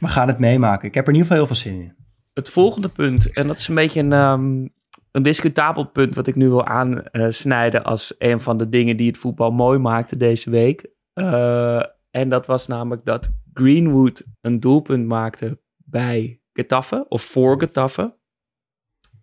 We 0.00 0.08
gaan 0.08 0.28
het 0.28 0.38
meemaken. 0.38 0.88
Ik 0.88 0.94
heb 0.94 1.06
er 1.06 1.12
in 1.12 1.18
ieder 1.18 1.30
geval 1.30 1.46
heel 1.46 1.54
veel 1.54 1.70
zin 1.72 1.80
in. 1.80 1.96
Het 2.32 2.50
volgende 2.50 2.88
punt, 2.88 3.36
en 3.36 3.46
dat 3.46 3.56
is 3.56 3.68
een 3.68 3.74
beetje 3.74 4.00
een, 4.00 4.12
um, 4.12 4.72
een 5.14 5.22
discutabel 5.22 5.84
punt 5.84 6.14
wat 6.14 6.26
ik 6.26 6.34
nu 6.34 6.48
wil 6.48 6.66
aansnijden 6.66 7.84
als 7.84 8.14
een 8.18 8.40
van 8.40 8.56
de 8.56 8.68
dingen 8.68 8.96
die 8.96 9.06
het 9.06 9.18
voetbal 9.18 9.50
mooi 9.50 9.78
maakte 9.78 10.16
deze 10.16 10.50
week. 10.50 10.90
Uh, 11.14 11.82
en 12.10 12.28
dat 12.28 12.46
was 12.46 12.66
namelijk 12.66 13.04
dat 13.04 13.30
Greenwood 13.52 14.24
een 14.40 14.60
doelpunt 14.60 15.06
maakte 15.06 15.60
bij 15.76 16.40
Getafe, 16.52 17.06
of 17.08 17.22
voor 17.22 17.60
Getafe. 17.60 18.16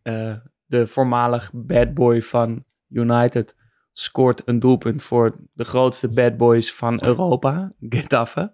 Uh, 0.04 0.36
de 0.66 0.88
voormalig 0.88 1.52
bad 1.54 1.94
boy 1.94 2.22
van 2.22 2.64
United 2.88 3.56
scoort 3.92 4.42
een 4.46 4.60
doelpunt 4.60 5.04
voor 5.04 5.36
de 5.54 5.64
grootste 5.64 6.10
bad 6.10 6.38
boys 6.38 6.74
van 6.74 7.04
Europa, 7.04 7.74
Getafe. 7.80 8.52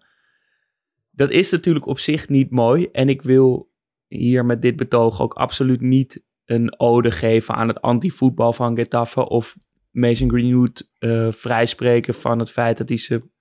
Dat 1.12 1.30
is 1.30 1.52
natuurlijk 1.52 1.88
op 1.88 2.00
zich 2.00 2.30
niet 2.30 2.52
mooi 2.52 2.88
en 2.92 3.10
ik 3.10 3.22
wil 3.22 3.72
hier 4.08 4.46
met 4.46 4.62
dit 4.62 4.76
betoog 4.76 5.22
ook 5.22 5.34
absoluut 5.34 5.82
niet 5.82 6.26
een 6.48 6.80
ode 6.80 7.12
geven 7.12 7.56
aan 7.56 7.68
het 7.68 7.82
anti-voetbal 7.82 8.54
van 8.54 8.78
Getafe 8.78 9.30
of 9.30 9.56
Mason 9.92 10.30
Greenwood 10.30 10.90
uh, 11.00 11.32
vrijspreken 11.32 12.14
van 12.14 12.40
het 12.40 12.52
feit 12.52 12.78
dat 12.78 12.90
hij 12.90 12.98
zijn 12.98 13.32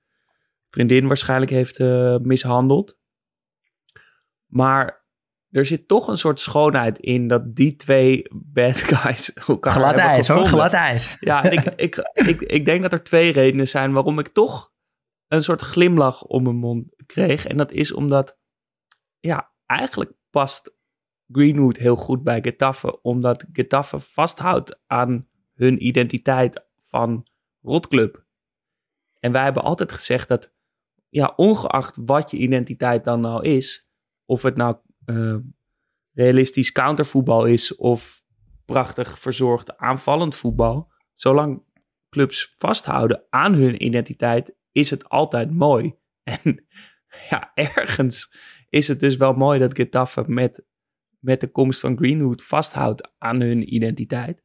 vriendin 0.71 1.07
waarschijnlijk 1.07 1.51
heeft 1.51 1.79
uh, 1.79 2.17
mishandeld. 2.17 2.99
Maar 4.47 5.05
er 5.51 5.67
zit 5.67 5.89
toch 5.89 6.09
een 6.09 6.19
soort 6.19 6.41
schoonheid 6.41 6.99
in 6.99 7.29
dat 7.29 7.55
die 7.55 7.77
twee 7.77 8.27
bad 8.35 8.77
guys 8.93 9.33
elkaar 9.33 9.73
glad 9.73 9.87
hebben 9.87 10.05
ijs, 10.05 10.27
gevonden. 10.27 10.51
hoor, 10.51 10.61
glad 10.61 10.73
ijs. 10.73 11.17
Ja, 11.21 11.45
en 11.45 11.53
ik, 11.53 11.65
ik, 11.65 12.11
ik, 12.13 12.41
ik 12.41 12.65
denk 12.65 12.83
dat 12.83 12.93
er 12.93 13.03
twee 13.03 13.33
redenen 13.33 13.69
zijn 13.69 13.93
waarom 13.93 14.19
ik 14.19 14.29
toch 14.29 14.73
een 15.29 15.43
soort 15.43 15.61
glimlach 15.61 16.23
om 16.23 16.43
mijn 16.43 16.57
mond 16.57 16.95
kreeg. 17.07 17.47
En 17.47 17.57
dat 17.57 17.73
is 17.73 17.93
omdat, 17.93 18.39
ja, 19.19 19.53
eigenlijk 19.67 20.13
past 20.31 20.76
Greenwood 21.33 21.77
heel 21.77 21.97
goed 21.97 22.23
bij 22.23 22.43
Getafe, 22.43 23.03
omdat 23.03 23.47
Getafe 23.53 23.99
vasthoudt 23.99 24.81
aan 24.87 25.29
hun 25.55 25.87
identiteit 25.87 26.65
van 26.79 27.27
rotclub. 27.63 28.25
En 29.21 29.33
wij 29.33 29.43
hebben 29.43 29.63
altijd 29.63 29.93
gezegd 29.93 30.29
dat, 30.29 30.53
ja, 31.09 31.33
ongeacht 31.37 31.99
wat 32.05 32.31
je 32.31 32.37
identiteit 32.37 33.05
dan 33.05 33.21
nou 33.21 33.45
is, 33.45 33.89
of 34.25 34.43
het 34.43 34.57
nou 34.57 34.77
uh, 35.07 35.37
realistisch 36.13 36.73
countervoetbal 36.73 37.45
is 37.45 37.75
of 37.75 38.25
prachtig 38.65 39.19
verzorgd 39.19 39.77
aanvallend 39.77 40.35
voetbal, 40.35 40.93
zolang 41.15 41.63
clubs 42.11 42.55
vasthouden 42.57 43.25
aan 43.31 43.55
hun 43.55 43.85
identiteit, 43.85 44.57
is 44.73 44.91
het 44.91 45.09
altijd 45.09 45.51
mooi. 45.51 45.95
En 46.23 46.67
ja, 47.31 47.51
ergens 47.55 48.33
is 48.69 48.89
het 48.89 49.01
dus 49.01 49.17
wel 49.17 49.33
mooi 49.33 49.59
dat 49.59 49.77
Getafe 49.77 50.25
met 50.27 50.65
met 51.27 51.41
de 51.41 51.51
komst 51.51 51.81
van 51.81 51.97
Greenwood 51.97 52.43
vasthoudt 52.43 53.11
aan 53.19 53.41
hun 53.41 53.75
identiteit. 53.75 54.45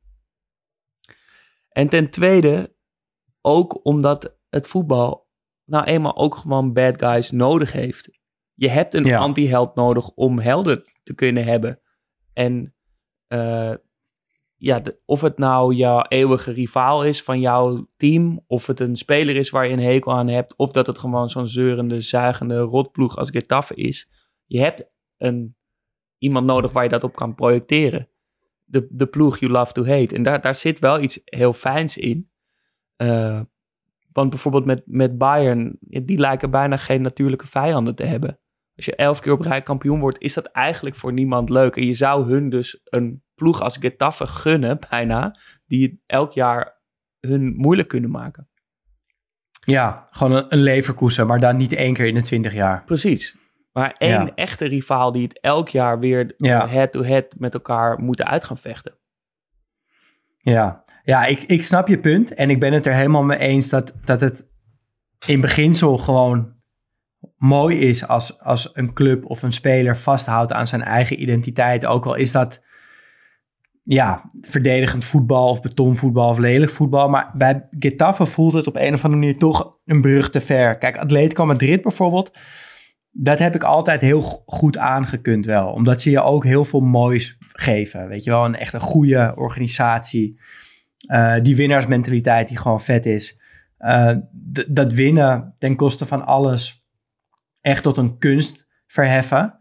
En 1.69 1.89
ten 1.89 2.09
tweede, 2.09 2.75
ook 3.41 3.85
omdat 3.85 4.37
het 4.49 4.67
voetbal 4.67 5.29
nou 5.65 5.85
eenmaal 5.85 6.17
ook 6.17 6.35
gewoon 6.35 6.73
bad 6.73 6.99
guys 7.01 7.31
nodig 7.31 7.71
heeft. 7.71 8.19
Je 8.53 8.69
hebt 8.69 8.93
een 8.93 9.03
ja. 9.03 9.17
anti-held 9.17 9.75
nodig 9.75 10.09
om 10.09 10.39
helden 10.39 10.83
te 11.03 11.15
kunnen 11.15 11.43
hebben. 11.43 11.81
En 12.33 12.75
uh, 13.27 13.73
ja, 14.55 14.79
de, 14.79 15.01
of 15.05 15.21
het 15.21 15.37
nou 15.37 15.73
jouw 15.73 16.01
eeuwige 16.07 16.51
rivaal 16.51 17.03
is 17.03 17.23
van 17.23 17.39
jouw 17.39 17.89
team, 17.97 18.43
of 18.47 18.67
het 18.67 18.79
een 18.79 18.95
speler 18.95 19.35
is 19.35 19.49
waar 19.49 19.67
je 19.67 19.73
een 19.73 19.79
hekel 19.79 20.13
aan 20.13 20.27
hebt, 20.27 20.55
of 20.55 20.71
dat 20.71 20.87
het 20.87 20.97
gewoon 20.97 21.29
zo'n 21.29 21.47
zeurende, 21.47 22.01
zuigende 22.01 22.59
rotploeg 22.59 23.17
als 23.17 23.29
Getafe 23.29 23.75
is. 23.75 24.09
Je 24.45 24.59
hebt 24.59 24.91
een 25.17 25.55
iemand 26.21 26.45
nodig 26.45 26.71
waar 26.71 26.83
je 26.83 26.89
dat 26.89 27.03
op 27.03 27.15
kan 27.15 27.35
projecteren. 27.35 28.09
De, 28.63 28.87
de 28.89 29.07
ploeg 29.07 29.37
you 29.37 29.51
love 29.51 29.73
to 29.73 29.85
hate. 29.85 30.15
En 30.15 30.23
daar, 30.23 30.41
daar 30.41 30.55
zit 30.55 30.79
wel 30.79 31.01
iets 31.01 31.21
heel 31.25 31.53
fijns 31.53 31.97
in. 31.97 32.29
Uh, 32.97 33.41
want 34.11 34.29
bijvoorbeeld 34.29 34.65
met, 34.65 34.81
met 34.85 35.17
Bayern, 35.17 35.77
die 35.79 36.17
lijken 36.17 36.51
bijna 36.51 36.77
geen 36.77 37.01
natuurlijke 37.01 37.47
vijanden 37.47 37.95
te 37.95 38.03
hebben. 38.03 38.39
Als 38.75 38.85
je 38.85 38.95
elf 38.95 39.19
keer 39.19 39.31
op 39.31 39.41
rij 39.41 39.61
kampioen 39.61 39.99
wordt, 39.99 40.21
is 40.21 40.33
dat 40.33 40.45
eigenlijk 40.45 40.95
voor 40.95 41.13
niemand 41.13 41.49
leuk. 41.49 41.75
En 41.75 41.85
je 41.85 41.93
zou 41.93 42.29
hun 42.29 42.49
dus 42.49 42.81
een 42.83 43.23
ploeg 43.35 43.61
als 43.61 43.77
Getafe 43.77 44.27
gunnen, 44.27 44.79
bijna, 44.89 45.39
die 45.65 45.87
het 45.87 45.95
elk 46.05 46.31
jaar 46.31 46.81
hun 47.19 47.53
moeilijk 47.55 47.87
kunnen 47.87 48.11
maken. 48.11 48.49
Ja, 49.65 50.03
gewoon 50.09 50.37
een, 50.37 50.45
een 50.49 50.61
leverkoeser, 50.61 51.25
maar 51.25 51.39
dan 51.39 51.55
niet 51.55 51.73
één 51.73 51.93
keer 51.93 52.07
in 52.07 52.13
de 52.13 52.21
twintig 52.21 52.53
jaar. 52.53 52.83
Precies. 52.83 53.40
Maar 53.71 53.95
één 53.97 54.11
ja. 54.11 54.31
echte 54.35 54.65
rivaal 54.65 55.11
die 55.11 55.23
het 55.23 55.39
elk 55.39 55.69
jaar 55.69 55.99
weer 55.99 56.33
head-to-head 56.37 57.03
-head 57.03 57.35
met 57.37 57.53
elkaar 57.53 57.99
moeten 57.99 58.27
uit 58.27 58.43
gaan 58.43 58.57
vechten. 58.57 58.93
Ja, 60.37 60.83
ja 61.03 61.25
ik, 61.25 61.41
ik 61.41 61.63
snap 61.63 61.87
je 61.87 61.99
punt. 61.99 62.33
En 62.33 62.49
ik 62.49 62.59
ben 62.59 62.73
het 62.73 62.85
er 62.85 62.93
helemaal 62.93 63.23
mee 63.23 63.37
eens 63.37 63.69
dat, 63.69 63.93
dat 64.05 64.21
het 64.21 64.47
in 65.27 65.41
beginsel 65.41 65.97
gewoon 65.97 66.53
mooi 67.37 67.79
is 67.79 68.07
als, 68.07 68.39
als 68.39 68.69
een 68.73 68.93
club 68.93 69.25
of 69.25 69.43
een 69.43 69.53
speler 69.53 69.97
vasthoudt 69.97 70.53
aan 70.53 70.67
zijn 70.67 70.81
eigen 70.81 71.21
identiteit. 71.21 71.85
Ook 71.85 72.05
al 72.05 72.15
is 72.15 72.31
dat 72.31 72.61
ja, 73.81 74.25
verdedigend 74.41 75.05
voetbal 75.05 75.49
of 75.49 75.61
betonvoetbal 75.61 76.29
of 76.29 76.37
lelijk 76.37 76.71
voetbal. 76.71 77.09
Maar 77.09 77.31
bij 77.33 77.67
Getafe 77.79 78.25
voelt 78.25 78.53
het 78.53 78.67
op 78.67 78.75
een 78.75 78.93
of 78.93 79.03
andere 79.03 79.21
manier 79.21 79.37
toch 79.37 79.77
een 79.85 80.01
brug 80.01 80.29
te 80.29 80.41
ver. 80.41 80.77
Kijk, 80.77 80.97
Atletico 80.97 81.45
Madrid 81.45 81.81
bijvoorbeeld, 81.81 82.31
dat 83.11 83.39
heb 83.39 83.55
ik 83.55 83.63
altijd 83.63 84.01
heel 84.01 84.21
goed 84.45 84.77
aangekund 84.77 85.45
wel. 85.45 85.67
Omdat 85.67 86.01
ze 86.01 86.09
je 86.09 86.21
ook 86.21 86.43
heel 86.43 86.65
veel 86.65 86.79
moois 86.79 87.37
geven. 87.39 88.07
Weet 88.07 88.23
je 88.23 88.29
wel, 88.29 88.45
een 88.45 88.55
echt 88.55 88.73
een 88.73 88.79
goede 88.79 89.33
organisatie. 89.35 90.39
Uh, 91.11 91.35
die 91.41 91.55
winnaarsmentaliteit 91.55 92.47
die 92.47 92.57
gewoon 92.57 92.81
vet 92.81 93.05
is. 93.05 93.39
Uh, 93.79 94.15
dat 94.67 94.93
winnen 94.93 95.53
ten 95.57 95.75
koste 95.75 96.05
van 96.05 96.25
alles 96.25 96.85
echt 97.61 97.83
tot 97.83 97.97
een 97.97 98.17
kunst 98.17 98.67
verheffen. 98.87 99.57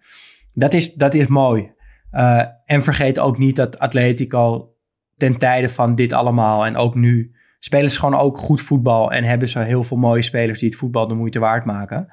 Dat 0.52 0.72
is, 0.72 0.94
dat 0.94 1.14
is 1.14 1.26
mooi. 1.26 1.72
Uh, 2.12 2.44
en 2.64 2.82
vergeet 2.82 3.18
ook 3.18 3.38
niet 3.38 3.56
dat 3.56 3.78
Atletico 3.78 4.74
ten 5.14 5.38
tijde 5.38 5.68
van 5.68 5.94
dit 5.94 6.12
allemaal 6.12 6.66
en 6.66 6.76
ook 6.76 6.94
nu 6.94 7.34
spelen 7.58 7.90
ze 7.90 7.98
gewoon 7.98 8.20
ook 8.20 8.38
goed 8.38 8.60
voetbal 8.60 9.12
en 9.12 9.24
hebben 9.24 9.48
ze 9.48 9.58
heel 9.58 9.84
veel 9.84 9.96
mooie 9.96 10.22
spelers 10.22 10.58
die 10.58 10.68
het 10.68 10.78
voetbal 10.78 11.08
de 11.08 11.14
moeite 11.14 11.38
waard 11.38 11.64
maken. 11.64 12.08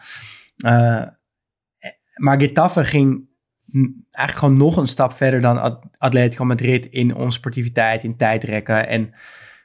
Maar 2.17 2.41
Getafe 2.41 2.83
ging 2.83 3.25
eigenlijk 4.11 4.45
gewoon 4.45 4.57
nog 4.57 4.77
een 4.77 4.87
stap 4.87 5.13
verder 5.13 5.41
dan 5.41 5.81
Atletico 5.97 6.45
Madrid 6.45 6.85
in 6.85 7.15
onsportiviteit, 7.15 8.03
in 8.03 8.17
tijdrekken. 8.17 8.87
En 8.87 9.13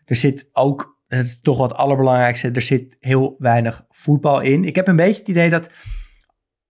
er 0.04 0.16
zit 0.16 0.48
ook, 0.52 1.00
dat 1.08 1.18
is 1.18 1.40
toch 1.40 1.58
wat 1.58 1.74
allerbelangrijkste, 1.74 2.50
er 2.50 2.60
zit 2.60 2.96
heel 3.00 3.34
weinig 3.38 3.84
voetbal 3.88 4.40
in. 4.40 4.64
Ik 4.64 4.76
heb 4.76 4.88
een 4.88 4.96
beetje 4.96 5.20
het 5.20 5.28
idee 5.28 5.50
dat 5.50 5.70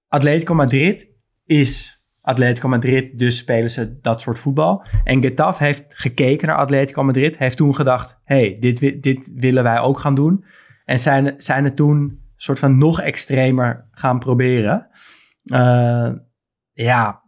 Atletico 0.09 0.55
Madrid 0.55 1.11
is 1.45 2.01
Atletico 2.21 2.69
Madrid, 2.69 3.19
dus 3.19 3.37
spelen 3.37 3.71
ze 3.71 3.99
dat 4.01 4.21
soort 4.21 4.39
voetbal. 4.39 4.85
En 5.05 5.23
Getafe 5.23 5.65
heeft 5.65 5.85
gekeken 5.89 6.49
naar 6.49 6.57
Atletico 6.57 7.05
Madrid, 7.05 7.39
heeft 7.39 7.57
toen 7.57 7.75
gedacht, 7.75 8.21
hey, 8.25 8.57
dit, 8.61 9.03
dit 9.03 9.31
willen 9.35 9.63
wij 9.63 9.81
ook 9.81 9.99
gaan 9.99 10.15
doen. 10.15 10.45
En 10.85 10.99
zijn, 10.99 11.35
zijn 11.37 11.65
het 11.65 11.77
toen 11.77 12.21
soort 12.37 12.59
van 12.59 12.79
nog 12.79 13.01
extremer 13.01 13.89
gaan 13.91 14.19
proberen. 14.19 14.89
Uh, 15.45 16.13
ja, 16.73 17.23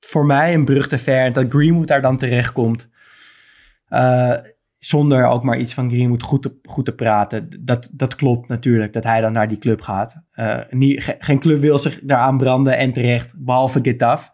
voor 0.00 0.26
mij 0.26 0.54
een 0.54 0.64
brug 0.64 0.88
te 0.88 0.98
ver. 0.98 1.32
Dat 1.32 1.46
Greenwood 1.48 1.88
daar 1.88 2.02
dan 2.02 2.16
terecht 2.16 2.52
komt. 2.52 2.88
Uh, 3.88 4.34
zonder 4.78 5.26
ook 5.26 5.42
maar 5.42 5.58
iets 5.58 5.74
van 5.74 5.90
Greenwood 5.90 6.22
goed 6.22 6.42
te, 6.42 6.58
goed 6.62 6.84
te 6.84 6.94
praten. 6.94 7.48
Dat, 7.60 7.90
dat 7.94 8.14
klopt 8.14 8.48
natuurlijk, 8.48 8.92
dat 8.92 9.04
hij 9.04 9.20
dan 9.20 9.32
naar 9.32 9.48
die 9.48 9.58
club 9.58 9.80
gaat. 9.80 10.22
Uh, 10.34 10.58
niet, 10.70 11.16
geen 11.18 11.38
club 11.38 11.60
wil 11.60 11.78
zich 11.78 12.00
daaraan 12.02 12.38
branden 12.38 12.76
en 12.76 12.92
terecht, 12.92 13.34
behalve 13.36 13.78
Getafe. 13.82 14.30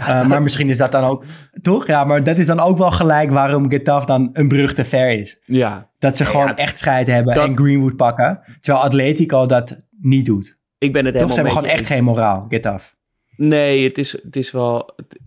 Uh, 0.00 0.26
maar 0.26 0.42
misschien 0.42 0.68
is 0.68 0.76
dat 0.76 0.92
dan 0.92 1.04
ook, 1.04 1.24
toch? 1.62 1.86
Ja, 1.86 2.04
maar 2.04 2.22
dat 2.22 2.38
is 2.38 2.46
dan 2.46 2.60
ook 2.60 2.78
wel 2.78 2.90
gelijk 2.90 3.30
waarom 3.30 3.70
Getafe 3.70 4.06
dan 4.06 4.30
een 4.32 4.48
brug 4.48 4.74
te 4.74 4.84
ver 4.84 5.18
is. 5.18 5.40
Ja. 5.44 5.90
Dat 5.98 6.16
ze 6.16 6.24
gewoon 6.24 6.46
ja, 6.46 6.56
echt 6.56 6.78
scheid 6.78 7.06
hebben 7.06 7.34
en 7.34 7.56
Greenwood 7.56 7.96
pakken. 7.96 8.40
Terwijl 8.60 8.84
Atletico 8.84 9.46
dat 9.46 9.82
niet 10.00 10.26
doet. 10.26 10.58
Ik 10.78 10.92
ben 10.92 11.04
het 11.04 11.14
helemaal 11.14 11.20
Toch, 11.26 11.30
ze 11.30 11.34
hebben 11.34 11.52
gewoon 11.52 11.70
eens. 11.70 11.80
echt 11.80 11.90
geen 11.90 12.04
moraal, 12.04 12.46
Getafe. 12.48 12.94
Nee, 13.36 13.84
het 13.84 13.98
is, 13.98 14.22
het 14.22 14.36
is 14.36 14.50
wel... 14.50 14.92
Het, 14.96 15.18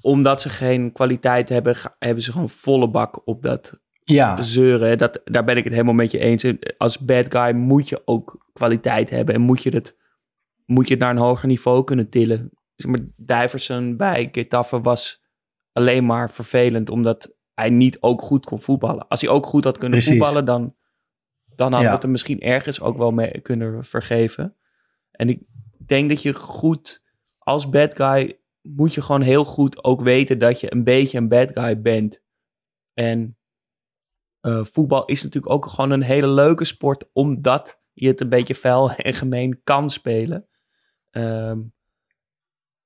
omdat 0.00 0.40
ze 0.40 0.48
geen 0.48 0.92
kwaliteit 0.92 1.48
hebben, 1.48 1.76
hebben 1.98 2.22
ze 2.22 2.32
gewoon 2.32 2.48
volle 2.48 2.88
bak 2.90 3.26
op 3.26 3.42
dat 3.42 3.80
ja. 4.04 4.42
zeuren. 4.42 4.98
Dat, 4.98 5.20
daar 5.24 5.44
ben 5.44 5.56
ik 5.56 5.64
het 5.64 5.72
helemaal 5.72 5.94
met 5.94 6.10
je 6.10 6.18
eens. 6.18 6.44
Als 6.78 6.98
bad 6.98 7.26
guy 7.34 7.50
moet 7.54 7.88
je 7.88 8.02
ook 8.04 8.48
kwaliteit 8.52 9.10
hebben. 9.10 9.34
En 9.34 9.40
moet 9.40 9.62
je 9.62 9.70
het, 9.70 9.96
moet 10.66 10.86
je 10.86 10.92
het 10.94 11.02
naar 11.02 11.10
een 11.10 11.16
hoger 11.22 11.48
niveau 11.48 11.84
kunnen 11.84 12.08
tillen. 12.08 12.50
Zeg 12.74 12.90
maar, 12.90 13.00
Diverson 13.16 13.96
bij 13.96 14.28
Getafe 14.32 14.80
was 14.80 15.22
alleen 15.72 16.06
maar 16.06 16.30
vervelend. 16.30 16.90
Omdat 16.90 17.34
hij 17.54 17.70
niet 17.70 17.96
ook 18.00 18.22
goed 18.22 18.44
kon 18.44 18.60
voetballen. 18.60 19.08
Als 19.08 19.20
hij 19.20 19.30
ook 19.30 19.46
goed 19.46 19.64
had 19.64 19.78
kunnen 19.78 19.98
Precies. 19.98 20.16
voetballen, 20.18 20.44
dan, 20.44 20.74
dan 21.46 21.72
hadden 21.72 21.80
Ja. 21.80 21.86
we 21.86 21.94
het 21.94 22.02
er 22.04 22.10
misschien 22.10 22.40
ergens 22.40 22.80
ook 22.80 22.96
wel 22.96 23.10
mee 23.10 23.40
kunnen 23.40 23.84
vergeven. 23.84 24.56
En 25.16 25.28
ik 25.28 25.42
denk 25.86 26.08
dat 26.08 26.22
je 26.22 26.34
goed, 26.34 27.02
als 27.38 27.68
bad 27.68 27.96
guy, 27.96 28.40
moet 28.62 28.94
je 28.94 29.02
gewoon 29.02 29.20
heel 29.20 29.44
goed 29.44 29.84
ook 29.84 30.00
weten 30.00 30.38
dat 30.38 30.60
je 30.60 30.72
een 30.72 30.84
beetje 30.84 31.18
een 31.18 31.28
bad 31.28 31.50
guy 31.52 31.80
bent. 31.80 32.22
En 32.94 33.38
uh, 34.42 34.64
voetbal 34.64 35.04
is 35.04 35.22
natuurlijk 35.22 35.52
ook 35.52 35.66
gewoon 35.66 35.90
een 35.90 36.02
hele 36.02 36.28
leuke 36.28 36.64
sport, 36.64 37.10
omdat 37.12 37.82
je 37.92 38.06
het 38.06 38.20
een 38.20 38.28
beetje 38.28 38.54
vuil 38.54 38.90
en 38.94 39.14
gemeen 39.14 39.60
kan 39.64 39.90
spelen. 39.90 40.48
Um, 41.10 41.74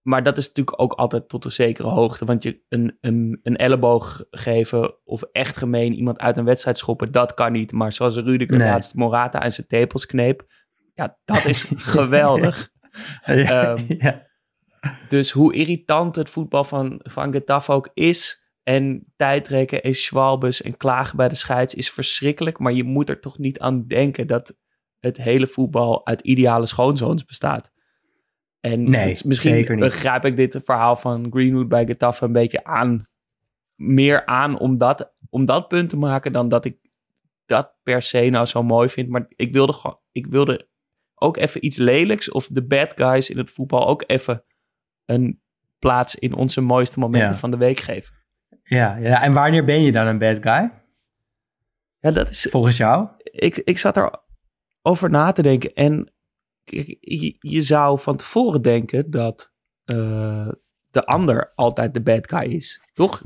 maar 0.02 0.22
dat 0.22 0.38
is 0.38 0.46
natuurlijk 0.46 0.80
ook 0.80 0.92
altijd 0.92 1.28
tot 1.28 1.44
een 1.44 1.52
zekere 1.52 1.88
hoogte. 1.88 2.24
Want 2.24 2.42
je 2.42 2.60
een, 2.68 2.98
een, 3.00 3.40
een 3.42 3.56
elleboog 3.56 4.24
geven 4.30 5.04
of 5.04 5.22
echt 5.22 5.56
gemeen 5.56 5.94
iemand 5.94 6.18
uit 6.18 6.36
een 6.36 6.44
wedstrijd 6.44 6.78
schoppen, 6.78 7.12
dat 7.12 7.34
kan 7.34 7.52
niet. 7.52 7.72
Maar 7.72 7.92
zoals 7.92 8.16
Rudiger 8.16 8.56
Nee. 8.56 8.68
laatst 8.68 8.94
Morata 8.94 9.40
aan 9.40 9.50
zijn 9.50 9.66
tepels 9.66 10.06
kneep, 10.06 10.46
ja, 11.02 11.18
dat 11.24 11.44
is 11.44 11.62
geweldig. 11.94 12.70
Ja, 13.24 13.74
Ehm, 13.74 13.84
ja. 13.98 14.28
Dus 15.08 15.30
hoe 15.30 15.54
irritant 15.54 16.16
het 16.16 16.30
voetbal 16.30 16.64
van, 16.64 17.00
van 17.02 17.32
Getafe 17.32 17.72
ook 17.72 17.90
is. 17.94 18.38
En 18.62 19.12
tijdrekken 19.16 19.82
en 19.82 19.94
schwalbes 19.94 20.62
en 20.62 20.76
klagen 20.76 21.16
bij 21.16 21.28
de 21.28 21.34
scheids 21.34 21.74
is 21.74 21.90
verschrikkelijk. 21.90 22.58
Maar 22.58 22.72
je 22.72 22.84
moet 22.84 23.08
er 23.08 23.20
toch 23.20 23.38
niet 23.38 23.58
aan 23.58 23.86
denken 23.86 24.26
dat 24.26 24.56
het 24.98 25.16
hele 25.16 25.46
voetbal 25.46 26.06
uit 26.06 26.20
ideale 26.20 26.66
schoonzoons 26.66 27.24
bestaat. 27.24 27.70
En 28.60 28.82
Nee, 28.82 29.06
misschien 29.08 29.52
zeker 29.54 29.74
niet. 29.74 29.84
begrijp 29.84 30.24
ik 30.24 30.36
dit 30.36 30.60
verhaal 30.64 30.96
van 30.96 31.26
Greenwood 31.30 31.68
bij 31.68 31.86
Getafe 31.86 32.24
een 32.24 32.32
beetje 32.32 32.64
aan. 32.64 33.08
Meer 33.74 34.26
aan 34.26 34.58
om 34.58 34.78
dat, 34.78 35.14
om 35.30 35.44
dat 35.44 35.68
punt 35.68 35.88
te 35.88 35.96
maken 35.96 36.32
dan 36.32 36.48
dat 36.48 36.64
ik 36.64 36.78
dat 37.46 37.74
per 37.82 38.02
se 38.02 38.20
nou 38.20 38.46
zo 38.46 38.62
mooi 38.62 38.88
vind. 38.88 39.08
Maar 39.08 39.26
ik 39.28 39.52
wilde, 39.52 39.72
gewoon, 39.72 39.98
ik 40.12 40.26
wilde 40.26 40.68
ook 41.22 41.36
even 41.36 41.64
iets 41.64 41.76
lelijks 41.76 42.30
of 42.30 42.46
de 42.46 42.66
bad 42.66 42.92
guys 42.94 43.30
in 43.30 43.38
het 43.38 43.50
voetbal 43.50 43.86
ook 43.86 44.04
even 44.06 44.44
een 45.04 45.40
plaats 45.78 46.14
in 46.14 46.34
onze 46.34 46.60
mooiste 46.60 46.98
momenten 46.98 47.30
Ja. 47.30 47.36
van 47.36 47.50
de 47.50 47.56
week 47.56 47.80
geven. 47.80 48.14
Ja, 48.62 48.96
ja, 48.96 49.22
en 49.22 49.32
wanneer 49.32 49.64
ben 49.64 49.82
je 49.82 49.92
dan 49.92 50.06
een 50.06 50.18
bad 50.18 50.36
guy? 50.42 50.72
Ja, 52.00 52.10
dat 52.10 52.30
is. 52.30 52.46
Volgens 52.50 52.76
jou? 52.76 53.08
Ik, 53.22 53.56
ik 53.56 53.78
zat 53.78 53.96
er 53.96 54.10
over 54.82 55.10
na 55.10 55.32
te 55.32 55.42
denken 55.42 55.72
en 55.74 56.12
je, 56.64 57.36
je 57.40 57.62
zou 57.62 57.98
van 57.98 58.16
tevoren 58.16 58.62
denken 58.62 59.10
dat 59.10 59.52
eh, 59.84 60.48
de 60.90 61.04
ander 61.04 61.52
altijd 61.54 61.94
de 61.94 62.02
bad 62.02 62.28
guy 62.28 62.52
is, 62.54 62.80
toch? 62.94 63.22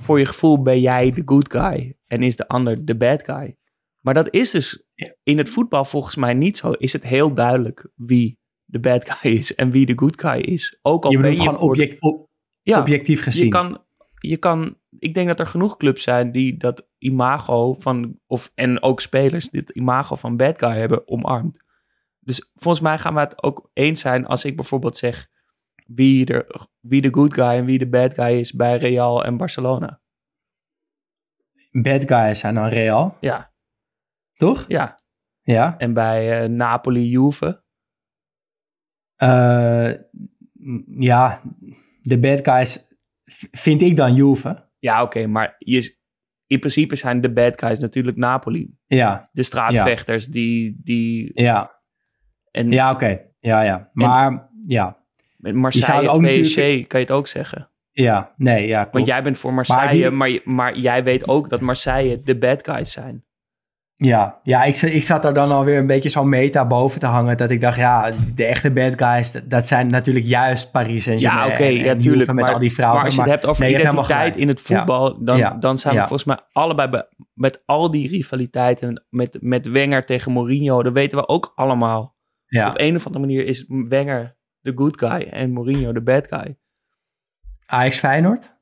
Voor 0.00 0.18
je 0.18 0.26
gevoel 0.26 0.62
ben 0.62 0.80
jij 0.80 1.12
de 1.12 1.22
good 1.24 1.52
guy 1.52 1.96
en 2.06 2.22
is 2.22 2.36
de 2.36 2.48
ander 2.48 2.84
de 2.84 2.96
bad 2.96 3.24
guy. 3.24 3.56
Maar 4.00 4.14
dat 4.14 4.28
is 4.34 4.50
dus 4.50 4.84
in 5.22 5.38
het 5.38 5.48
voetbal 5.48 5.84
volgens 5.84 6.16
mij 6.16 6.34
niet 6.34 6.56
zo. 6.56 6.70
Is 6.70 6.92
het 6.92 7.02
heel 7.04 7.34
duidelijk 7.34 7.88
wie 7.94 8.38
de 8.64 8.80
bad 8.80 9.10
guy 9.10 9.32
is 9.32 9.54
en 9.54 9.70
wie 9.70 9.86
de 9.86 9.92
good 9.98 10.20
guy 10.20 10.40
is. 10.40 10.78
Ook 10.82 11.04
al 11.04 11.10
Je 11.10 11.18
ben 11.18 11.30
je 11.30 11.36
gewoon 11.36 11.58
object, 11.58 12.00
op- 12.00 12.28
ja, 12.62 12.80
objectief 12.80 13.22
gezien. 13.22 13.44
je 13.44 13.50
kan, 13.50 13.84
je 14.18 14.36
kan, 14.36 14.76
ik 14.98 15.14
denk 15.14 15.28
dat 15.28 15.40
er 15.40 15.46
genoeg 15.46 15.76
clubs 15.76 16.02
zijn 16.02 16.32
die 16.32 16.56
dat 16.56 16.86
imago 16.98 17.74
van, 17.78 18.18
of, 18.26 18.52
en 18.54 18.82
ook 18.82 19.00
spelers, 19.00 19.48
dit 19.48 19.70
imago 19.70 20.16
van 20.16 20.36
bad 20.36 20.58
guy 20.58 20.76
hebben 20.76 21.08
omarmd. 21.08 21.62
Dus 22.20 22.50
volgens 22.54 22.82
mij 22.84 22.98
gaan 22.98 23.14
we 23.14 23.20
het 23.20 23.42
ook 23.42 23.70
eens 23.72 24.00
zijn 24.00 24.26
als 24.26 24.44
ik 24.44 24.56
bijvoorbeeld 24.56 24.96
zeg 24.96 25.28
wie 25.86 26.24
de, 26.24 26.66
wie 26.80 27.00
de 27.00 27.12
good 27.12 27.34
guy 27.34 27.44
en 27.44 27.64
wie 27.64 27.78
de 27.78 27.88
bad 27.88 28.14
guy 28.14 28.38
is 28.38 28.52
bij 28.52 28.76
Real 28.76 29.24
en 29.24 29.36
Barcelona. 29.36 30.00
Bad 31.70 32.04
guys 32.08 32.38
zijn 32.38 32.54
dan 32.54 32.66
Real, 32.68 33.16
Ja, 33.20 33.49
toch? 34.40 34.64
ja. 34.68 34.98
Ja. 35.42 35.74
En 35.78 35.92
bij 35.94 36.42
eh, 36.42 36.48
Napoli, 36.48 37.08
Juve. 37.08 37.62
Eh, 39.16 39.90
ja, 40.98 41.42
de 42.02 42.18
bad 42.18 42.44
guys 42.48 42.88
vind 43.50 43.82
ik 43.82 43.96
dan 43.96 44.14
Juve. 44.14 44.68
Ja, 44.78 45.02
oké, 45.02 45.26
maar 45.26 45.54
je, 45.58 45.96
in 46.46 46.58
principe 46.58 46.96
zijn 46.96 47.20
de 47.20 47.32
bad 47.32 47.60
guys 47.60 47.78
natuurlijk 47.78 48.16
Napoli. 48.16 48.74
Ja, 48.86 49.28
De 49.32 49.42
straatvechters 49.42 50.26
die, 50.26 50.80
die 50.84 51.30
ja, 51.34 51.80
en 52.50 52.70
ja, 52.70 52.90
oké. 52.92 53.20
Ja, 53.38 53.60
ja. 53.62 53.90
Maar 53.92 54.48
ja, 54.66 54.96
Marseille, 55.36 56.08
ook 56.10 56.20
PSG 56.20 56.26
natuurlijk- 56.36 56.88
kan 56.88 57.00
je 57.00 57.06
het 57.06 57.14
ook 57.14 57.26
zeggen. 57.26 57.70
ja, 57.90 58.34
nee, 58.36 58.66
ja, 58.66 58.78
klopt. 58.80 58.94
Want 58.94 59.06
jij 59.06 59.22
bent 59.22 59.38
voor 59.38 59.54
Marseille, 59.54 59.90
die- 59.90 60.10
maar, 60.10 60.40
maar 60.44 60.78
jij 60.78 61.04
weet 61.04 61.28
ook 61.28 61.48
dat 61.48 61.60
Marseille 61.60 62.22
de 62.22 62.38
bad 62.38 62.64
guys 62.68 62.92
zijn. 62.92 63.24
Ja, 64.02 64.40
ja 64.42 64.62
ik, 64.64 64.76
ik 64.76 65.02
zat 65.02 65.24
er 65.24 65.32
dan 65.34 65.50
alweer 65.50 65.78
een 65.78 65.86
beetje 65.86 66.08
zo'n 66.08 66.28
meta 66.28 66.66
boven 66.66 67.00
te 67.00 67.06
hangen. 67.06 67.36
Dat 67.36 67.50
ik 67.50 67.60
dacht, 67.60 67.76
ja, 67.78 68.12
de 68.34 68.44
echte 68.44 68.70
bad 68.70 69.02
guys, 69.02 69.32
dat, 69.32 69.50
dat 69.50 69.66
zijn 69.66 69.86
natuurlijk 69.90 70.26
juist 70.26 70.70
Paris 70.70 71.06
en 71.06 71.18
Ja, 71.18 71.46
oké, 71.46 71.64
ja, 71.64 71.96
tuurlijk. 71.96 72.32
Met 72.32 72.44
Maar, 72.44 72.52
al 72.54 72.58
die 72.58 72.72
vrouwen. 72.72 72.96
maar 72.98 73.06
als 73.06 73.14
je 73.14 73.20
het 73.20 73.30
hebt 73.30 73.46
over 73.46 73.62
nee, 73.64 73.74
identiteit 73.78 74.36
in 74.36 74.48
het 74.48 74.60
voetbal, 74.60 75.24
dan, 75.24 75.36
Ja. 75.36 75.50
dan 75.50 75.78
zijn 75.78 75.94
we 75.94 76.00
volgens 76.00 76.24
mij 76.24 76.38
allebei 76.52 76.88
be- 76.88 77.08
met 77.34 77.62
al 77.66 77.90
die 77.90 78.08
rivaliteiten, 78.08 79.04
met, 79.10 79.38
met 79.40 79.68
Wenger 79.68 80.04
tegen 80.06 80.32
Mourinho, 80.32 80.82
dan 80.82 80.92
weten 80.92 81.18
we 81.18 81.28
ook 81.28 81.52
allemaal 81.54 82.16
op 82.66 82.72
een 82.74 82.96
of 82.96 83.06
andere 83.06 83.24
manier 83.26 83.46
is 83.46 83.64
Wenger 83.68 84.36
de 84.60 84.72
good 84.74 84.98
guy 84.98 85.22
en 85.30 85.52
Mourinho 85.52 85.92
de 85.92 86.02
bad 86.02 86.26
guy. 86.28 86.58
Ajax 87.66 87.98
Feyenoord? 87.98 88.56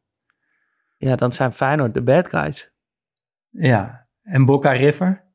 Ja, 0.96 1.16
dan 1.16 1.32
zijn 1.32 1.52
Feyenoord 1.52 1.94
de 1.94 2.02
bad 2.02 2.28
guys. 2.28 2.72
Ja. 3.50 4.06
En 4.22 4.44
Boca 4.44 4.70
River? 4.70 5.26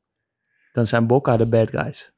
Dan 0.74 0.86
zijn 0.86 1.06
Boca 1.06 1.36
de 1.36 1.46
bad 1.46 1.70
guys. 1.70 2.12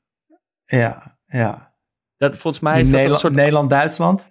Ja, 0.65 1.19
ja. 1.27 1.75
Dat, 2.17 2.37
volgens 2.37 2.63
mij 2.63 2.73
is 2.73 2.79
dat 2.81 2.87
een 2.89 2.93
Nederland- 2.95 3.21
soort... 3.21 3.35
Nederland-Duitsland? 3.35 4.31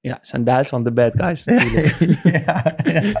Ja, 0.00 0.18
zijn 0.20 0.44
Duitsland 0.44 0.84
de 0.84 0.92
bad 0.92 1.12
guys 1.16 1.44
natuurlijk. 1.46 1.86
ja, 2.46 2.74
ja. 2.84 3.12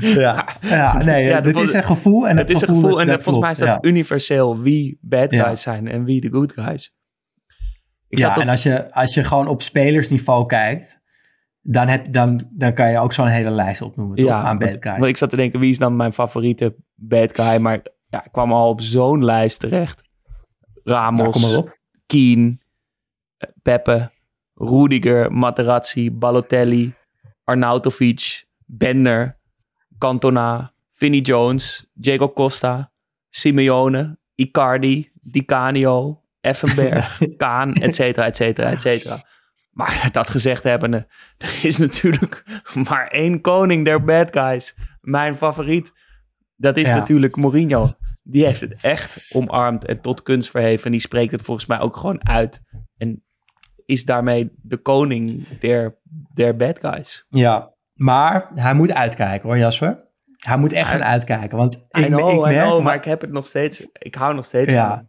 ja, 0.20 0.46
ja, 0.60 0.96
nee, 1.04 1.24
Ja, 1.24 1.40
dit 1.40 1.54
dat 1.54 1.62
is 1.62 1.72
een 1.72 1.84
gevoel. 1.84 2.28
En 2.28 2.36
het 2.36 2.48
het 2.48 2.56
is 2.56 2.62
een 2.62 2.68
gevoel, 2.74 3.00
en 3.00 3.06
dat 3.06 3.14
dat, 3.14 3.22
volgens 3.24 3.44
mij 3.58 3.68
is 3.68 3.72
dat 3.74 3.84
universeel 3.84 4.60
wie 4.60 4.98
bad 5.00 5.34
guys 5.34 5.62
zijn 5.62 5.88
en 5.88 6.04
wie 6.04 6.20
de 6.20 6.30
good 6.30 6.52
guys. 6.52 6.94
Ik 8.08 8.18
ja, 8.18 8.28
op- 8.30 8.36
en 8.42 8.48
als 8.48 8.62
je, 8.62 8.92
als 8.94 9.14
je 9.14 9.24
gewoon 9.24 9.46
op 9.48 9.62
spelersniveau 9.62 10.46
kijkt, 10.46 11.00
dan, 11.60 11.88
heb, 11.88 12.12
dan, 12.12 12.48
dan 12.50 12.74
kan 12.74 12.90
je 12.90 12.98
ook 12.98 13.12
zo'n 13.12 13.26
hele 13.26 13.50
lijst 13.50 13.82
opnoemen 13.82 14.16
toch, 14.16 14.30
aan 14.30 14.58
bad 14.58 14.68
want- 14.70 14.82
guys. 14.82 14.96
want 14.96 15.06
ik 15.08 15.16
zat 15.16 15.30
te 15.30 15.36
denken, 15.36 15.60
wie 15.60 15.70
is 15.70 15.78
dan 15.78 15.96
mijn 15.96 16.12
favoriete 16.12 16.76
bad 16.94 17.34
guy? 17.34 17.56
Maar 17.56 17.80
ja, 18.08 18.24
ik 18.24 18.32
kwam 18.32 18.52
al 18.52 18.68
op 18.68 18.80
zo'n 18.80 19.24
lijst 19.24 19.60
terecht. 19.60 20.02
Ramos, 20.84 21.40
Nou. 21.40 21.70
Keen, 22.06 22.60
eh, 23.36 23.48
Pepe, 23.62 24.10
Rudiger, 24.54 25.32
Materazzi, 25.32 26.10
Balotelli, 26.12 26.94
Arnautovic, 27.44 28.44
Bender, 28.66 29.38
Cantona, 29.98 30.72
Vinnie 30.90 31.20
Jones, 31.20 31.90
Diego 31.92 32.32
Costa, 32.32 32.92
Simeone, 33.30 34.18
Icardi, 34.34 35.10
Di 35.22 35.44
Canio, 35.44 36.22
Effenberg, 36.40 37.04
Kaan, 37.38 37.72
et 37.82 37.94
cetera, 37.94 38.26
et 38.26 38.36
cetera, 38.36 38.70
et 38.70 38.80
cetera. 38.80 39.22
Maar 39.70 40.08
dat 40.12 40.30
gezegd 40.30 40.62
hebbende, 40.62 41.06
er 41.38 41.58
is 41.62 41.78
natuurlijk 41.78 42.44
maar 42.88 43.08
één 43.08 43.40
koning 43.40 43.84
der 43.84 44.04
bad 44.04 44.32
guys. 44.32 44.74
Mijn 45.00 45.36
favoriet, 45.36 45.92
dat 46.58 46.76
is 46.76 46.88
Ja. 46.88 46.94
natuurlijk 46.94 47.36
Mourinho. 47.36 47.88
Die 48.22 48.44
heeft 48.44 48.60
het 48.60 48.74
echt 48.94 49.34
omarmd 49.34 49.84
en 49.84 50.00
tot 50.00 50.22
kunst 50.22 50.50
verheven. 50.50 50.84
En 50.84 50.90
die 50.90 51.00
spreekt 51.00 51.32
het 51.32 51.42
volgens 51.42 51.66
mij 51.66 51.80
ook 51.80 51.96
gewoon 51.96 52.26
uit. 52.28 52.60
En 52.96 53.24
is 53.84 54.04
daarmee 54.04 54.50
de 54.62 54.76
koning 54.76 55.46
der, 55.60 55.98
der 56.34 56.56
bad 56.56 56.78
guys. 56.80 57.24
Ja, 57.28 57.74
maar 57.94 58.50
hij 58.54 58.74
moet 58.74 58.92
uitkijken 58.92 59.48
hoor, 59.48 59.58
Jasper. 59.58 60.06
Hij 60.38 60.56
moet 60.56 60.72
echt 60.72 60.90
gaan 60.90 61.04
uitkijken. 61.04 61.58
Want 61.58 61.74
ik, 61.74 62.06
know, 62.06 62.30
ik 62.34 62.40
merk, 62.40 62.66
know, 62.66 62.82
maar 62.82 62.94
ik 62.94 63.04
heb 63.04 63.20
het 63.20 63.30
nog 63.30 63.46
steeds, 63.46 63.86
ik 63.92 64.14
hou 64.14 64.34
nog 64.34 64.44
steeds 64.44 64.66
van 64.72 64.74
Ja, 64.82 64.94
hem. 64.96 65.08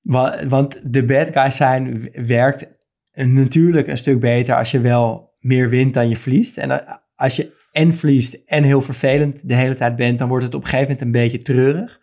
wa- 0.00 0.46
want 0.46 0.92
de 0.92 1.04
bad 1.04 1.32
guys 1.32 1.56
zijn 1.56 2.08
werkt 2.26 2.66
natuurlijk 3.12 3.86
een 3.88 3.98
stuk 3.98 4.20
beter 4.20 4.56
als 4.56 4.70
je 4.70 4.80
wel 4.80 5.34
meer 5.38 5.68
wint 5.68 5.94
dan 5.94 6.08
je 6.08 6.16
verliest. 6.16 6.58
En 6.58 7.00
als 7.14 7.36
je 7.36 7.52
en 7.74 7.94
verliest 7.94 8.34
en 8.46 8.62
heel 8.62 8.82
vervelend 8.82 9.48
de 9.48 9.54
hele 9.54 9.74
tijd 9.74 9.96
bent, 9.96 10.18
dan 10.18 10.28
wordt 10.28 10.44
het 10.44 10.54
op 10.54 10.62
een 10.62 10.68
gegeven 10.68 10.92
moment 10.92 11.06
een 11.06 11.22
beetje 11.22 11.42
treurig. 11.42 12.00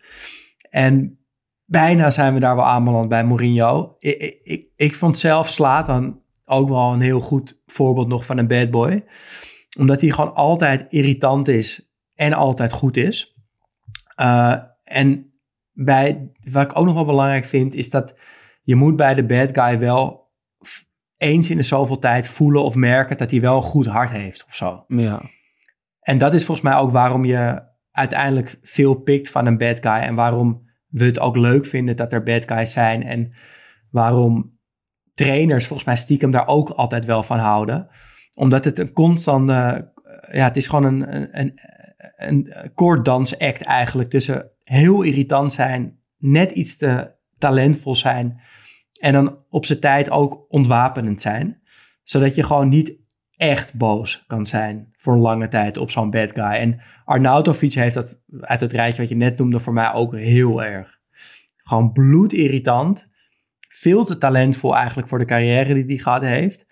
En 0.70 1.18
bijna 1.64 2.10
zijn 2.10 2.34
we 2.34 2.40
daar 2.40 2.56
wel 2.56 2.64
aanbeland 2.64 3.08
bij 3.08 3.24
Mourinho. 3.24 3.96
Ik, 3.98 4.40
ik, 4.42 4.66
ik, 4.76 4.94
vond 4.94 5.18
zelf 5.18 5.48
Slatan 5.48 6.20
ook 6.44 6.68
wel 6.68 6.92
een 6.92 7.00
heel 7.00 7.20
goed 7.20 7.62
voorbeeld 7.66 8.08
nog 8.08 8.26
van 8.26 8.38
een 8.38 8.46
bad 8.46 8.70
boy. 8.70 9.04
Omdat 9.78 10.00
hij 10.00 10.10
gewoon 10.10 10.34
altijd 10.34 10.86
irritant 10.88 11.48
is 11.48 11.92
en 12.14 12.32
altijd 12.32 12.72
goed 12.72 12.96
is. 12.96 13.36
Eh, 14.14 14.56
en 14.84 15.32
bij, 15.72 16.30
wat 16.50 16.62
ik 16.62 16.78
ook 16.78 16.84
nog 16.84 16.94
wel 16.94 17.04
belangrijk 17.04 17.44
vind, 17.44 17.74
is 17.74 17.90
dat 17.90 18.18
je 18.62 18.74
moet 18.74 18.96
bij 18.96 19.14
de 19.14 19.24
bad 19.24 19.58
guy 19.58 19.78
wel 19.78 20.30
eens 21.16 21.50
in 21.50 21.56
de 21.56 21.62
zoveel 21.62 21.98
tijd 21.98 22.26
voelen 22.26 22.62
of 22.62 22.74
merken 22.74 23.16
dat 23.16 23.30
hij 23.30 23.40
wel 23.40 23.56
een 23.56 23.62
goed 23.62 23.86
hart 23.86 24.10
heeft 24.10 24.44
of 24.44 24.54
zo. 24.54 24.84
Ja. 24.88 25.22
En 26.02 26.18
dat 26.18 26.34
is 26.34 26.44
volgens 26.44 26.66
mij 26.66 26.76
ook 26.76 26.90
waarom 26.90 27.24
je 27.24 27.62
uiteindelijk 27.90 28.58
veel 28.62 28.94
pikt 28.94 29.30
van 29.30 29.46
een 29.46 29.58
bad 29.58 29.78
guy. 29.80 29.92
En 29.92 30.14
waarom 30.14 30.70
we 30.88 31.04
het 31.04 31.18
ook 31.18 31.36
leuk 31.36 31.66
vinden 31.66 31.96
dat 31.96 32.12
er 32.12 32.22
bad 32.22 32.48
guys 32.48 32.72
zijn. 32.72 33.02
En 33.02 33.32
waarom 33.90 34.58
trainers 35.14 35.66
volgens 35.66 35.88
mij 35.88 35.96
stiekem 35.96 36.30
daar 36.30 36.46
ook 36.46 36.70
altijd 36.70 37.04
wel 37.04 37.22
van 37.22 37.38
houden. 37.38 37.88
Omdat 38.34 38.64
het 38.64 38.78
een 38.78 38.92
constant... 38.92 39.50
eh, 39.50 39.78
ja, 40.30 40.44
het 40.44 40.56
is 40.56 40.66
gewoon 40.66 40.84
een, 40.84 41.14
een, 41.14 41.28
een, 41.32 41.60
een 42.16 42.70
koorddans-act 42.74 43.62
eigenlijk. 43.62 44.10
Tussen 44.10 44.50
heel 44.62 45.02
irritant 45.02 45.52
zijn, 45.52 45.98
net 46.18 46.50
iets 46.50 46.76
te 46.76 47.14
talentvol 47.38 47.94
zijn... 47.94 48.40
en 49.00 49.12
dan 49.12 49.38
op 49.48 49.64
zijn 49.64 49.80
tijd 49.80 50.10
ook 50.10 50.46
ontwapenend 50.48 51.20
zijn. 51.20 51.60
Zodat 52.02 52.34
je 52.34 52.42
gewoon 52.42 52.68
niet 52.68 53.01
echt 53.42 53.74
boos 53.74 54.24
kan 54.26 54.46
zijn 54.46 54.92
voor 54.96 55.12
een 55.12 55.20
lange 55.20 55.48
tijd 55.48 55.76
op 55.76 55.90
zo'n 55.90 56.10
bad 56.10 56.32
guy. 56.32 56.42
En 56.44 56.80
Arnautovic 57.04 57.72
heeft 57.72 57.94
dat 57.94 58.22
uit 58.40 58.60
het 58.60 58.72
rijtje 58.72 59.00
wat 59.00 59.10
je 59.10 59.16
net 59.16 59.38
noemde 59.38 59.60
voor 59.60 59.72
mij 59.72 59.92
ook 59.92 60.14
heel 60.16 60.62
erg. 60.62 60.98
Gewoon 61.56 61.92
bloedirritant. 61.92 63.10
Veel 63.68 64.04
te 64.04 64.18
talentvol 64.18 64.76
eigenlijk 64.76 65.08
voor 65.08 65.18
de 65.18 65.24
carrière 65.24 65.74
die 65.74 65.84
hij 65.84 65.96
gehad 65.96 66.22
heeft. 66.22 66.66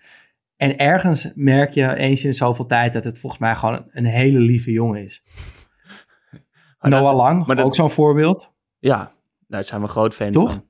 En 0.55 0.77
ergens 0.77 1.31
merk 1.35 1.73
je 1.73 1.95
eens 1.95 2.25
in 2.25 2.33
zoveel 2.33 2.65
tijd 2.65 2.93
dat 2.93 3.03
het 3.03 3.19
volgens 3.19 3.41
mij 3.41 3.55
gewoon 3.55 3.85
een 3.91 4.05
hele 4.05 4.39
lieve 4.39 4.71
jongen 4.71 5.03
is. 5.03 5.23
Maar 6.79 6.91
dat- 6.91 7.01
Noah 7.01 7.15
Lang, 7.15 7.45
maar 7.45 7.55
dat- 7.55 7.65
ook 7.65 7.75
zo'n 7.75 7.89
voorbeeld. 7.91 8.53
Ja, 8.79 9.11
daar 9.47 9.63
zijn 9.63 9.81
we 9.81 9.87
groot 9.87 10.13
fan 10.13 10.31
Toch? 10.31 10.51
van. 10.51 10.69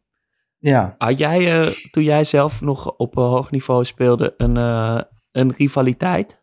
Ja. 0.57 0.95
Had 0.97 1.17
jij, 1.17 1.61
eh, 1.61 1.67
toen 1.91 2.03
jij 2.03 2.23
zelf 2.23 2.61
nog 2.61 2.95
op 2.95 3.17
een 3.17 3.23
hoog 3.23 3.51
niveau 3.51 3.85
speelde, 3.85 4.33
een, 4.37 4.57
eh, 4.57 5.01
een 5.31 5.53
rivaliteit? 5.57 6.39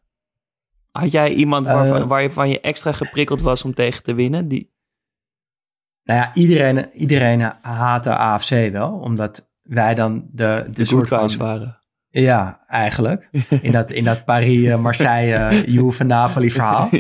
Had 0.91 1.13
jij 1.13 1.33
iemand 1.33 1.67
waarvan, 1.67 2.03
Eh. 2.03 2.09
waarvan 2.09 2.49
je 2.49 2.61
extra 2.61 2.93
geprikkeld 2.93 3.43
was 3.43 3.65
om 3.65 3.75
tegen 3.75 4.03
te 4.03 4.15
winnen? 4.15 4.49
Die, 4.49 4.77
Nou 6.05 6.21
ja, 6.21 6.35
iedereen, 6.35 6.93
iedereen 6.93 7.43
haatte 7.61 8.17
AFC 8.17 8.71
wel, 8.73 8.93
omdat 8.93 9.51
wij 9.63 9.95
dan 9.95 10.27
de, 10.33 10.63
de, 10.67 10.71
de 10.73 10.85
soort 10.85 11.09
good 11.09 11.19
guys 11.19 11.35
van... 11.35 11.47
waren. 11.47 11.77
Ja, 12.11 12.65
eigenlijk. 12.69 13.29
In 13.63 13.73
dat, 13.73 13.91
in 13.91 14.05
dat 14.05 14.25
Paris, 14.25 14.67
eh, 14.69 14.79
Marseille, 14.79 15.35
eh, 15.35 15.65
Juve, 15.65 16.05
Napoli 16.05 16.51
verhaal. 16.51 16.89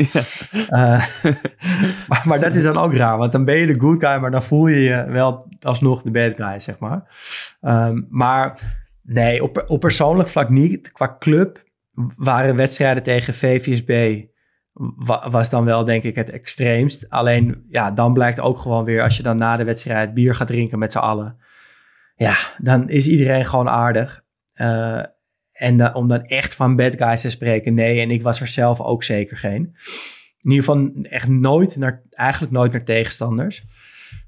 Maar, 2.09 2.23
maar 2.25 2.41
dat 2.41 2.55
is 2.55 2.63
dan 2.63 2.77
ook 2.77 2.95
raar, 2.95 3.19
want 3.19 3.33
dan 3.33 3.45
ben 3.45 3.57
je 3.57 3.67
de 3.67 3.81
good 3.81 4.05
guy, 4.05 4.21
maar 4.21 4.31
dan 4.31 4.43
voel 4.43 4.67
je 4.67 4.81
je 4.81 5.05
wel 5.09 5.47
alsnog 5.61 6.03
de 6.03 6.11
bad 6.11 6.35
guy, 6.37 6.59
zeg 6.59 6.79
maar. 6.79 7.03
Ehm, 7.61 8.03
maar 8.09 8.61
nee, 9.03 9.43
op, 9.43 9.65
op 9.67 9.81
persoonlijk 9.81 10.29
vlak 10.29 10.49
niet. 10.49 10.93
Qua 10.93 11.17
club 11.19 11.67
waren 12.17 12.57
wedstrijden 12.57 13.03
tegen 13.03 13.35
VVSB 13.35 14.23
wa- 14.97 15.31
was 15.31 15.51
dan 15.51 15.65
wel 15.65 15.85
denk 15.85 16.03
ik 16.03 16.15
het 16.17 16.31
extreemst. 16.31 17.11
Alleen 17.11 17.65
ja, 17.69 17.91
dan 17.91 18.13
blijkt 18.13 18.41
ook 18.41 18.59
gewoon 18.59 18.85
weer 18.85 19.03
als 19.03 19.17
je 19.17 19.23
dan 19.23 19.37
na 19.37 19.57
de 19.57 19.65
wedstrijd 19.65 20.15
bier 20.15 20.35
gaat 20.35 20.47
drinken 20.47 20.79
met 20.79 20.93
z'n 20.93 20.99
allen. 20.99 21.37
Ja, 22.17 22.35
dan 22.59 22.89
is 22.89 23.09
iedereen 23.09 23.45
gewoon 23.45 23.69
aardig. 23.69 24.25
Eh, 24.53 25.03
en 25.53 25.77
da- 25.77 25.93
om 25.93 26.09
dan 26.09 26.23
echt 26.25 26.55
van 26.55 26.77
bad 26.77 27.03
guys 27.03 27.21
te 27.21 27.31
spreken, 27.31 27.75
nee. 27.75 28.01
En 28.01 28.11
ik 28.11 28.23
was 28.23 28.41
er 28.41 28.47
zelf 28.47 28.81
ook 28.81 29.03
zeker 29.05 29.37
geen. 29.37 29.75
In 30.41 30.51
ieder 30.51 30.65
geval 30.65 30.91
echt 31.03 31.29
nooit 31.29 31.77
naar, 31.77 32.03
eigenlijk 32.11 32.53
nooit 32.53 32.73
naar 32.73 32.85
tegenstanders. 32.85 33.65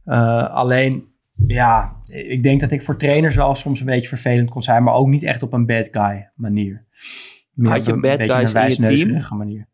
Eh, 0.05 0.51
alleen, 0.55 1.09
ja, 1.47 1.97
ik 2.07 2.43
denk 2.43 2.61
dat 2.61 2.71
ik 2.71 2.83
voor 2.83 2.97
trainers 2.97 3.37
wel 3.37 3.55
soms 3.55 3.81
een 3.81 3.87
beetje 3.87 4.09
vervelend 4.09 4.51
kon 4.51 4.63
zijn, 4.63 4.83
maar 4.83 4.95
ook 4.95 5.07
niet 5.09 5.23
echt 5.23 5.43
op 5.43 5.53
een 5.53 5.67
bad 5.67 5.89
guy 5.91 6.31
manier. 6.35 6.87
Meer 7.61 7.71
Had 7.71 7.85
je 7.85 7.93
een 7.93 8.01
bad 8.01 8.23
guys 8.23 8.79
in 8.79 8.91
je 8.91 9.05
team? 9.07 9.39
manier. 9.39 9.67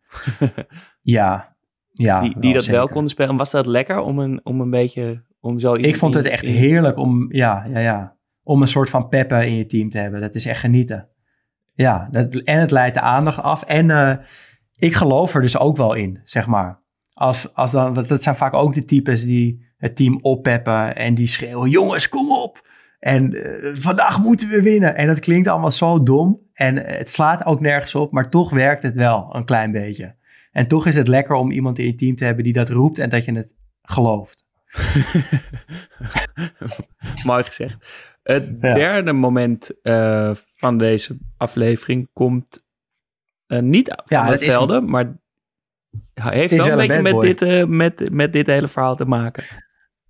ja, 1.03 1.57
ja. 1.93 2.21
die 2.21 2.39
die 2.39 2.53
dat 2.53 2.67
wel 2.67 2.89
konden 2.89 3.11
spelen. 3.11 3.31
En 3.31 3.37
was 3.37 3.51
dat 3.51 3.67
lekker 3.67 4.01
om 4.01 4.19
een, 4.19 4.41
om 4.45 4.61
een 4.61 4.71
beetje, 4.71 5.25
om 5.41 5.59
zo... 5.59 5.75
Ik 5.75 5.97
vond 5.97 6.15
het 6.15 6.27
echt 6.27 6.43
in- 6.43 6.55
heerlijk 6.55 6.97
om, 6.97 7.27
ja, 7.33 7.67
ja, 7.73 7.79
ja, 7.79 8.17
om 8.43 8.63
een 8.63 8.69
soort 8.69 8.91
van 8.91 9.09
peppen 9.09 9.47
in 9.47 9.57
je 9.57 9.67
team 9.67 9.91
te 9.91 9.99
hebben. 9.99 10.21
Dat 10.21 10.35
is 10.35 10.47
echt 10.47 10.61
genieten. 10.61 11.09
Ja, 11.75 12.09
dat, 12.11 12.35
en 12.35 12.61
het 12.61 12.71
leidt 12.71 12.95
de 12.95 13.01
aandacht 13.01 13.43
af. 13.43 13.63
En 13.63 13.91
eh, 13.91 14.17
ik 14.77 14.95
geloof 14.95 15.35
er 15.35 15.41
dus 15.41 15.59
ook 15.59 15.77
wel 15.77 15.95
in, 15.95 16.21
zeg 16.25 16.47
maar. 16.47 16.83
Als, 17.13 17.55
als 17.55 17.71
dan, 17.71 17.95
want 17.95 18.09
dat 18.09 18.23
zijn 18.23 18.37
vaak 18.37 18.55
ook 18.55 18.75
de 18.75 18.85
types 18.85 19.25
die 19.25 19.67
het 19.77 19.97
team 19.97 20.19
oppeppen 20.23 20.97
en 20.97 21.15
die 21.15 21.27
schreeuwen: 21.27 21.71
jongens, 21.71 22.09
kom 22.09 22.33
op! 22.33 22.66
En 22.99 23.35
eh, 23.35 23.75
vandaag 23.75 24.23
moeten 24.23 24.49
we 24.49 24.63
winnen. 24.63 24.97
En 24.97 25.07
dat 25.07 25.21
klinkt 25.21 25.49
allemaal 25.49 25.71
zo 25.71 26.03
dom. 26.03 26.41
En 26.53 26.77
het 26.77 27.11
slaat 27.11 27.45
ook 27.45 27.61
nergens 27.61 27.95
op, 27.95 28.13
maar 28.13 28.31
toch 28.31 28.51
werkt 28.51 28.83
het 28.83 28.97
wel 28.97 29.35
een 29.35 29.45
klein 29.45 29.73
beetje. 29.73 30.15
En 30.53 30.69
toch 30.69 30.87
is 30.87 30.95
het 30.95 31.09
lekker 31.09 31.35
om 31.35 31.51
iemand 31.51 31.79
in 31.79 31.87
je 31.87 31.95
team 31.95 32.17
te 32.17 32.25
hebben 32.25 32.45
die 32.45 32.53
dat 32.53 32.69
roept 32.69 32.99
en 32.99 33.09
dat 33.09 33.25
je 33.25 33.33
het 33.33 33.55
gelooft. 33.83 34.45
Mooi 37.25 37.45
gezegd. 37.45 37.77
Het 38.23 38.49
Ja. 38.61 38.75
derde 38.75 39.13
moment 39.13 39.81
eh, 39.83 40.31
van 40.57 40.79
deze 40.79 41.19
aflevering 41.37 42.09
komt 42.13 42.65
eh, 43.47 43.61
niet 43.61 43.89
van 43.89 44.05
Ja, 44.07 44.33
is 44.33 44.45
velden, 44.45 44.91
maar 44.91 45.17
heeft 46.15 46.57
wel 46.57 46.81
een 46.81 46.87
beetje 46.87 47.03
met 47.03 47.21
dit, 47.21 47.43
eh, 47.43 47.65
met, 47.65 48.11
met 48.11 48.33
dit 48.33 48.47
hele 48.47 48.69
verhaal 48.69 48.97
te 48.97 49.05
maken. 49.05 49.45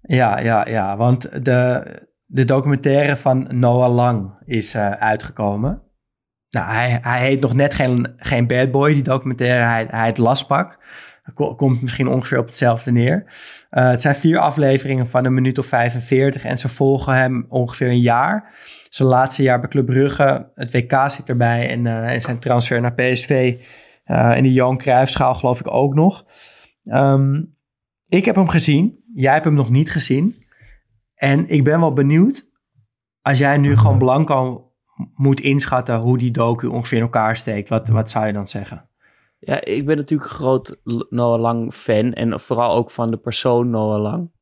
Ja, 0.01 0.39
ja, 0.39 0.69
ja. 0.69 0.97
Want 0.97 1.45
de, 1.45 1.85
de 2.27 2.45
documentaire 2.45 3.17
van 3.17 3.47
Noah 3.51 3.95
Lang 3.95 4.43
is 4.45 4.75
uh, 4.75 4.91
uitgekomen. 4.91 5.83
Nou, 6.51 6.71
hij, 6.71 6.99
hij 7.03 7.21
heet 7.21 7.41
nog 7.41 7.55
net 7.55 7.75
geen, 7.75 8.15
geen 8.17 8.47
bad 8.47 8.71
boy, 8.71 8.93
die 8.93 9.03
documentaire. 9.03 9.65
Hij, 9.65 9.87
hij 9.91 10.05
heet 10.05 10.19
Laspak. 10.19 10.79
Komt 11.35 11.83
misschien 11.83 12.09
ongeveer 12.09 12.39
op 12.39 12.47
hetzelfde 12.47 12.93
neer. 12.93 13.25
Uh, 13.71 13.89
het 13.89 14.01
zijn 14.01 14.15
vier 14.15 14.39
afleveringen 14.39 15.09
van 15.09 15.25
een 15.25 15.35
minuut 15.35 15.59
of 15.59 15.67
45 15.67 16.45
en 16.45 16.59
ze 16.59 16.69
volgen 16.69 17.15
hem 17.15 17.47
ongeveer 17.49 17.89
een 17.89 18.01
jaar. 18.01 18.55
Zijn 18.89 19.09
laatste 19.09 19.43
jaar 19.43 19.61
bij 19.61 19.69
Club 19.69 19.87
Brugge, 19.87 20.51
het 20.55 20.73
WK 20.73 21.11
zit 21.11 21.29
erbij 21.29 21.71
en, 21.71 21.85
uh, 21.85 22.13
en 22.13 22.21
zijn 22.21 22.39
transfer 22.39 22.81
naar 22.81 22.95
PSV 22.95 23.61
en 24.05 24.43
die 24.43 24.53
Johan 24.53 24.79
Cruijffschaal 24.79 25.35
geloof 25.35 25.61
ik 25.61 25.71
ook 25.71 25.95
nog. 25.95 26.25
Um, 26.93 27.57
ik 28.07 28.25
heb 28.25 28.35
hem 28.35 28.49
gezien, 28.49 29.03
jij 29.15 29.33
hebt 29.33 29.45
hem 29.45 29.55
nog 29.55 29.71
niet 29.71 29.91
gezien. 29.91 30.46
En 31.17 31.49
ik 31.49 31.65
ben 31.65 31.81
wel 31.81 31.93
benieuwd, 31.93 32.51
als 33.21 33.39
jij 33.39 33.57
nu 33.57 33.77
gewoon 33.77 33.99
blanco 33.99 34.71
moet 35.15 35.41
inschatten 35.41 35.99
hoe 35.99 36.19
die 36.19 36.31
docu 36.31 36.67
ongeveer 36.67 36.99
in 36.99 37.05
elkaar 37.05 37.37
steekt, 37.37 37.69
wat, 37.69 37.89
wat 37.89 38.11
zou 38.11 38.27
je 38.27 38.33
dan 38.33 38.49
zeggen? 38.49 38.91
Ja, 39.39 39.65
ik 39.65 39.87
ben 39.87 39.97
natuurlijk 39.97 40.31
een 40.31 40.37
groot 40.37 40.81
Noah 41.09 41.41
Lang 41.41 41.75
fan 41.75 42.13
en 42.13 42.41
vooral 42.41 42.75
ook 42.75 42.91
van 42.91 43.11
de 43.11 43.17
persoon 43.17 43.71
Noah 43.71 44.01
Lang. 44.01 44.35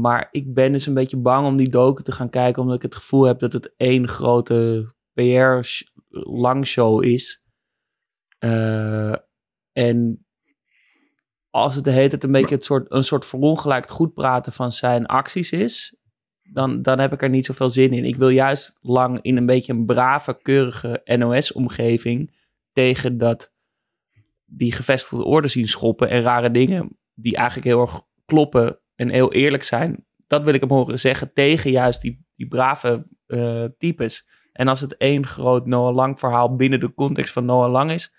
Maar 0.00 0.28
ik 0.30 0.54
ben 0.54 0.72
dus 0.72 0.86
een 0.86 0.94
beetje 0.94 1.16
bang 1.16 1.46
om 1.46 1.56
die 1.56 1.68
docu 1.68 2.02
te 2.02 2.12
gaan 2.12 2.30
kijken, 2.30 2.62
omdat 2.62 2.76
ik 2.76 2.82
het 2.82 2.94
gevoel 2.94 3.22
heb 3.22 3.38
dat 3.38 3.52
het 3.52 3.74
één 3.76 4.08
grote 4.08 4.90
PR-lang-show 5.12 7.04
is. 7.04 7.42
Uh, 8.38 9.14
en 9.72 10.25
als 11.56 11.74
het 11.74 11.84
de 11.84 11.90
hele 11.90 12.08
tijd 12.08 12.24
een 12.24 12.32
beetje 12.32 12.54
het 12.54 12.64
soort, 12.64 12.92
een 12.92 13.04
soort 13.04 13.24
verongelijkt 13.24 13.90
goed 13.90 14.14
praten 14.14 14.52
van 14.52 14.72
zijn 14.72 15.06
acties 15.06 15.52
is, 15.52 15.96
dan, 16.42 16.82
dan 16.82 16.98
heb 16.98 17.12
ik 17.12 17.22
er 17.22 17.28
niet 17.28 17.46
zoveel 17.46 17.70
zin 17.70 17.92
in. 17.92 18.04
Ik 18.04 18.16
wil 18.16 18.28
juist 18.28 18.78
lang 18.80 19.18
in 19.22 19.36
een 19.36 19.46
beetje 19.46 19.72
een 19.72 19.86
brave, 19.86 20.38
keurige 20.42 21.00
NOS-omgeving 21.04 22.36
tegen 22.72 23.18
dat 23.18 23.52
die 24.44 24.72
gevestigde 24.72 25.24
orde 25.24 25.48
zien 25.48 25.68
schoppen 25.68 26.10
en 26.10 26.22
rare 26.22 26.50
dingen 26.50 26.98
die 27.14 27.36
eigenlijk 27.36 27.66
heel 27.66 27.80
erg 27.80 28.02
kloppen 28.24 28.80
en 28.94 29.08
heel 29.08 29.32
eerlijk 29.32 29.62
zijn. 29.62 30.04
Dat 30.26 30.44
wil 30.44 30.54
ik 30.54 30.60
hem 30.60 30.70
horen 30.70 31.00
zeggen 31.00 31.32
tegen 31.32 31.70
juist 31.70 32.00
die, 32.00 32.26
die 32.34 32.48
brave 32.48 33.06
uh, 33.26 33.64
types. 33.78 34.26
En 34.52 34.68
als 34.68 34.80
het 34.80 34.96
één 34.96 35.26
groot 35.26 35.66
Noah 35.66 35.94
Lang 35.94 36.18
verhaal 36.18 36.56
binnen 36.56 36.80
de 36.80 36.94
context 36.94 37.32
van 37.32 37.44
Noah 37.44 37.70
Lang 37.70 37.90
is, 37.90 38.12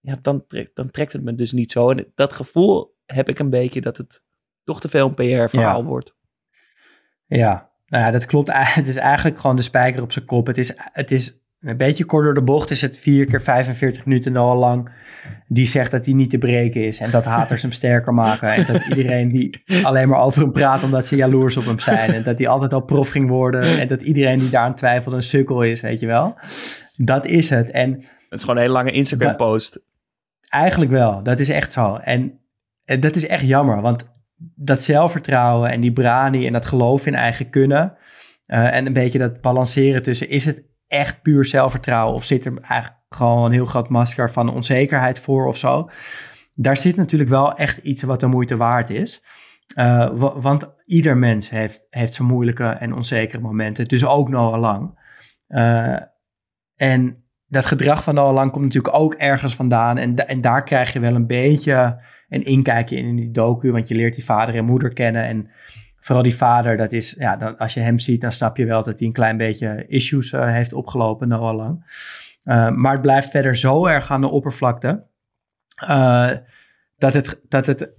ja, 0.00 0.18
dan, 0.22 0.46
trekt, 0.46 0.76
dan 0.76 0.90
trekt 0.90 1.12
het 1.12 1.22
me 1.22 1.34
dus 1.34 1.52
niet 1.52 1.70
zo. 1.70 1.90
En 1.90 2.12
dat 2.14 2.32
gevoel 2.32 2.96
heb 3.06 3.28
ik 3.28 3.38
een 3.38 3.50
beetje 3.50 3.80
dat 3.80 3.96
het 3.96 4.22
toch 4.64 4.80
te 4.80 4.88
veel 4.88 5.06
een 5.06 5.14
PR-verhaal 5.14 5.84
wordt. 5.84 6.14
Ja, 7.26 7.70
nou 7.86 8.04
ja, 8.04 8.10
dat 8.10 8.26
klopt. 8.26 8.50
Het 8.54 8.86
is 8.86 8.96
eigenlijk 8.96 9.40
gewoon 9.40 9.56
de 9.56 9.62
spijker 9.62 10.02
op 10.02 10.12
zijn 10.12 10.24
kop. 10.24 10.46
Het 10.46 10.58
is, 10.58 10.72
het 10.76 11.10
is 11.10 11.38
een 11.60 11.76
beetje 11.76 12.04
kort 12.04 12.24
door 12.24 12.34
de 12.34 12.42
bocht. 12.42 12.70
Is 12.70 12.80
het 12.80 12.98
vier 12.98 13.26
keer 13.26 13.42
45 13.42 14.04
minuten 14.04 14.36
al 14.36 14.56
lang. 14.56 14.90
Die 15.46 15.66
zegt 15.66 15.90
dat 15.90 16.04
hij 16.04 16.14
niet 16.14 16.30
te 16.30 16.38
breken 16.38 16.86
is. 16.86 17.00
En 17.00 17.10
dat 17.10 17.24
haters 17.24 17.62
hem 17.62 17.72
sterker 17.72 18.14
maken. 18.14 18.48
En 18.48 18.66
dat 18.66 18.86
iedereen 18.86 19.28
die 19.28 19.62
alleen 19.82 20.08
maar 20.08 20.20
over 20.20 20.42
hem 20.42 20.52
praat 20.52 20.82
omdat 20.82 21.06
ze 21.06 21.16
jaloers 21.16 21.56
op 21.56 21.64
hem 21.64 21.78
zijn. 21.78 22.12
En 22.12 22.22
dat 22.22 22.38
hij 22.38 22.48
altijd 22.48 22.72
al 22.72 22.80
prof 22.80 23.08
ging 23.08 23.28
worden. 23.28 23.78
En 23.78 23.88
dat 23.88 24.02
iedereen 24.02 24.38
die 24.38 24.50
daar 24.50 24.64
aan 24.64 24.74
twijfelt 24.74 25.14
een 25.14 25.22
sukkel 25.22 25.62
is, 25.62 25.80
weet 25.80 26.00
je 26.00 26.06
wel. 26.06 26.38
Dat 26.96 27.26
is 27.26 27.50
het. 27.50 27.70
En 27.70 27.92
het 27.92 28.06
is 28.38 28.40
gewoon 28.40 28.56
een 28.56 28.62
hele 28.62 28.74
lange 28.74 28.90
Instagram-post. 28.90 29.80
Eigenlijk 30.48 30.90
wel, 30.90 31.22
dat 31.22 31.38
is 31.38 31.48
echt 31.48 31.72
zo. 31.72 31.96
En, 31.96 32.40
dat 32.80 33.14
is 33.14 33.26
echt 33.26 33.46
jammer, 33.46 33.80
want 33.80 34.16
dat 34.54 34.82
zelfvertrouwen 34.82 35.70
en 35.70 35.80
die 35.80 35.92
brani 35.92 36.46
en 36.46 36.52
dat 36.52 36.66
geloof 36.66 37.06
in 37.06 37.14
eigen 37.14 37.50
kunnen... 37.50 37.96
Uh, 38.46 38.74
en 38.74 38.86
een 38.86 38.92
beetje 38.92 39.18
dat 39.18 39.40
balanceren 39.40 40.02
tussen, 40.02 40.28
is 40.28 40.44
het 40.44 40.64
echt 40.86 41.22
puur 41.22 41.44
zelfvertrouwen 41.44 42.14
of 42.14 42.24
zit 42.24 42.44
er 42.44 42.52
eigenlijk 42.60 43.02
gewoon 43.08 43.44
een 43.44 43.52
heel 43.52 43.66
groot 43.66 43.88
masker 43.88 44.32
van 44.32 44.52
onzekerheid 44.52 45.20
voor 45.20 45.46
of 45.46 45.56
zo? 45.56 45.90
Daar 46.54 46.76
zit 46.76 46.96
natuurlijk 46.96 47.30
wel 47.30 47.54
echt 47.54 47.78
iets 47.78 48.02
wat 48.02 48.20
de 48.20 48.26
moeite 48.26 48.56
waard 48.56 48.90
is. 48.90 49.24
Uh, 49.76 50.10
want 50.16 50.74
ieder 50.84 51.16
mens 51.16 51.50
heeft, 51.50 51.86
heeft 51.90 52.12
zijn 52.12 52.28
moeilijke 52.28 52.64
en 52.64 52.94
onzekere 52.94 53.42
momenten, 53.42 53.88
dus 53.88 54.04
ook 54.04 54.28
Noah 54.28 54.60
Lang. 54.60 54.98
Uh, 55.48 56.00
en 56.76 57.24
dat 57.48 57.64
gedrag 57.64 58.02
van 58.02 58.14
Noah 58.14 58.34
Lang 58.34 58.50
komt 58.50 58.64
natuurlijk 58.64 58.94
ook 58.94 59.14
ergens 59.14 59.54
vandaan. 59.54 59.98
En, 59.98 60.28
en 60.28 60.40
daar 60.40 60.64
krijg 60.64 60.92
je 60.92 61.00
wel 61.00 61.14
een 61.14 61.26
beetje 61.26 62.02
een 62.28 62.44
inkijkje 62.44 62.96
in, 62.96 63.04
in 63.04 63.16
die 63.16 63.30
docu. 63.30 63.72
Want 63.72 63.88
je 63.88 63.94
leert 63.94 64.14
die 64.14 64.24
vader 64.24 64.54
en 64.54 64.64
moeder 64.64 64.92
kennen. 64.92 65.24
En 65.24 65.50
vooral 65.96 66.22
die 66.22 66.36
vader, 66.36 66.76
dat 66.76 66.92
is, 66.92 67.14
ja, 67.18 67.54
als 67.58 67.74
je 67.74 67.80
hem 67.80 67.98
ziet, 67.98 68.20
dan 68.20 68.32
snap 68.32 68.56
je 68.56 68.64
wel 68.64 68.82
dat 68.82 68.98
hij 68.98 69.06
een 69.06 69.14
klein 69.14 69.36
beetje 69.36 69.84
issues 69.86 70.32
uh, 70.32 70.52
heeft 70.52 70.72
opgelopen, 70.72 71.28
Noah 71.28 71.56
Lang. 71.56 71.84
Uh, 72.44 72.70
maar 72.70 72.92
het 72.92 73.02
blijft 73.02 73.30
verder 73.30 73.56
zo 73.56 73.86
erg 73.86 74.10
aan 74.10 74.20
de 74.20 74.30
oppervlakte. 74.30 75.06
Uh, 75.88 76.30
dat 76.98 77.14
het, 77.14 77.40
dat 77.48 77.66
het 77.66 77.92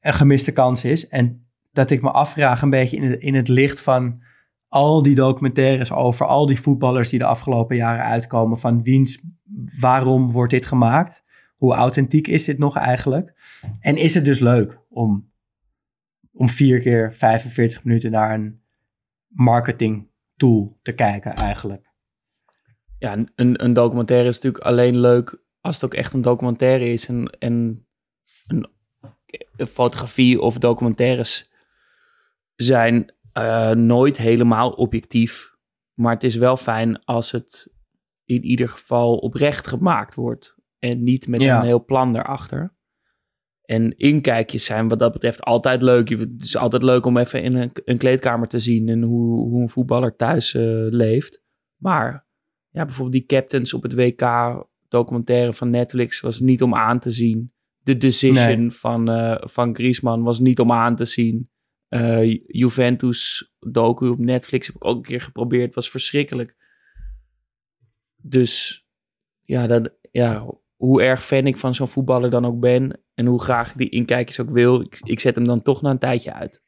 een 0.00 0.12
gemiste 0.12 0.52
kans 0.52 0.84
is. 0.84 1.08
En 1.08 1.46
dat 1.72 1.90
ik 1.90 2.02
me 2.02 2.10
afvraag 2.10 2.62
een 2.62 2.70
beetje 2.70 2.96
in 2.96 3.20
in 3.20 3.34
het 3.34 3.48
licht 3.48 3.80
van 3.80 4.22
al 4.72 5.02
die 5.02 5.14
documentaires 5.14 5.92
over 5.92 6.26
al 6.26 6.46
die 6.46 6.60
voetballers 6.60 7.08
die 7.08 7.18
de 7.18 7.24
afgelopen 7.24 7.76
jaren 7.76 8.04
uitkomen. 8.04 8.58
Van 8.58 8.82
wiens, 8.82 9.24
waarom 9.78 10.32
wordt 10.32 10.52
dit 10.52 10.66
gemaakt? 10.66 11.22
Hoe 11.56 11.74
authentiek 11.74 12.26
is 12.26 12.44
dit 12.44 12.58
nog 12.58 12.76
eigenlijk? 12.76 13.34
En 13.80 13.96
is 13.96 14.14
het 14.14 14.24
dus 14.24 14.38
leuk 14.38 14.78
om, 14.88 15.30
om 16.32 16.48
vier 16.48 16.80
keer 16.80 17.14
45 17.14 17.84
minuten 17.84 18.10
naar 18.10 18.34
een 18.34 18.62
marketing 19.28 20.08
tool 20.36 20.78
te 20.82 20.92
kijken 20.92 21.34
eigenlijk? 21.34 21.90
Ja, 22.98 23.16
een, 23.34 23.64
een 23.64 23.72
documentaire 23.72 24.28
is 24.28 24.34
natuurlijk 24.34 24.64
alleen 24.64 24.98
leuk 24.98 25.42
als 25.60 25.74
het 25.74 25.84
ook 25.84 25.94
echt 25.94 26.12
een 26.12 26.22
documentaire 26.22 26.84
is. 26.88 27.08
En, 27.08 27.36
en 27.38 27.86
een, 28.46 28.66
een 29.56 29.66
fotografie 29.66 30.40
of 30.40 30.58
documentaires 30.58 31.50
zijn 32.54 33.14
uh, 33.38 33.70
nooit 33.70 34.16
helemaal 34.16 34.70
objectief. 34.70 35.50
Maar 35.94 36.14
het 36.14 36.24
is 36.24 36.36
wel 36.36 36.56
fijn 36.56 37.04
als 37.04 37.30
het 37.30 37.74
in 38.24 38.44
ieder 38.44 38.68
geval 38.68 39.16
oprecht 39.16 39.66
gemaakt 39.66 40.14
wordt. 40.14 40.56
En 40.78 41.02
niet 41.02 41.28
met 41.28 41.40
een 41.40 41.62
heel 41.62 41.84
plan 41.84 42.16
erachter. 42.16 42.74
En 43.62 43.96
inkijkjes 43.96 44.64
zijn 44.64 44.88
wat 44.88 44.98
dat 44.98 45.12
betreft 45.12 45.42
altijd 45.42 45.82
leuk. 45.82 46.08
Het 46.08 46.42
is 46.42 46.56
altijd 46.56 46.82
leuk 46.82 47.06
om 47.06 47.16
even 47.16 47.42
in 47.42 47.54
een, 47.54 47.70
een 47.84 47.98
kleedkamer 47.98 48.48
te 48.48 48.58
zien 48.58 48.88
en 48.88 49.02
hoe, 49.02 49.48
hoe 49.48 49.62
een 49.62 49.68
voetballer 49.68 50.16
thuis 50.16 50.54
uh, 50.54 50.62
leeft. 50.90 51.42
Maar 51.76 52.26
ja, 52.70 52.84
bijvoorbeeld 52.84 53.28
die 53.28 53.38
captains 53.38 53.74
op 53.74 53.82
het 53.82 53.94
WK 53.94 54.24
documentaire 54.88 55.52
van 55.52 55.70
Netflix 55.70 56.20
was 56.20 56.40
niet 56.40 56.62
om 56.62 56.74
aan 56.74 56.98
te 56.98 57.10
zien. 57.10 57.52
De 57.82 57.96
decision 57.96 58.60
nee. 58.60 58.70
van, 58.70 59.10
uh, 59.10 59.36
van 59.40 59.74
Griezmann 59.74 60.22
was 60.22 60.40
niet 60.40 60.60
om 60.60 60.72
aan 60.72 60.96
te 60.96 61.04
zien. 61.04 61.50
Uh, 61.94 62.38
Juventus 62.46 63.52
docu 63.60 64.08
op 64.08 64.18
Netflix 64.18 64.66
heb 64.66 64.76
ik 64.76 64.84
ook 64.84 64.96
een 64.96 65.02
keer 65.02 65.20
geprobeerd. 65.20 65.74
Was 65.74 65.90
verschrikkelijk. 65.90 66.56
Dus 68.16 68.86
ja, 69.42 69.66
dat, 69.66 69.94
ja, 70.10 70.46
hoe 70.76 71.02
erg 71.02 71.24
fan 71.24 71.46
ik 71.46 71.56
van 71.56 71.74
zo'n 71.74 71.88
voetballer 71.88 72.30
dan 72.30 72.46
ook 72.46 72.60
ben. 72.60 73.00
En 73.14 73.26
hoe 73.26 73.42
graag 73.42 73.70
ik 73.70 73.76
die 73.76 73.88
inkijkjes 73.88 74.40
ook 74.40 74.50
wil. 74.50 74.80
Ik, 74.80 75.00
ik 75.02 75.20
zet 75.20 75.34
hem 75.34 75.46
dan 75.46 75.62
toch 75.62 75.82
na 75.82 75.90
een 75.90 75.98
tijdje 75.98 76.32
uit. 76.32 76.62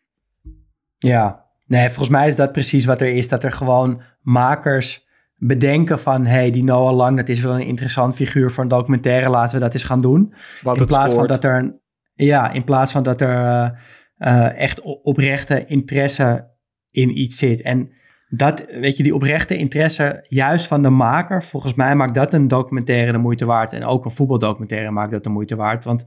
Ja, 0.99 1.47
nee, 1.67 1.87
volgens 1.87 2.09
mij 2.09 2.27
is 2.27 2.37
dat 2.37 2.53
precies 2.53 2.85
wat 2.85 3.01
er 3.01 3.15
is. 3.17 3.29
Dat 3.29 3.45
er 3.45 3.53
gewoon 3.53 4.03
makers 4.21 5.09
bedenken 5.37 5.99
van... 5.99 6.25
hey, 6.27 6.51
die 6.51 6.65
Noah 6.65 6.97
Lang, 6.97 7.17
dat 7.17 7.29
is 7.29 7.41
wel 7.41 7.55
een 7.55 7.67
interessant 7.67 8.15
figuur 8.15 8.51
voor 8.51 8.63
een 8.63 8.69
documentaire. 8.69 9.31
Laten 9.31 9.55
we 9.55 9.65
dat 9.65 9.75
eens 9.75 9.83
gaan 9.83 10.01
doen. 10.01 10.35
Wat 10.63 10.81
in 10.81 10.87
plaats 10.87 11.15
van 11.15 11.27
dat 11.27 11.45
er... 11.45 11.59
Een, 11.59 11.81
ja, 12.15 12.51
in 12.51 12.65
plaats 12.65 12.93
van 12.93 13.03
dat 13.03 13.21
er... 13.21 13.45
Uh, 13.45 13.79
uh, 14.27 14.59
echt 14.61 14.81
oprechte 14.83 15.65
interesse 15.67 16.51
in 16.91 17.19
iets 17.19 17.37
zit. 17.37 17.63
En 17.63 17.91
dat, 18.29 18.67
weet 18.81 18.97
je, 18.97 19.03
die 19.03 19.15
oprechte 19.15 19.57
interesse 19.57 20.25
juist 20.29 20.67
van 20.67 20.83
de 20.83 20.91
maker, 20.91 21.43
volgens 21.43 21.75
mij 21.75 21.95
maakt 21.95 22.15
dat 22.15 22.33
een 22.33 22.49
documentaire 22.49 23.13
de 23.13 23.19
moeite 23.19 23.45
waard. 23.45 23.73
En 23.73 23.85
ook 23.85 24.05
een 24.05 24.11
voetbaldocumentaire 24.11 24.91
maakt 24.91 25.11
dat 25.11 25.25
de 25.25 25.31
moeite 25.31 25.57
waard. 25.57 25.85
Want 25.85 26.05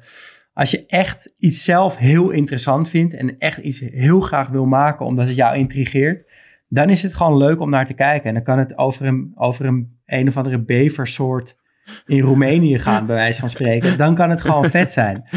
als 0.54 0.72
je 0.72 0.86
echt 0.88 1.34
iets 1.38 1.64
zelf 1.64 1.98
heel 1.98 2.30
interessant 2.30 2.90
vindt 2.90 3.14
en 3.14 3.38
echt 3.38 3.58
iets 3.58 3.80
heel 3.80 4.22
graag 4.22 4.48
wil 4.48 4.66
maken 4.66 5.06
omdat 5.06 5.28
het 5.28 5.36
jou 5.36 5.58
intrigeert, 5.58 6.26
dan 6.68 6.90
is 6.90 7.04
het 7.04 7.14
gewoon 7.14 7.38
leuk 7.38 7.60
om 7.60 7.70
naar 7.70 7.86
te 7.86 7.94
kijken. 7.94 8.28
En 8.28 8.34
dan 8.34 8.44
kan 8.44 8.60
het 8.60 8.78
over 8.78 9.06
een, 9.06 9.32
over 9.36 9.66
een, 9.66 10.00
een 10.06 10.28
of 10.28 10.38
andere 10.38 10.64
beversoort 10.64 11.58
in 12.06 12.22
Roemenië 12.22 12.80
gaan, 12.80 13.06
bij 13.06 13.16
wijze 13.16 13.40
van 13.40 13.50
spreken, 13.50 13.98
dan 13.98 14.16
kan 14.16 14.30
het 14.30 14.42
gewoon 14.42 14.70
vet 14.70 14.92
zijn. 14.92 15.30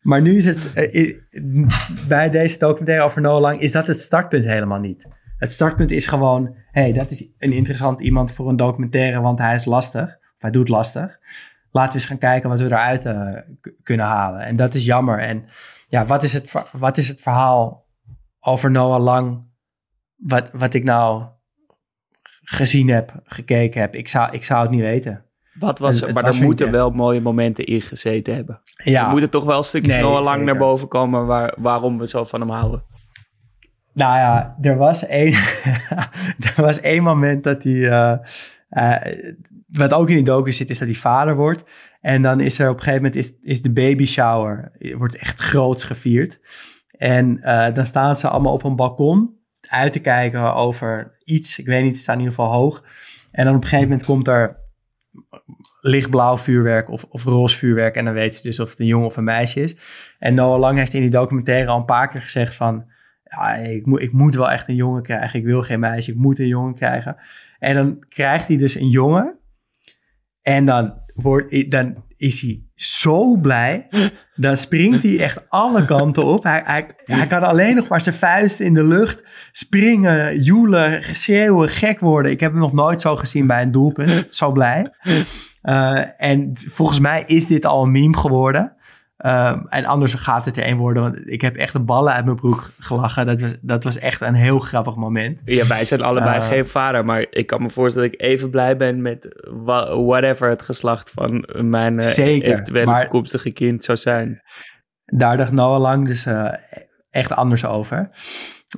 Maar 0.00 0.22
nu 0.22 0.36
is 0.36 0.44
het, 0.44 0.72
uh, 0.74 1.16
bij 2.08 2.30
deze 2.30 2.58
documentaire 2.58 3.04
over 3.04 3.20
Noah 3.20 3.40
Lang, 3.40 3.60
is 3.60 3.72
dat 3.72 3.86
het 3.86 4.00
startpunt 4.00 4.44
helemaal 4.44 4.80
niet. 4.80 5.08
Het 5.36 5.52
startpunt 5.52 5.90
is 5.90 6.06
gewoon, 6.06 6.56
hey, 6.70 6.92
dat 6.92 7.10
is 7.10 7.32
een 7.38 7.52
interessant 7.52 8.00
iemand 8.00 8.32
voor 8.32 8.48
een 8.48 8.56
documentaire, 8.56 9.20
want 9.20 9.38
hij 9.38 9.54
is 9.54 9.64
lastig, 9.64 10.04
of 10.04 10.42
hij 10.42 10.50
doet 10.50 10.68
lastig. 10.68 11.18
Laten 11.70 11.92
we 11.92 11.98
eens 11.98 12.08
gaan 12.08 12.18
kijken 12.18 12.48
wat 12.48 12.60
we 12.60 12.66
eruit 12.66 13.06
uh, 13.06 13.36
kunnen 13.82 14.06
halen. 14.06 14.40
En 14.40 14.56
dat 14.56 14.74
is 14.74 14.84
jammer. 14.84 15.18
En 15.18 15.44
ja, 15.86 16.04
wat 16.04 16.22
is 16.22 16.32
het, 16.32 16.52
wat 16.72 16.96
is 16.96 17.08
het 17.08 17.20
verhaal 17.20 17.86
over 18.40 18.70
Noah 18.70 19.02
Lang 19.02 19.46
wat, 20.18 20.50
wat 20.50 20.74
ik 20.74 20.84
nou 20.84 21.26
gezien 22.42 22.88
heb, 22.88 23.20
gekeken 23.24 23.80
heb, 23.80 23.94
ik 23.94 24.08
zou, 24.08 24.32
ik 24.32 24.44
zou 24.44 24.62
het 24.62 24.70
niet 24.70 24.80
weten. 24.80 25.24
Wat 25.58 25.78
was, 25.78 26.00
maar 26.00 26.22
was 26.22 26.38
er 26.38 26.44
moeten 26.44 26.70
wel 26.70 26.90
mooie 26.90 27.20
momenten 27.20 27.64
in 27.64 27.80
gezeten 27.80 28.34
hebben. 28.34 28.60
Ja, 28.76 29.04
Er 29.04 29.10
moeten 29.10 29.30
toch 29.30 29.44
wel 29.44 29.62
stukjes 29.62 29.94
Nee, 29.94 30.02
Noah 30.02 30.22
Lang 30.22 30.44
naar 30.44 30.56
boven 30.56 30.88
komen 30.88 31.26
waar, 31.26 31.54
waarom 31.58 31.98
we 31.98 32.06
zo 32.06 32.24
van 32.24 32.40
hem 32.40 32.50
houden. 32.50 32.84
Nou 33.92 34.16
ja, 34.16 34.56
er 34.60 34.76
was 34.76 35.06
één, 35.06 35.32
er 36.46 36.54
was 36.56 36.80
één 36.80 37.02
moment 37.02 37.44
dat 37.44 37.62
hij, 37.62 37.88
eh, 37.88 38.16
eh, 38.68 39.32
wat 39.68 39.92
ook 39.92 40.08
in 40.08 40.14
die 40.14 40.24
docu 40.24 40.52
zit, 40.52 40.70
is 40.70 40.78
dat 40.78 40.88
hij 40.88 40.96
vader 40.96 41.36
wordt. 41.36 41.64
En 42.00 42.22
dan 42.22 42.40
is 42.40 42.58
er 42.58 42.68
op 42.68 42.76
een 42.76 42.82
gegeven 42.82 43.02
moment 43.02 43.20
is, 43.20 43.38
is 43.42 43.62
de 43.62 43.72
baby 43.72 44.04
shower, 44.04 44.72
wordt 44.96 45.16
echt 45.16 45.40
groots 45.40 45.84
gevierd. 45.84 46.40
En 46.90 47.42
eh, 47.42 47.74
dan 47.74 47.86
staan 47.86 48.16
ze 48.16 48.28
allemaal 48.28 48.52
op 48.52 48.64
een 48.64 48.76
balkon 48.76 49.36
uit 49.68 49.92
te 49.92 50.00
kijken 50.00 50.54
over 50.54 51.18
iets. 51.24 51.58
Ik 51.58 51.66
weet 51.66 51.82
niet, 51.82 51.96
ze 51.96 52.02
staan 52.02 52.14
in 52.14 52.20
ieder 52.20 52.34
geval 52.34 52.52
hoog. 52.52 52.84
En 53.30 53.44
dan 53.44 53.54
op 53.54 53.62
een 53.62 53.68
gegeven 53.68 53.88
moment 53.88 54.06
komt 54.06 54.28
er 54.28 54.67
lichtblauw 55.80 56.38
vuurwerk 56.38 56.90
of, 56.90 57.04
of 57.04 57.24
roze 57.24 57.56
vuurwerk. 57.56 57.96
En 57.96 58.04
dan 58.04 58.14
weet 58.14 58.36
ze 58.36 58.42
dus 58.42 58.60
of 58.60 58.70
het 58.70 58.80
een 58.80 58.86
jongen 58.86 59.06
of 59.06 59.16
een 59.16 59.24
meisje 59.24 59.60
is. 59.60 59.76
En 60.18 60.34
Noah 60.34 60.58
Lang 60.58 60.78
heeft 60.78 60.94
in 60.94 61.00
die 61.00 61.10
documentaire 61.10 61.70
al 61.70 61.78
een 61.78 61.84
paar 61.84 62.08
keer 62.08 62.20
gezegd 62.20 62.54
van... 62.54 62.96
Ja, 63.24 63.54
ik, 63.54 63.86
moet, 63.86 64.00
ik 64.00 64.12
moet 64.12 64.34
wel 64.34 64.50
echt 64.50 64.68
een 64.68 64.74
jongen 64.74 65.02
krijgen. 65.02 65.38
Ik 65.38 65.44
wil 65.44 65.62
geen 65.62 65.80
meisje, 65.80 66.10
ik 66.10 66.16
moet 66.16 66.38
een 66.38 66.46
jongen 66.46 66.74
krijgen. 66.74 67.16
En 67.58 67.74
dan 67.74 68.04
krijgt 68.08 68.48
hij 68.48 68.56
dus 68.56 68.74
een 68.74 68.88
jongen. 68.88 69.38
En 70.42 70.64
dan, 70.64 70.94
wordt, 71.14 71.70
dan 71.70 72.04
is 72.16 72.40
hij 72.40 72.62
zo 72.74 73.36
blij. 73.36 73.88
Dan 74.34 74.56
springt 74.56 75.02
hij 75.02 75.18
echt 75.18 75.48
alle 75.48 75.84
kanten 75.84 76.24
op. 76.24 76.42
Hij, 76.42 76.62
hij, 76.64 76.90
hij 77.04 77.26
kan 77.26 77.42
alleen 77.42 77.74
nog 77.74 77.88
maar 77.88 78.00
zijn 78.00 78.14
vuisten 78.14 78.64
in 78.64 78.74
de 78.74 78.84
lucht 78.84 79.24
springen, 79.52 80.42
joelen, 80.42 81.02
schreeuwen, 81.02 81.68
gek 81.68 82.00
worden. 82.00 82.32
Ik 82.32 82.40
heb 82.40 82.50
hem 82.50 82.60
nog 82.60 82.72
nooit 82.72 83.00
zo 83.00 83.16
gezien 83.16 83.46
bij 83.46 83.62
een 83.62 83.72
doelpunt. 83.72 84.26
Zo 84.30 84.52
blij. 84.52 84.90
Eh, 85.62 86.00
en 86.16 86.50
volgens 86.54 87.00
mij 87.00 87.22
is 87.26 87.46
dit 87.46 87.66
al 87.66 87.82
een 87.82 87.90
meme 87.90 88.16
geworden. 88.16 88.72
Ehm, 89.16 89.60
en 89.68 89.84
anders 89.84 90.14
gaat 90.14 90.44
het 90.44 90.56
er 90.56 90.62
één 90.62 90.76
worden. 90.76 91.02
Want 91.02 91.16
ik 91.24 91.40
heb 91.40 91.56
echt 91.56 91.72
de 91.72 91.80
ballen 91.80 92.12
uit 92.12 92.24
mijn 92.24 92.36
broek 92.36 92.70
gelachen. 92.78 93.26
Dat 93.26 93.40
was, 93.40 93.54
dat 93.60 93.84
was 93.84 93.98
echt 93.98 94.20
een 94.20 94.34
heel 94.34 94.58
grappig 94.58 94.94
moment. 94.96 95.42
Ja, 95.44 95.66
wij 95.66 95.84
zijn 95.84 96.02
allebei 96.02 96.40
Eh. 96.40 96.46
geen 96.46 96.66
vader, 96.66 97.04
maar 97.04 97.26
ik 97.30 97.46
kan 97.46 97.62
me 97.62 97.70
voorstellen 97.70 98.10
dat 98.10 98.20
ik 98.20 98.26
even 98.26 98.50
blij 98.50 98.76
ben 98.76 99.02
met 99.02 99.28
whatever 100.06 100.48
het 100.48 100.62
geslacht 100.62 101.10
van 101.10 101.48
mijn 101.56 101.96
eh, 101.98 102.06
Zeker, 102.06 102.52
eventuele 102.52 102.86
maar- 102.86 103.00
toekomstige 103.02 103.52
kind 103.52 103.84
zou 103.84 103.98
zijn. 103.98 104.42
Daar 105.04 105.36
dacht 105.36 105.52
Noah 105.52 105.80
Lang 105.80 106.06
dus 106.06 106.26
echt 107.10 107.32
anders 107.32 107.64
over. 107.64 108.10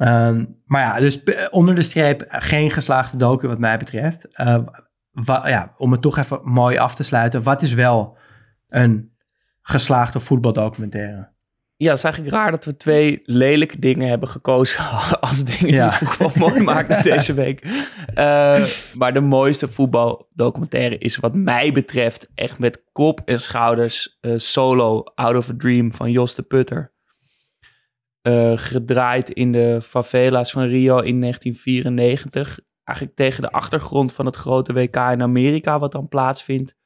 Ehm, 0.00 0.44
maar 0.66 0.80
ja, 0.82 1.00
dus 1.00 1.22
onder 1.50 1.74
de 1.74 1.82
streep 1.82 2.24
geen 2.28 2.70
geslaagde 2.70 3.16
docu 3.16 3.48
wat 3.48 3.58
mij 3.58 3.76
betreft. 3.76 4.28
Wa- 5.24 5.48
ja, 5.48 5.74
om 5.78 5.92
het 5.92 6.02
toch 6.02 6.18
even 6.18 6.40
mooi 6.44 6.76
af 6.76 6.94
te 6.94 7.02
sluiten. 7.02 7.42
Wat 7.42 7.62
is 7.62 7.72
wel 7.74 8.16
een 8.68 9.12
geslaagde 9.62 10.20
voetbaldocumentaire? 10.20 11.28
Ja, 11.76 11.88
het 11.88 11.98
is 11.98 12.04
eigenlijk 12.04 12.34
raar 12.34 12.50
dat 12.50 12.64
we 12.64 12.76
twee 12.76 13.20
lelijke 13.24 13.78
dingen 13.78 14.08
hebben 14.08 14.28
gekozen 14.28 14.84
als 15.20 15.44
dingen 15.44 15.74
Ja. 15.74 15.88
die 15.88 15.98
het 15.98 16.08
voetbal 16.08 16.48
mooi 16.48 16.62
maken 16.62 17.02
deze 17.12 17.32
week. 17.34 17.60
Eh, 18.14 18.66
maar 18.94 19.12
de 19.12 19.20
mooiste 19.20 19.68
voetbaldocumentaire 19.68 20.98
is 20.98 21.16
wat 21.16 21.34
mij 21.34 21.72
betreft 21.72 22.28
echt 22.34 22.58
met 22.58 22.82
kop 22.92 23.20
en 23.24 23.40
schouders 23.40 24.18
eh, 24.20 24.32
Solo 24.36 25.02
Out 25.14 25.36
of 25.36 25.50
a 25.50 25.54
Dream 25.56 25.92
van 25.92 26.10
Jos 26.10 26.34
de 26.34 26.42
Putter. 26.42 26.92
Eh, 28.22 28.52
gedraaid 28.54 29.30
in 29.30 29.52
de 29.52 29.78
favela's 29.82 30.50
van 30.50 30.62
Rio 30.66 30.98
in 30.98 31.20
1994. 31.20 32.60
Eigenlijk 32.90 33.16
tegen 33.16 33.42
de 33.42 33.50
achtergrond 33.50 34.12
van 34.12 34.26
het 34.26 34.36
grote 34.36 34.72
WK 34.72 34.96
in 34.96 35.22
Amerika 35.22 35.78
wat 35.78 35.92
dan 35.92 36.08
plaatsvindt. 36.08 36.76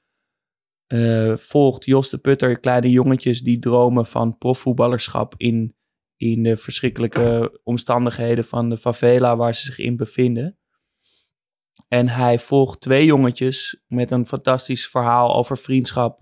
Eh, 0.86 1.36
volgt 1.36 1.84
Jos 1.84 2.10
de 2.10 2.18
Putter 2.18 2.60
kleine 2.60 2.90
jongetjes 2.90 3.40
die 3.40 3.58
dromen 3.58 4.06
van 4.06 4.38
profvoetballerschap 4.38 5.34
in, 5.36 5.76
in 6.16 6.42
de 6.42 6.56
verschrikkelijke 6.56 7.60
omstandigheden 7.62 8.44
van 8.44 8.68
de 8.68 8.76
favela 8.76 9.36
waar 9.36 9.54
ze 9.54 9.64
zich 9.64 9.78
in 9.78 9.96
bevinden. 9.96 10.58
En 11.88 12.08
hij 12.08 12.38
volgt 12.38 12.80
twee 12.80 13.04
jongetjes 13.04 13.82
met 13.86 14.10
een 14.10 14.26
fantastisch 14.26 14.88
verhaal 14.88 15.34
over 15.34 15.58
vriendschap 15.58 16.20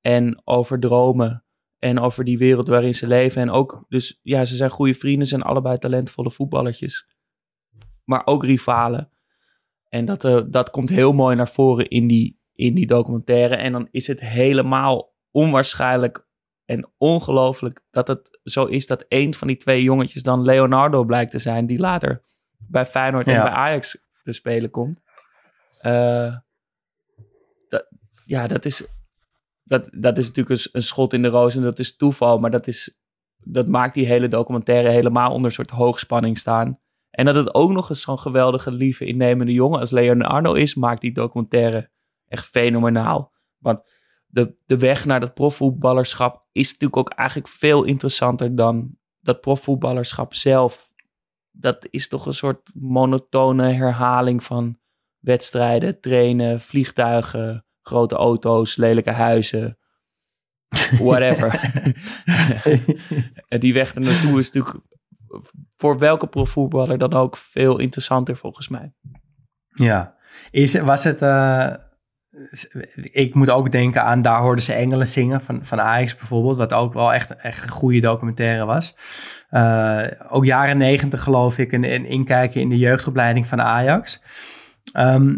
en 0.00 0.40
over 0.44 0.80
dromen 0.80 1.44
en 1.78 1.98
over 1.98 2.24
die 2.24 2.38
wereld 2.38 2.68
waarin 2.68 2.94
ze 2.94 3.06
leven. 3.06 3.42
En 3.42 3.50
ook, 3.50 3.84
dus 3.88 4.20
ja, 4.22 4.44
ze 4.44 4.56
zijn 4.56 4.70
goede 4.70 4.94
vrienden, 4.94 5.26
zijn 5.26 5.42
allebei 5.42 5.78
talentvolle 5.78 6.30
voetballertjes. 6.30 7.18
Maar 8.10 8.22
ook 8.24 8.44
rivalen. 8.44 9.10
En 9.88 10.04
dat, 10.04 10.24
eh, 10.24 10.40
dat 10.46 10.70
komt 10.70 10.88
heel 10.88 11.12
mooi 11.12 11.36
naar 11.36 11.48
voren 11.48 11.88
in 11.88 12.06
die, 12.06 12.40
in 12.52 12.74
die 12.74 12.86
documentaire. 12.86 13.56
En 13.56 13.72
dan 13.72 13.88
is 13.90 14.06
het 14.06 14.20
helemaal 14.20 15.14
onwaarschijnlijk 15.30 16.26
en 16.64 16.90
ongelooflijk 16.98 17.80
dat 17.90 18.08
het 18.08 18.38
zo 18.42 18.64
is 18.64 18.86
dat 18.86 19.04
een 19.08 19.34
van 19.34 19.48
die 19.48 19.56
twee 19.56 19.82
jongetjes 19.82 20.22
dan 20.22 20.42
Leonardo 20.42 21.04
blijkt 21.04 21.30
te 21.30 21.38
zijn, 21.38 21.66
die 21.66 21.78
later 21.78 22.22
bij 22.58 22.86
Feyenoord 22.86 23.26
en 23.26 23.42
bij 23.42 23.50
Ajax 23.50 24.04
te 24.22 24.32
spelen 24.32 24.70
komt. 24.70 25.00
Eh, 25.80 26.36
dat, 27.68 27.86
ja, 28.24 28.46
dat 28.46 28.64
is, 28.64 28.86
dat, 29.62 29.88
dat 29.92 30.18
is 30.18 30.26
natuurlijk 30.26 30.60
een, 30.60 30.68
een 30.72 30.82
schot 30.82 31.12
in 31.12 31.22
de 31.22 31.28
roos 31.28 31.56
en 31.56 31.62
dat 31.62 31.78
is 31.78 31.96
toeval, 31.96 32.38
maar 32.38 32.50
dat, 32.50 32.66
is, 32.66 32.98
dat 33.36 33.66
maakt 33.66 33.94
die 33.94 34.06
hele 34.06 34.28
documentaire 34.28 34.88
helemaal 34.88 35.30
onder 35.30 35.46
een 35.46 35.52
soort 35.52 35.70
hoogspanning 35.70 36.38
staan. 36.38 36.78
En 37.10 37.24
dat 37.24 37.34
het 37.34 37.54
ook 37.54 37.70
nog 37.70 37.90
eens 37.90 38.02
zo'n 38.02 38.18
geweldige, 38.18 38.70
lieve, 38.70 39.04
innemende 39.04 39.52
jongen 39.52 39.80
als 39.80 39.90
Leonardo 39.90 40.52
is, 40.52 40.74
maakt 40.74 41.00
die 41.00 41.12
documentaire 41.12 41.90
echt 42.28 42.46
fenomenaal. 42.46 43.32
Want 43.58 43.82
de, 44.26 44.54
de 44.66 44.78
weg 44.78 45.04
naar 45.04 45.20
dat 45.20 45.34
profvoetballerschap 45.34 46.46
is 46.52 46.66
natuurlijk 46.66 46.96
ook 46.96 47.10
eigenlijk 47.10 47.48
veel 47.48 47.84
interessanter 47.84 48.56
dan 48.56 48.96
dat 49.20 49.40
profvoetballerschap 49.40 50.34
zelf. 50.34 50.92
Dat 51.50 51.86
is 51.90 52.08
toch 52.08 52.26
een 52.26 52.34
soort 52.34 52.72
monotone 52.74 53.72
herhaling 53.72 54.42
van 54.42 54.78
wedstrijden, 55.18 56.00
trainen, 56.00 56.60
vliegtuigen, 56.60 57.64
grote 57.82 58.14
auto's, 58.14 58.76
lelijke 58.76 59.12
huizen, 59.12 59.78
whatever. 60.98 61.52
en 63.48 63.60
die 63.60 63.72
weg 63.72 63.94
er 63.94 64.00
naartoe 64.00 64.38
is 64.38 64.50
natuurlijk 64.50 64.84
voor 65.76 65.98
welke 65.98 66.26
profvoetballer 66.26 66.98
dan 66.98 67.12
ook 67.12 67.36
veel 67.36 67.78
interessanter 67.78 68.36
volgens 68.36 68.68
mij. 68.68 68.92
Ja. 69.68 70.14
Is, 70.50 70.80
was 70.80 71.04
het... 71.04 71.22
eh, 71.22 71.74
ik 73.02 73.34
moet 73.34 73.50
ook 73.50 73.72
denken 73.72 74.04
aan 74.04 74.22
Daar 74.22 74.40
hoorden 74.40 74.64
ze 74.64 74.72
engelen 74.72 75.06
zingen 75.06 75.40
van, 75.40 75.64
van 75.64 75.80
Ajax 75.80 76.16
bijvoorbeeld. 76.16 76.56
Wat 76.56 76.72
ook 76.72 76.92
wel 76.92 77.12
echt, 77.12 77.36
echt 77.36 77.62
een 77.62 77.70
goede 77.70 78.00
documentaire 78.00 78.64
was. 78.64 78.96
Eh, 79.48 80.06
ook 80.28 80.44
jaren 80.44 80.78
negentig 80.78 81.22
geloof 81.22 81.58
ik. 81.58 81.72
Een, 81.72 81.92
een 81.92 82.04
inkijken 82.04 82.60
in 82.60 82.68
de 82.68 82.78
jeugdopleiding 82.78 83.46
van 83.46 83.60
Ajax. 83.60 84.22
Ehm, 84.92 85.36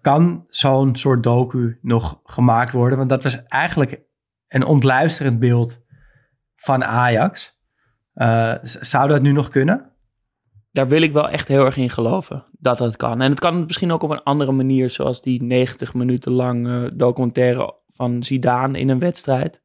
kan 0.00 0.46
zo'n 0.48 0.96
soort 0.96 1.22
docu 1.22 1.78
nog 1.82 2.20
gemaakt 2.24 2.72
worden? 2.72 2.98
Want 2.98 3.10
dat 3.10 3.22
was 3.22 3.44
eigenlijk 3.46 4.00
een 4.48 4.64
ontluisterend 4.64 5.38
beeld 5.38 5.84
van 6.56 6.84
Ajax. 6.84 7.59
Z- 8.62 8.80
zou 8.80 9.08
dat 9.08 9.22
nu 9.22 9.32
nog 9.32 9.48
kunnen? 9.48 9.90
Daar 10.72 10.88
wil 10.88 11.02
ik 11.02 11.12
wel 11.12 11.28
echt 11.28 11.48
heel 11.48 11.64
erg 11.64 11.76
in 11.76 11.90
geloven 11.90 12.44
dat 12.58 12.78
dat 12.78 12.96
kan. 12.96 13.20
En 13.20 13.30
het 13.30 13.40
kan 13.40 13.64
misschien 13.64 13.92
ook 13.92 14.02
op 14.02 14.10
een 14.10 14.22
andere 14.22 14.52
manier, 14.52 14.90
zoals 14.90 15.22
die 15.22 15.42
90 15.42 15.94
minuten 15.94 16.32
lang 16.32 16.66
eh, 16.68 16.82
documentaire 16.94 17.74
van 17.88 18.22
Zidane 18.22 18.78
in 18.78 18.88
een 18.88 18.98
wedstrijd. 18.98 19.62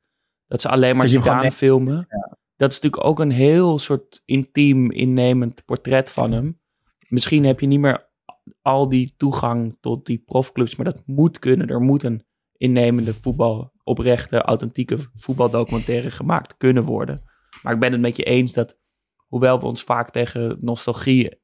Dat 0.48 0.62
ze 0.62 0.70
alleen 0.70 0.96
maar 0.98 1.08
Zidane 1.10 1.52
filmen. 1.52 2.08
Dat 2.58 2.72
is 2.72 2.80
natuurlijk 2.80 3.10
ook 3.10 3.20
een 3.20 3.32
heel 3.32 3.80
soort 3.80 4.22
intiem, 4.26 4.92
innemend 4.92 5.66
portret 5.66 6.10
van 6.10 6.32
hem. 6.32 6.60
Misschien 7.08 7.46
heb 7.46 7.60
je 7.60 7.68
niet 7.68 7.80
meer 7.80 8.10
al 8.62 8.90
die 8.90 9.14
toegang 9.18 9.78
tot 9.82 10.06
die 10.06 10.24
profclubs, 10.26 10.76
maar 10.76 10.86
dat 10.86 11.02
moet 11.06 11.40
kunnen. 11.40 11.68
Er 11.68 11.82
moet 11.82 12.04
een 12.04 12.26
innemende 12.58 13.14
voetbal, 13.14 13.72
oprechte, 13.84 14.42
authentieke 14.42 14.98
voetbaldocumentaire 15.14 16.12
gemaakt 16.12 16.58
kunnen 16.58 16.84
worden. 16.84 17.24
Maar 17.62 17.74
ik 17.74 17.80
ben 17.80 17.92
het 17.92 18.02
met 18.02 18.18
je 18.18 18.24
eens 18.24 18.54
dat, 18.54 18.78
hoewel 19.28 19.60
we 19.60 19.66
ons 19.66 19.84
vaak 19.84 20.10
tegen 20.10 20.58
nostalgie 20.62 21.40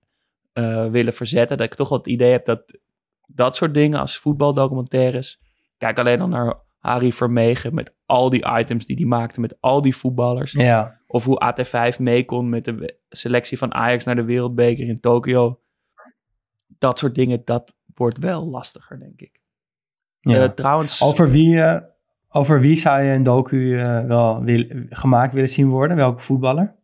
eh, 0.54 0.90
willen 0.90 1.14
verzetten, 1.14 1.58
dat 1.58 1.66
ik 1.66 1.74
toch 1.74 1.90
wel 1.90 1.98
het 1.98 2.08
idee 2.08 2.32
heb 2.32 2.46
dat 2.46 2.80
dat 3.26 3.56
soort 3.56 3.74
dingen 3.74 4.00
als 4.00 4.18
voetbaldocumentaires, 4.18 5.42
kijk 5.78 6.00
alleen 6.00 6.22
al 6.22 6.28
naar 6.28 6.60
Harry 6.80 7.12
Vermegen 7.12 7.74
met 7.74 7.96
al 8.06 8.30
die 8.30 8.46
items 8.60 8.86
die 8.86 8.96
hij 8.96 9.06
maakte 9.06 9.40
met 9.40 9.58
al 9.60 9.82
die 9.82 9.96
voetballers. 9.96 10.52
Ja. 10.52 11.00
Of 11.08 11.26
hoe 11.26 11.42
AT5 11.44 12.00
mee 12.00 12.26
kon 12.26 12.50
met 12.50 12.64
de 12.64 13.00
selectie 13.10 13.58
van 13.58 13.74
Ajax 13.74 14.06
naar 14.06 14.16
de 14.16 14.24
Wereldbeker 14.24 14.88
in 14.88 15.00
Tokio. 15.00 15.62
Dat 16.68 17.00
soort 17.00 17.16
dingen, 17.16 17.42
dat 17.46 17.76
wordt 17.96 18.18
wel 18.18 18.50
lastiger, 18.50 19.00
denk 19.00 19.22
ik. 19.22 19.42
ja. 20.20 20.44
Eh, 20.44 20.50
trouwens, 20.50 21.02
Over 21.02 21.30
wie, 21.30 21.62
eh, 21.62 21.82
over 22.32 22.60
wie 22.60 22.76
zou 22.76 23.02
je 23.02 23.14
een 23.14 23.24
docu 23.24 23.80
eh, 23.82 24.06
wel 24.06 24.44
wil, 24.44 24.66
gemaakt 24.90 25.34
willen 25.34 25.50
zien 25.50 25.70
worden? 25.70 25.98
Welke 25.98 26.22
voetballer? 26.22 26.76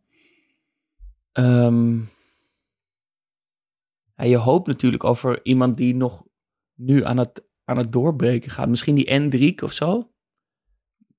ehm, 1.32 1.98
Ja, 4.14 4.24
je 4.24 4.36
hoopt 4.36 4.66
natuurlijk 4.66 5.04
over 5.04 5.44
iemand 5.44 5.76
die 5.76 5.94
nog 5.96 6.24
nu 6.74 7.04
aan 7.04 7.16
het, 7.16 7.44
aan 7.64 7.76
het 7.76 7.92
doorbreken 7.92 8.50
gaat. 8.50 8.68
Misschien 8.68 8.94
die 8.94 9.06
Endriek 9.06 9.62
of 9.62 9.72
zo. 9.72 10.12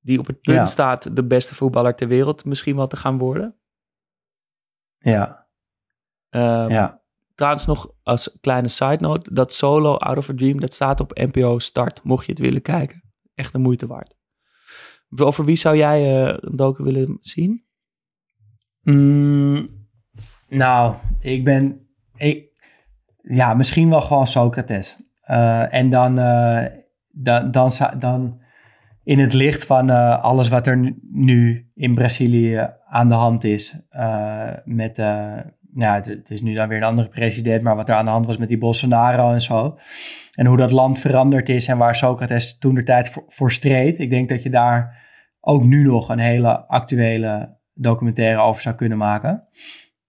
Die 0.01 0.19
op 0.19 0.27
het 0.27 0.41
punt 0.41 0.57
Ja. 0.57 0.65
staat 0.65 1.15
de 1.15 1.25
beste 1.25 1.55
voetballer 1.55 1.95
ter 1.95 2.07
wereld 2.07 2.45
misschien 2.45 2.75
wel 2.75 2.87
te 2.87 2.95
gaan 2.97 3.17
worden. 3.17 3.59
Ja, 4.97 5.47
Ehm, 6.29 6.69
ja. 6.69 7.01
Trouwens 7.35 7.65
nog 7.65 7.93
als 8.03 8.37
kleine 8.41 8.67
side 8.67 8.97
note. 8.99 9.33
Dat 9.33 9.53
solo 9.53 9.95
Out 9.95 10.17
of 10.17 10.29
a 10.29 10.33
Dream, 10.35 10.59
dat 10.59 10.73
staat 10.73 10.99
op 10.99 11.17
NPO 11.17 11.59
Start. 11.59 12.03
Mocht 12.03 12.25
je 12.25 12.31
het 12.31 12.41
willen 12.41 12.61
kijken. 12.61 13.03
Echt 13.35 13.51
de 13.51 13.57
moeite 13.59 13.87
waard. 13.87 14.15
Over 15.17 15.45
wie 15.45 15.55
zou 15.55 15.77
jij 15.77 15.99
eh, 16.01 16.37
een 16.39 16.55
docu 16.55 16.83
willen 16.83 17.17
zien? 17.21 17.63
Mm, 18.81 19.69
nou, 20.47 20.95
ik 21.19 21.43
ben. 21.43 21.87
Ja, 23.21 23.53
misschien 23.53 23.89
wel 23.89 24.01
gewoon 24.01 24.27
Socrates. 24.27 24.97
Eh, 25.21 25.73
en 25.73 25.89
dan, 25.89 26.19
eh, 26.19 26.65
dan, 27.11 27.51
dan, 27.51 27.71
dan 27.99 28.41
in 29.03 29.19
het 29.19 29.33
licht 29.33 29.65
van 29.65 29.89
alles 30.21 30.49
wat 30.49 30.67
er 30.67 30.95
nu, 31.11 31.67
in 31.73 31.95
Brazilië 31.95 32.69
aan 32.87 33.07
de 33.07 33.13
hand 33.13 33.43
is. 33.43 33.75
met, 34.63 34.97
ja, 35.73 35.95
het, 35.95 36.05
het 36.05 36.29
is 36.29 36.41
nu 36.41 36.53
dan 36.53 36.67
weer 36.67 36.77
een 36.77 36.83
andere 36.83 37.09
president, 37.09 37.63
maar 37.63 37.75
wat 37.75 37.89
er 37.89 37.95
aan 37.95 38.05
de 38.05 38.11
hand 38.11 38.25
was 38.25 38.37
met 38.37 38.47
die 38.47 38.57
Bolsonaro 38.57 39.31
en 39.33 39.41
zo. 39.41 39.77
En 40.39 40.45
hoe 40.45 40.57
dat 40.57 40.71
land 40.71 40.99
veranderd 40.99 41.49
is 41.49 41.67
en 41.67 41.77
waar 41.77 41.95
Socrates 41.95 42.57
toen 42.57 42.75
de 42.75 42.83
tijd 42.83 43.09
voor, 43.09 43.23
voor 43.27 43.51
streed. 43.51 43.99
Ik 43.99 44.09
denk 44.09 44.29
dat 44.29 44.43
je 44.43 44.49
daar 44.49 45.07
ook 45.39 45.63
nu 45.63 45.83
nog 45.83 46.09
een 46.09 46.19
hele 46.19 46.67
actuele 46.67 47.57
documentaire 47.73 48.41
over 48.41 48.61
zou 48.61 48.75
kunnen 48.75 48.97
maken. 48.97 49.43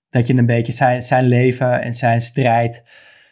Dat 0.08 0.26
je 0.26 0.34
een 0.34 0.46
beetje 0.46 0.72
zijn, 0.72 1.02
zijn 1.02 1.24
leven 1.24 1.82
en 1.82 1.94
zijn 1.94 2.20
strijd 2.20 2.82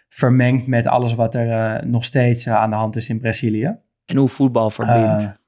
vermengt 0.08 0.66
met 0.66 0.86
alles 0.86 1.14
wat 1.14 1.34
er 1.34 1.50
eh, 1.50 1.82
nog 1.82 2.04
steeds 2.04 2.46
eh, 2.46 2.54
aan 2.54 2.70
de 2.70 2.76
hand 2.76 2.96
is 2.96 3.08
in 3.08 3.20
Brazilië. 3.20 3.76
En 4.04 4.16
hoe 4.16 4.28
voetbal 4.28 4.70
verbindt. 4.70 5.38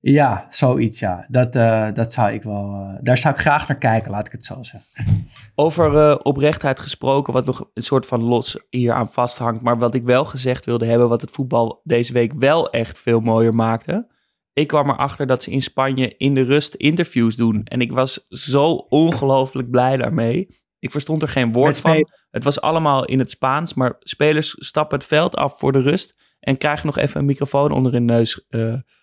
Ja, 0.00 0.46
zoiets 0.50 0.98
ja. 0.98 1.26
Dat, 1.28 1.56
eh, 1.56 1.88
dat 1.92 2.12
zou 2.12 2.32
ik 2.32 2.42
wel, 2.42 2.72
eh, 2.74 2.98
daar 3.00 3.18
zou 3.18 3.34
ik 3.34 3.40
graag 3.40 3.68
naar 3.68 3.78
kijken, 3.78 4.10
laat 4.10 4.26
ik 4.26 4.32
het 4.32 4.44
zo 4.44 4.62
zeggen. 4.62 5.28
Over 5.54 5.96
eh, 5.96 6.16
oprechtheid 6.22 6.80
gesproken, 6.80 7.32
wat 7.32 7.46
nog 7.46 7.70
een 7.74 7.82
soort 7.82 8.06
van 8.06 8.22
los 8.22 8.58
hier 8.70 8.92
aan 8.92 9.12
vasthangt. 9.12 9.62
Maar 9.62 9.78
wat 9.78 9.94
ik 9.94 10.04
wel 10.04 10.24
gezegd 10.24 10.64
wilde 10.64 10.86
hebben, 10.86 11.08
wat 11.08 11.20
het 11.20 11.30
voetbal 11.30 11.80
deze 11.84 12.12
week 12.12 12.32
wel 12.32 12.70
echt 12.70 13.00
veel 13.00 13.20
mooier 13.20 13.54
maakte. 13.54 14.16
Ik 14.52 14.66
kwam 14.66 14.90
erachter 14.90 15.26
dat 15.26 15.42
ze 15.42 15.50
in 15.50 15.62
Spanje 15.62 16.16
in 16.16 16.34
de 16.34 16.42
rust 16.42 16.74
interviews 16.74 17.36
doen. 17.36 17.64
En 17.64 17.80
ik 17.80 17.92
was 17.92 18.26
zo 18.28 18.72
ongelooflijk 18.74 19.70
blij 19.70 19.96
daarmee. 19.96 20.56
Ik 20.78 20.90
verstond 20.90 21.22
er 21.22 21.28
geen 21.28 21.52
woord 21.52 21.80
van. 21.80 22.08
Het 22.30 22.44
was 22.44 22.60
allemaal 22.60 23.04
in 23.04 23.18
het 23.18 23.30
Spaans, 23.30 23.74
maar 23.74 23.96
spelers 23.98 24.54
stappen 24.58 24.98
het 24.98 25.06
veld 25.06 25.36
af 25.36 25.58
voor 25.58 25.72
de 25.72 25.80
rust. 25.80 26.16
En 26.40 26.56
krijgen 26.56 26.86
nog 26.86 26.98
even 26.98 27.20
een 27.20 27.26
microfoon 27.26 27.70
onder 27.70 27.92
hun 27.92 28.04
neus 28.04 28.46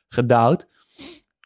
gedouwd. 0.07 0.67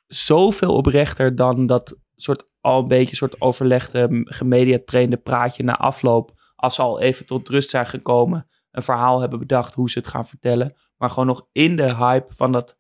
Zoveel 0.09 0.75
oprechter 0.75 1.35
dan 1.35 1.65
dat 1.65 1.97
soort 2.15 2.47
al 2.61 2.79
een 2.79 2.87
beetje 2.87 3.15
soort 3.15 3.41
overlegde, 3.41 4.21
gemediatrainde 4.23 5.17
praatje 5.17 5.63
na 5.63 5.77
afloop. 5.77 6.31
Als 6.55 6.75
ze 6.75 6.81
al 6.81 6.99
even 6.99 7.25
tot 7.25 7.49
rust 7.49 7.69
zijn 7.69 7.85
gekomen, 7.85 8.47
een 8.71 8.83
verhaal 8.83 9.19
hebben 9.19 9.39
bedacht 9.39 9.73
hoe 9.73 9.89
ze 9.89 9.99
het 9.99 10.07
gaan 10.07 10.27
vertellen. 10.27 10.75
Maar 10.97 11.09
gewoon 11.09 11.25
nog 11.25 11.47
in 11.51 11.75
de 11.75 11.95
hype 11.95 12.33
van, 12.33 12.51
dat, 12.51 12.77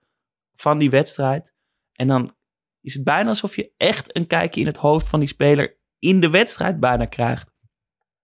van 0.53 0.77
die 0.77 0.89
wedstrijd. 0.89 1.53
En 1.93 2.07
dan 2.07 2.35
is 2.81 2.93
het 2.93 3.03
bijna 3.03 3.29
alsof 3.29 3.55
je 3.55 3.73
echt 3.77 4.15
een 4.15 4.27
kijkje 4.27 4.61
in 4.61 4.67
het 4.67 4.77
hoofd 4.77 5.07
van 5.07 5.19
die 5.19 5.27
speler 5.27 5.79
in 5.99 6.19
de 6.19 6.29
wedstrijd 6.29 6.79
bijna 6.79 7.05
krijgt. 7.05 7.53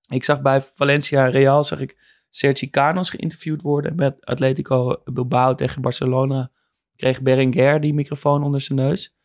Ik 0.09 0.23
zag 0.23 0.41
bij 0.41 0.61
Valencia 0.61 1.25
Real, 1.25 1.63
zag 1.63 1.79
ik 1.79 2.23
Sergi 2.29 2.69
Canos 2.69 3.09
geïnterviewd 3.09 3.61
worden 3.61 3.95
met 3.95 4.25
Atletico 4.25 5.01
Bilbao 5.03 5.55
tegen 5.55 5.81
Barcelona. 5.81 6.51
Kreeg 6.95 7.21
Berenguer 7.21 7.79
die 7.81 7.93
microfoon 7.93 8.43
onder 8.43 8.61
zijn 8.61 8.79
neus. 8.79 9.15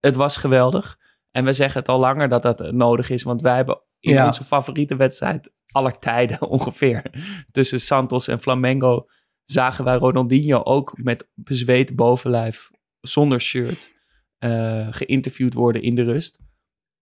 Het 0.00 0.14
was 0.14 0.36
geweldig. 0.36 0.98
En 1.30 1.44
we 1.44 1.52
zeggen 1.52 1.80
het 1.80 1.88
al 1.88 1.98
langer 1.98 2.28
dat 2.28 2.42
dat 2.42 2.72
nodig 2.72 3.10
is, 3.10 3.22
want 3.22 3.42
wij 3.42 3.54
hebben 3.56 3.82
in 4.00 4.12
Ja. 4.12 4.26
onze 4.26 4.44
favoriete 4.44 4.96
wedstrijd 4.96 5.52
aller 5.66 5.98
tijden 5.98 6.40
ongeveer 6.56 7.02
tussen 7.50 7.80
Santos 7.80 8.28
en 8.28 8.40
Flamengo 8.40 9.06
zagen 9.44 9.84
wij 9.84 9.96
Ronaldinho 9.96 10.62
ook 10.62 10.98
met 11.02 11.30
bezweet 11.34 11.96
bovenlijf 11.96 12.70
zonder 13.00 13.40
shirt 13.40 13.90
eh, 14.38 14.86
geïnterviewd 14.90 15.54
worden 15.54 15.82
in 15.82 15.94
de 15.94 16.02
rust. 16.02 16.40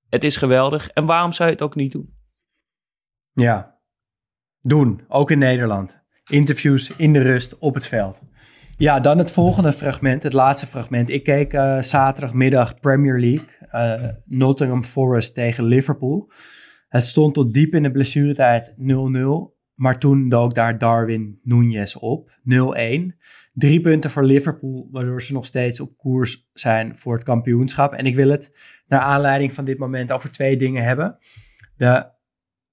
Het 0.09 0.24
is 0.24 0.37
geweldig. 0.37 0.89
En 0.89 1.07
waarom 1.07 1.33
zou 1.33 1.49
je 1.49 1.55
het 1.55 1.64
ook 1.64 1.74
niet 1.74 1.93
doen? 1.93 2.14
Ja, 3.33 3.81
doen, 4.61 5.05
ook 5.09 5.31
in 5.31 5.39
Nederland. 5.39 6.01
Interviews 6.31 6.97
in 6.97 7.12
de 7.12 7.22
rust 7.22 7.59
op 7.59 7.74
het 7.74 7.87
veld. 7.87 8.20
Ja, 8.81 9.01
dan 9.01 9.18
het 9.18 9.33
volgende 9.33 9.72
fragment, 9.72 10.22
het 10.22 10.33
laatste 10.33 10.66
fragment. 10.66 11.09
Ik 11.11 11.24
keek 11.24 11.53
eh, 11.53 11.81
zaterdagmiddag 11.81 12.78
Premier 12.78 13.20
League, 13.20 13.49
eh, 13.70 14.09
Nottingham 14.24 14.85
Forest 14.85 15.35
tegen 15.35 15.64
Liverpool. 15.64 16.33
Het 16.89 17.05
stond 17.05 17.35
tot 17.35 17.55
diep 17.55 17.74
in 17.74 17.83
de 17.83 17.91
blessuretijd 17.91 18.74
0-0, 18.76 19.57
maar 19.74 19.99
toen 19.99 20.28
dook 20.28 20.55
daar 20.55 20.78
Darwin 20.78 21.41
Núñez 21.45 21.99
op, 21.99 22.31
0-1. 22.43 23.16
Drie 23.53 23.81
punten 23.81 24.11
voor 24.11 24.24
Liverpool, 24.24 24.89
waardoor 24.91 25.22
ze 25.22 25.33
nog 25.33 25.47
steeds 25.47 25.81
op 25.81 25.97
koers 25.97 26.49
zijn 26.53 26.99
voor 26.99 27.14
het 27.14 27.24
kampioenschap. 27.24 27.93
En 27.93 28.07
ik 28.07 28.14
wil 28.14 28.28
het 28.28 28.57
naar 28.87 29.01
aanleiding 29.01 29.53
van 29.53 29.64
dit 29.64 29.78
moment 29.78 30.12
over 30.12 30.31
twee 30.31 30.57
dingen 30.57 30.85
hebben. 30.85 31.18
De 31.76 32.07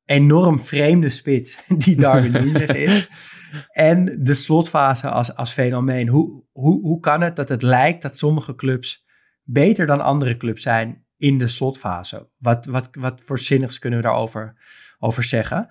enorm 0.05 0.59
vreemde 0.59 1.09
spits 1.09 1.59
die 1.85 1.95
Darwin 1.95 2.33
Núñez 2.33 2.75
is. 2.75 3.09
En 3.71 4.23
de 4.23 4.33
slotfase 4.33 5.09
als, 5.09 5.35
als 5.35 5.51
fenomeen. 5.51 6.07
Hoe, 6.07 6.43
hoe, 6.51 6.81
hoe 6.81 6.99
kan 6.99 7.21
het 7.21 7.35
dat 7.35 7.49
het 7.49 7.61
lijkt 7.61 8.01
dat 8.01 8.17
sommige 8.17 8.55
clubs 8.55 9.05
beter 9.43 9.85
dan 9.85 10.01
andere 10.01 10.37
clubs 10.37 10.61
zijn 10.61 11.05
in 11.17 11.37
de 11.37 11.47
slotfase? 11.47 12.29
Wat, 12.37 12.65
wat, 12.65 12.89
wat 12.91 13.21
voor 13.25 13.39
zinnigs 13.39 13.79
kunnen 13.79 13.99
we 13.99 14.05
daarover 14.05 14.55
over 14.99 15.23
zeggen? 15.23 15.67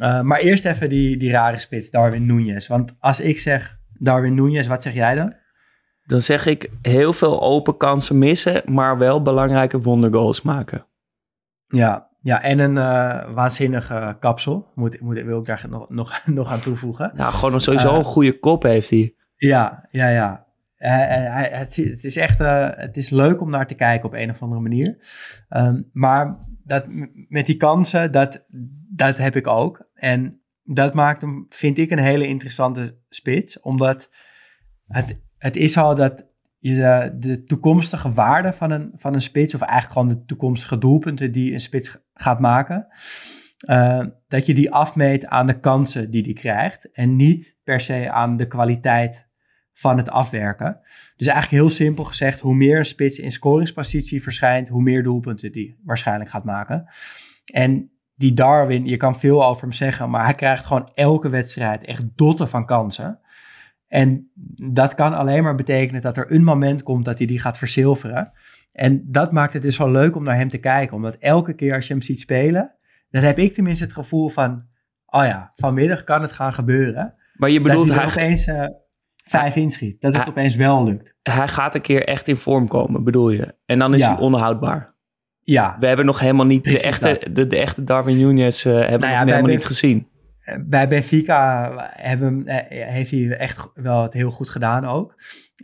Uh, 0.00 0.20
maar 0.20 0.38
eerst 0.38 0.64
even 0.64 0.88
die, 0.88 1.16
die 1.16 1.30
rare 1.30 1.58
spits, 1.58 1.90
Darwin 1.90 2.26
Núñez. 2.26 2.66
Want 2.66 2.96
als 2.98 3.20
ik 3.20 3.38
zeg 3.38 3.78
Darwin 3.98 4.36
Núñez, 4.36 4.68
wat 4.68 4.82
zeg 4.82 4.94
jij 4.94 5.14
dan? 5.14 5.34
Dan 6.02 6.20
zeg 6.20 6.46
ik 6.46 6.70
heel 6.82 7.12
veel 7.12 7.42
open 7.42 7.76
kansen 7.76 8.18
missen, 8.18 8.62
maar 8.64 8.98
wel 8.98 9.22
belangrijke 9.22 9.80
wondergoals 9.80 10.42
maken. 10.42 10.86
Ja, 11.66 12.09
ja, 12.20 12.42
en 12.42 12.58
een 12.58 12.76
uh, 12.76 13.34
waanzinnige 13.34 14.16
kapsel. 14.20 14.70
Moet, 14.74 15.00
moet, 15.00 15.22
wil 15.22 15.38
ik 15.38 15.46
daar 15.46 15.66
nog, 15.68 15.88
nog, 15.88 16.20
nog 16.26 16.50
aan 16.50 16.60
toevoegen. 16.60 17.12
Ja, 17.16 17.24
gewoon 17.24 17.60
sowieso 17.60 17.90
uh, 17.90 17.98
een 17.98 18.04
goede 18.04 18.38
kop 18.38 18.62
heeft 18.62 18.90
hij. 18.90 19.14
Ja, 19.36 19.88
ja, 19.90 20.08
ja. 20.08 20.48
Uh, 20.78 21.58
het, 21.58 21.76
het, 21.76 22.04
is 22.04 22.16
echt 22.16 22.38
het 22.76 22.96
is 22.96 23.10
leuk 23.10 23.40
om 23.40 23.50
naar 23.50 23.66
te 23.66 23.74
kijken 23.74 24.08
op 24.08 24.14
een 24.14 24.30
of 24.30 24.42
andere 24.42 24.60
manier. 24.60 24.98
Um, 25.50 25.90
maar 25.92 26.46
dat, 26.64 26.86
met 27.28 27.46
die 27.46 27.56
kansen, 27.56 28.12
dat, 28.12 28.46
dat 28.94 29.18
heb 29.18 29.36
ik 29.36 29.46
ook. 29.46 29.88
En 29.94 30.40
dat 30.62 30.94
maakt 30.94 31.20
hem, 31.20 31.46
vind 31.48 31.78
ik, 31.78 31.90
een 31.90 31.98
hele 31.98 32.26
interessante 32.26 32.98
spits. 33.08 33.60
Omdat 33.60 34.10
het, 34.86 35.20
het 35.38 35.56
is 35.56 35.76
al 35.76 35.94
dat 35.94 36.29
je 36.60 36.74
de, 36.74 37.16
de, 37.18 37.44
toekomstige 37.44 38.12
waarde 38.12 38.52
van 38.52 38.70
een, 38.70 38.92
van 38.94 39.14
een 39.14 39.20
spits, 39.20 39.54
of 39.54 39.60
eigenlijk 39.60 39.92
gewoon 39.92 40.08
de 40.08 40.24
toekomstige 40.24 40.78
doelpunten 40.78 41.32
die 41.32 41.52
een 41.52 41.60
spits 41.60 41.98
gaat 42.14 42.40
maken, 42.40 42.86
uh, 43.68 44.06
dat 44.28 44.46
je 44.46 44.54
die 44.54 44.72
afmeet 44.72 45.26
aan 45.26 45.46
de 45.46 45.60
kansen 45.60 46.10
die 46.10 46.22
die 46.22 46.34
krijgt 46.34 46.90
en 46.90 47.16
niet 47.16 47.58
per 47.64 47.80
se 47.80 48.10
aan 48.10 48.36
de 48.36 48.46
kwaliteit 48.46 49.28
van 49.72 49.96
het 49.96 50.10
afwerken. 50.10 50.80
Dus 51.16 51.26
eigenlijk 51.26 51.62
heel 51.62 51.70
simpel 51.70 52.04
gezegd, 52.04 52.40
hoe 52.40 52.54
meer 52.54 52.76
een 52.76 52.84
spits 52.84 53.18
in 53.18 53.30
scoringspositie 53.30 54.22
verschijnt, 54.22 54.68
hoe 54.68 54.82
meer 54.82 55.02
doelpunten 55.02 55.52
die 55.52 55.80
waarschijnlijk 55.84 56.30
gaat 56.30 56.44
maken. 56.44 56.86
En 57.52 57.90
die 58.14 58.32
Darwin, 58.32 58.86
je 58.86 58.96
kan 58.96 59.18
veel 59.18 59.44
over 59.44 59.62
hem 59.62 59.72
zeggen, 59.72 60.10
maar 60.10 60.24
hij 60.24 60.34
krijgt 60.34 60.64
gewoon 60.64 60.90
elke 60.94 61.28
wedstrijd 61.28 61.84
echt 61.84 62.04
dotten 62.14 62.48
van 62.48 62.66
kansen. 62.66 63.20
En 63.90 64.30
dat 64.62 64.94
kan 64.94 65.14
alleen 65.14 65.42
maar 65.42 65.54
betekenen 65.54 66.00
dat 66.00 66.16
er 66.16 66.32
een 66.32 66.44
moment 66.44 66.82
komt 66.82 67.04
dat 67.04 67.18
hij 67.18 67.26
die 67.26 67.40
gaat 67.40 67.58
verzilveren. 67.58 68.32
En 68.72 69.04
dat 69.06 69.32
maakt 69.32 69.52
het 69.52 69.62
dus 69.62 69.76
wel 69.76 69.90
leuk 69.90 70.16
om 70.16 70.24
naar 70.24 70.36
hem 70.36 70.48
te 70.48 70.58
kijken. 70.58 70.96
Omdat 70.96 71.16
elke 71.16 71.54
keer 71.54 71.74
als 71.74 71.86
je 71.86 71.92
hem 71.92 72.02
ziet 72.02 72.20
spelen, 72.20 72.74
dan 73.10 73.22
heb 73.22 73.38
ik 73.38 73.52
tenminste 73.52 73.84
het 73.84 73.92
gevoel 73.92 74.28
van... 74.28 74.64
Oh 75.06 75.24
ja, 75.24 75.52
vanmiddag 75.54 76.04
kan 76.04 76.22
het 76.22 76.32
gaan 76.32 76.52
gebeuren. 76.52 77.14
Maar 77.34 77.50
je 77.50 77.60
bedoelt 77.60 77.86
dat 77.86 77.96
hij, 77.96 78.04
hij 78.04 78.12
opeens 78.12 78.46
uh, 78.46 78.64
vijf 79.24 79.56
inschiet. 79.56 80.00
Dat 80.00 80.12
het 80.12 80.22
hij, 80.22 80.30
opeens 80.30 80.54
wel 80.54 80.84
lukt. 80.84 81.14
Hij 81.22 81.48
gaat 81.48 81.74
een 81.74 81.80
keer 81.80 82.06
echt 82.06 82.28
in 82.28 82.36
vorm 82.36 82.68
komen, 82.68 83.04
bedoel 83.04 83.30
je? 83.30 83.54
En 83.66 83.78
dan 83.78 83.94
is 83.94 84.00
Ja. 84.00 84.12
hij 84.12 84.20
onhoudbaar. 84.22 84.94
Ja, 85.42 85.76
We 85.80 85.86
hebben 85.86 86.06
nog 86.06 86.20
helemaal 86.20 86.46
niet 86.46 86.64
de 86.64 86.82
echte, 86.82 87.26
de, 87.32 87.46
de 87.46 87.58
echte 87.58 87.84
Darwin 87.84 88.16
Núñez 88.16 88.66
uh, 88.66 88.72
hebben 88.72 89.00
Nou 89.00 89.12
ja, 89.12 89.24
nog 89.24 89.34
helemaal 89.34 89.54
niet 89.54 89.64
gezien. 89.64 90.08
Bij 90.66 90.88
Benfica 90.88 91.72
hebben, 91.92 92.46
eh, 92.46 92.88
heeft 92.88 93.10
hij 93.10 93.36
echt 93.36 93.70
wel 93.74 94.02
het 94.02 94.12
heel 94.12 94.30
goed 94.30 94.48
gedaan 94.48 94.84
ook. 94.84 95.14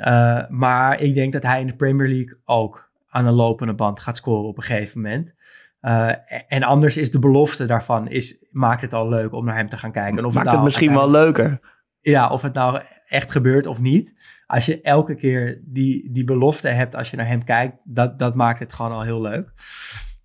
Uh, 0.06 0.42
maar 0.48 1.00
ik 1.00 1.14
denk 1.14 1.32
dat 1.32 1.42
hij 1.42 1.60
in 1.60 1.66
de 1.66 1.76
Premier 1.76 2.08
League 2.08 2.40
ook 2.44 2.90
aan 3.08 3.26
een 3.26 3.34
lopende 3.34 3.74
band 3.74 4.00
gaat 4.00 4.16
scoren 4.16 4.48
op 4.48 4.56
een 4.56 4.62
gegeven 4.62 5.00
moment. 5.00 5.34
Uh, 5.80 6.12
en 6.48 6.62
anders 6.62 6.96
is 6.96 7.10
de 7.10 7.18
belofte 7.18 7.66
daarvan, 7.66 8.08
is, 8.08 8.46
maakt 8.50 8.82
het 8.82 8.94
al 8.94 9.08
leuk 9.08 9.32
om 9.32 9.44
naar 9.44 9.56
hem 9.56 9.68
te 9.68 9.78
gaan 9.78 9.92
kijken. 9.92 10.18
En 10.18 10.24
of 10.24 10.34
maakt 10.34 10.46
het, 10.46 10.54
nou 10.54 10.64
misschien 10.64 10.94
wel 10.94 11.10
leuker. 11.10 11.60
Ja, 12.00 12.28
of 12.28 12.42
het 12.42 12.54
nou 12.54 12.80
echt 13.04 13.30
gebeurt 13.30 13.66
of 13.66 13.80
niet. 13.80 14.14
Als 14.46 14.66
je 14.66 14.80
elke 14.80 15.14
keer 15.14 15.62
die, 15.64 16.12
die 16.12 16.24
belofte 16.24 16.68
hebt 16.68 16.94
als 16.94 17.10
je 17.10 17.16
naar 17.16 17.26
hem 17.26 17.44
kijkt, 17.44 17.76
dat, 17.84 18.18
dat 18.18 18.34
maakt 18.34 18.58
het 18.58 18.72
gewoon 18.72 18.92
al 18.92 19.02
heel 19.02 19.20
leuk. 19.20 19.52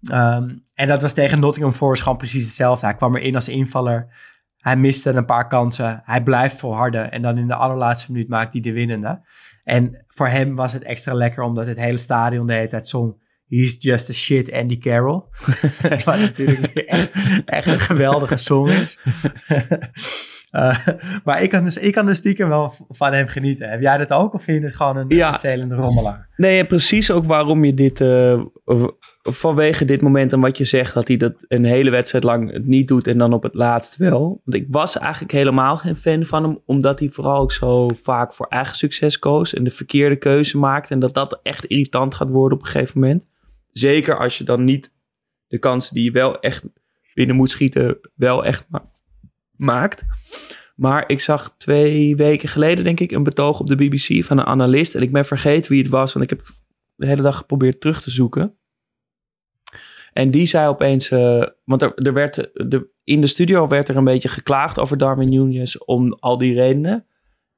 Ehm, 0.01 0.49
en 0.75 0.87
dat 0.87 1.01
was 1.01 1.13
tegen 1.13 1.39
Nottingham 1.39 1.73
Forest 1.73 2.01
gewoon 2.01 2.17
precies 2.17 2.43
hetzelfde. 2.43 2.85
Hij 2.85 2.95
kwam 2.95 3.15
erin 3.15 3.35
als 3.35 3.49
invaller. 3.49 4.13
Hij 4.61 4.77
miste 4.77 5.09
een 5.09 5.25
paar 5.25 5.47
kansen. 5.47 6.01
Hij 6.05 6.23
blijft 6.23 6.59
volharden. 6.59 7.11
En 7.11 7.21
dan 7.21 7.37
in 7.37 7.47
de 7.47 7.55
allerlaatste 7.55 8.11
minuut 8.11 8.27
maakt 8.27 8.53
hij 8.53 8.61
de 8.61 8.71
winnende. 8.71 9.21
En 9.63 10.05
voor 10.07 10.27
hem 10.27 10.55
was 10.55 10.73
het 10.73 10.83
extra 10.83 11.13
lekker 11.13 11.43
omdat 11.43 11.67
het 11.67 11.77
hele 11.77 11.97
stadion 11.97 12.47
de 12.47 12.53
hele 12.53 12.67
tijd 12.67 12.87
zong. 12.87 13.19
He's 13.47 13.75
just 13.79 14.09
a 14.09 14.13
shit 14.13 14.51
Andy 14.51 14.77
Carroll. 14.77 15.23
Wat 16.05 16.19
natuurlijk 16.19 16.75
echt, 16.75 17.11
echt 17.45 17.67
een 17.67 17.79
geweldige 17.79 18.35
song 18.35 18.69
is. 18.69 18.97
Uh, 20.51 20.87
maar 21.25 21.43
ik 21.43 21.49
kan, 21.49 21.63
dus, 21.63 21.77
ik 21.77 21.93
kan 21.93 22.05
dus 22.05 22.17
stiekem 22.17 22.49
wel 22.49 22.73
van 22.89 23.13
hem 23.13 23.27
genieten. 23.27 23.69
Heb 23.69 23.81
jij 23.81 23.97
dat 23.97 24.11
ook 24.11 24.33
of 24.33 24.43
vind 24.43 24.59
je 24.59 24.65
het 24.65 24.75
gewoon 24.75 24.97
een 24.97 25.05
ja. 25.07 25.29
vervelende 25.31 25.75
rommelaar? 25.75 26.29
Nee, 26.35 26.65
precies 26.65 27.11
ook 27.11 27.25
waarom 27.25 27.65
je 27.65 27.73
dit, 27.73 27.99
uh, 27.99 28.43
vanwege 29.21 29.85
dit 29.85 30.01
moment 30.01 30.33
en 30.33 30.39
wat 30.39 30.57
je 30.57 30.63
zegt, 30.63 30.93
dat 30.93 31.07
hij 31.07 31.17
dat 31.17 31.33
een 31.47 31.65
hele 31.65 31.89
wedstrijd 31.89 32.23
lang 32.23 32.51
het 32.51 32.65
niet 32.65 32.87
doet 32.87 33.07
en 33.07 33.17
dan 33.17 33.33
op 33.33 33.43
het 33.43 33.53
laatst 33.53 33.97
wel. 33.97 34.41
Want 34.43 34.63
ik 34.63 34.65
was 34.69 34.97
eigenlijk 34.97 35.31
helemaal 35.31 35.77
geen 35.77 35.95
fan 35.95 36.25
van 36.25 36.43
hem, 36.43 36.59
omdat 36.65 36.99
hij 36.99 37.09
vooral 37.09 37.41
ook 37.41 37.51
zo 37.51 37.89
vaak 37.89 38.33
voor 38.33 38.47
eigen 38.47 38.75
succes 38.75 39.19
koos 39.19 39.53
en 39.53 39.63
de 39.63 39.71
verkeerde 39.71 40.15
keuze 40.15 40.57
maakt. 40.57 40.91
En 40.91 40.99
dat 40.99 41.13
dat 41.13 41.39
echt 41.43 41.65
irritant 41.65 42.15
gaat 42.15 42.29
worden 42.29 42.57
op 42.57 42.63
een 42.63 42.71
gegeven 42.71 42.99
moment. 42.99 43.27
Zeker 43.71 44.17
als 44.17 44.37
je 44.37 44.43
dan 44.43 44.63
niet 44.63 44.93
de 45.47 45.59
kansen 45.59 45.95
die 45.95 46.03
je 46.03 46.11
wel 46.11 46.39
echt 46.39 46.63
binnen 47.13 47.35
moet 47.35 47.49
schieten, 47.49 47.99
wel 48.15 48.45
echt 48.45 48.67
maakt. 49.61 50.03
Maar 50.75 51.03
ik 51.07 51.19
zag 51.19 51.55
twee 51.57 52.15
weken 52.15 52.49
geleden, 52.49 52.83
denk 52.83 52.99
ik, 52.99 53.11
een 53.11 53.23
betoog 53.23 53.59
op 53.59 53.67
de 53.67 53.75
BBC 53.75 54.23
van 54.23 54.37
een 54.37 54.45
analist. 54.45 54.95
En 54.95 55.01
ik 55.01 55.11
ben 55.11 55.25
vergeten 55.25 55.71
wie 55.71 55.81
het 55.81 55.91
was, 55.91 56.13
want 56.13 56.31
ik 56.31 56.37
heb 56.37 56.47
de 56.95 57.07
hele 57.07 57.21
dag 57.21 57.37
geprobeerd 57.37 57.81
terug 57.81 58.01
te 58.01 58.11
zoeken. 58.11 58.55
En 60.13 60.31
die 60.31 60.45
zei 60.45 60.67
opeens, 60.67 61.11
uh, 61.11 61.43
want 61.65 61.81
er, 61.81 61.93
er 61.95 62.13
werd, 62.13 62.49
de, 62.53 62.89
in 63.03 63.21
de 63.21 63.27
studio 63.27 63.67
werd 63.67 63.89
er 63.89 63.97
een 63.97 64.03
beetje 64.03 64.29
geklaagd 64.29 64.79
over 64.79 64.97
Darwin 64.97 65.29
Nunez 65.29 65.75
om 65.75 66.13
al 66.19 66.37
die 66.37 66.53
redenen. 66.53 67.05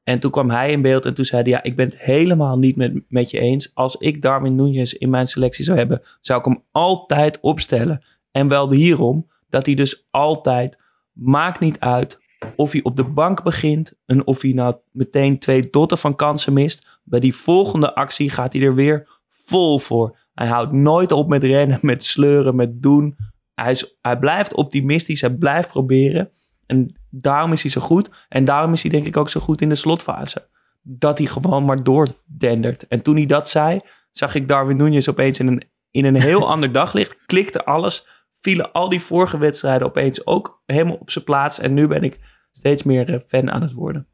En 0.04 0.20
toen 0.20 0.32
kwam 0.32 0.50
hij 0.50 0.72
in 0.72 0.82
beeld 0.82 1.06
en 1.06 1.14
toen 1.14 1.26
zei 1.26 1.42
hij, 1.42 1.52
ja, 1.52 1.64
ik 1.64 1.76
ben 1.76 1.86
het 1.86 2.00
helemaal 2.00 2.58
niet 2.58 2.76
met, 2.76 2.94
met 3.08 3.32
je 3.32 3.40
eens. 3.40 3.76
Als 3.76 3.96
ik 3.96 4.22
Darwin 4.22 4.56
Nunez 4.56 4.94
in 4.94 5.10
mijn 5.10 5.28
selectie 5.28 5.66
zou 5.66 5.78
hebben, 5.78 6.02
zou 6.22 6.40
ik 6.40 6.46
hem 6.46 6.64
altijd 6.72 7.40
opstellen. 7.40 8.04
En 8.32 8.48
wel 8.48 8.72
hierom, 8.72 9.28
dat 9.50 9.66
hij 9.66 9.76
dus 9.76 10.08
altijd 10.12 10.78
Maakt 11.14 11.60
niet 11.60 11.80
uit 11.80 12.22
of 12.56 12.72
hij 12.72 12.84
op 12.84 12.96
de 12.96 13.04
bank 13.04 13.44
begint 13.44 13.94
en 14.06 14.28
of 14.28 14.42
hij 14.42 14.52
nou 14.52 14.76
meteen 14.92 15.40
twee 15.40 15.70
dotten 15.70 15.98
van 15.98 16.16
kansen 16.16 16.54
mist. 16.54 17.00
Bij 17.04 17.20
die 17.20 17.36
volgende 17.36 17.96
actie 17.96 18.30
gaat 18.30 18.54
hij 18.54 18.62
er 18.62 18.76
weer 18.76 19.08
vol 19.46 19.80
voor. 19.80 20.20
Hij 20.34 20.48
houdt 20.48 20.72
nooit 20.72 21.12
op 21.12 21.28
met 21.28 21.44
rennen, 21.44 21.80
met 21.82 22.04
sleuren, 22.04 22.56
met 22.56 22.82
doen. 22.82 23.16
Hij, 23.54 23.72
is, 23.72 23.98
hij 24.02 24.18
blijft 24.20 24.54
optimistisch, 24.54 25.22
hij 25.22 25.34
blijft 25.34 25.70
proberen. 25.70 26.32
En 26.66 26.96
daarom 27.10 27.52
is 27.52 27.62
hij 27.62 27.72
zo 27.72 27.82
goed. 27.82 28.10
En 28.30 28.46
daarom 28.46 28.74
is 28.74 28.82
hij 28.82 28.92
denk 28.92 29.06
ik 29.06 29.18
ook 29.18 29.30
zo 29.30 29.40
goed 29.40 29.62
in 29.62 29.70
de 29.70 29.76
slotfase. 29.76 30.48
Dat 30.82 31.18
hij 31.18 31.28
gewoon 31.28 31.66
maar 31.66 31.84
doordendert. 31.84 32.88
En 32.88 33.02
toen 33.02 33.16
hij 33.16 33.26
dat 33.26 33.50
zei, 33.50 33.82
zag 34.12 34.36
ik 34.36 34.48
Darwin 34.48 34.78
Nunez 34.78 35.08
opeens 35.08 35.40
in 35.40 35.48
een, 35.48 35.64
in 35.92 36.06
een 36.06 36.22
heel 36.22 36.50
ander 36.52 36.72
daglicht. 36.72 37.18
Klikte 37.26 37.66
alles 37.66 38.08
vielen 38.44 38.72
al 38.72 38.90
die 38.90 39.02
vorige 39.02 39.38
wedstrijden 39.38 39.88
opeens 39.88 40.26
ook 40.26 40.62
helemaal 40.66 40.96
op 40.96 41.10
zijn 41.10 41.24
plaats. 41.24 41.60
En 41.60 41.74
nu 41.74 41.88
ben 41.88 42.04
ik 42.04 42.20
steeds 42.52 42.84
meer 42.84 43.14
eh, 43.14 43.20
fan 43.28 43.52
aan 43.52 43.62
het 43.62 43.74
worden. 43.74 44.08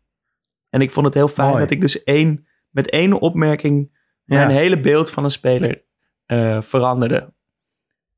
En 0.69 0.82
ik 0.82 0.91
vond 0.91 1.05
het 1.05 1.15
heel 1.15 1.27
fijn 1.27 1.57
dat 1.57 1.71
ik 1.71 1.82
dus 1.82 2.03
één, 2.03 2.47
met 2.69 2.89
één 2.89 3.19
opmerking 3.19 3.97
mijn 4.23 4.49
hele 4.49 4.80
beeld 4.80 5.09
van 5.09 5.23
een 5.23 5.32
speler 5.32 5.84
uh, 6.27 6.61
veranderde. 6.61 7.34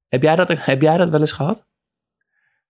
Heb 0.07 0.21
jij, 0.21 0.35
dat, 0.35 0.47
heb 0.47 0.81
jij 0.81 0.97
dat 0.97 1.09
wel 1.09 1.19
eens 1.19 1.31
gehad? 1.31 1.67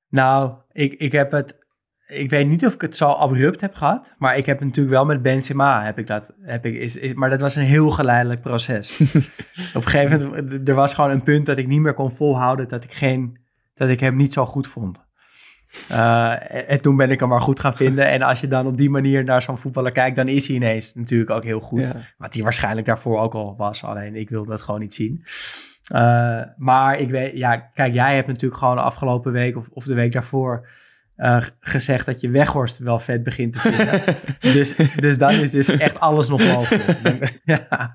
Nou, 0.08 0.56
ik, 0.72 0.94
ik 0.94 1.12
heb 1.12 1.32
het 1.32 1.61
ik 2.08 2.30
weet 2.30 2.48
niet 2.48 2.66
of 2.66 2.74
ik 2.74 2.82
het 2.82 2.96
zo 2.96 3.10
abrupt 3.10 3.62
heb 3.62 3.76
gehad, 3.76 4.16
maar 4.18 4.38
ik 4.38 4.46
heb 4.46 4.60
natuurlijk 4.60 4.96
wel 4.96 5.06
met 5.06 5.22
Benzema 5.22 5.84
heb 5.84 5.98
ik 5.98 6.08
dat, 6.08 6.34
heb 6.42 6.66
ik, 6.66 6.76
is, 6.76 6.98
is, 6.98 7.14
maar 7.14 7.30
dat 7.30 7.42
was 7.42 7.56
een 7.56 7.64
heel 7.64 7.90
geleidelijk 7.90 8.42
proces. 8.42 9.00
Op 9.76 9.84
een 9.84 9.84
gegeven 9.84 10.28
moment, 10.28 10.70
er 10.70 10.76
was 10.76 10.94
gewoon 10.94 11.10
een 11.10 11.24
punt 11.24 11.46
dat 11.46 11.58
ik 11.58 11.68
niet 11.68 11.82
meer 11.82 11.94
kon 11.94 12.16
volhouden 12.16 12.68
dat 12.68 12.84
ik 12.84 12.94
geen, 12.94 13.40
dat 13.74 13.90
ik 13.90 14.00
hem 14.00 14.16
niet 14.16 14.34
zo 14.34 14.46
goed 14.46 14.68
vond. 14.68 15.10
Uh, 15.92 16.70
en 16.72 16.82
toen 16.82 16.96
ben 16.96 17.12
ik 17.12 17.20
hem 17.20 17.30
maar 17.30 17.42
goed 17.42 17.60
gaan 17.60 17.76
vinden. 17.76 18.08
En 18.08 18.22
als 18.22 18.42
je 18.42 18.48
dan 18.48 18.68
op 18.68 18.78
die 18.78 18.90
manier 18.90 19.24
naar 19.24 19.42
zo'n 19.42 19.58
voetballer 19.58 19.92
kijkt, 19.92 20.16
dan 20.16 20.28
is 20.28 20.48
hij 20.48 20.56
ineens 20.56 20.94
natuurlijk 20.94 21.30
ook 21.30 21.44
heel 21.44 21.60
goed. 21.60 21.92
Wat 22.18 22.34
hij 22.34 22.44
waarschijnlijk 22.44 22.88
daarvoor 22.88 23.20
ook 23.20 23.34
al 23.34 23.56
was. 23.58 23.84
Alleen 23.84 24.16
ik 24.16 24.30
wilde 24.30 24.50
dat 24.50 24.62
gewoon 24.62 24.80
niet 24.80 24.94
zien. 24.94 25.24
Uh, 25.94 26.42
maar 26.58 27.00
ik 27.00 27.10
weet, 27.10 27.38
ja, 27.38 27.58
kijk, 27.58 27.94
jij 27.94 28.16
hebt 28.16 28.28
natuurlijk 28.28 28.60
gewoon 28.60 28.76
de 28.76 28.82
afgelopen 28.82 29.32
week 29.32 29.58
of, 29.58 29.68
of 29.70 29.84
de 29.84 29.94
week 29.94 30.12
daarvoor 30.12 30.68
uh, 31.22 31.42
gezegd 31.60 32.06
dat 32.06 32.22
je 32.22 32.30
Weghorst 32.30 32.78
wel 32.78 33.00
vet 33.00 33.24
begint 33.24 33.54
te 33.54 33.60
vinden. 33.60 34.02
dus, 34.58 34.76
dus 34.96 35.18
dan 35.18 35.32
is 35.32 35.52
dus 35.52 35.68
echt 35.68 36.00
alles 36.00 36.30
nog 36.30 36.44
mogelijk. 36.44 37.04
Dan, 37.04 37.20
ja, 37.70 37.94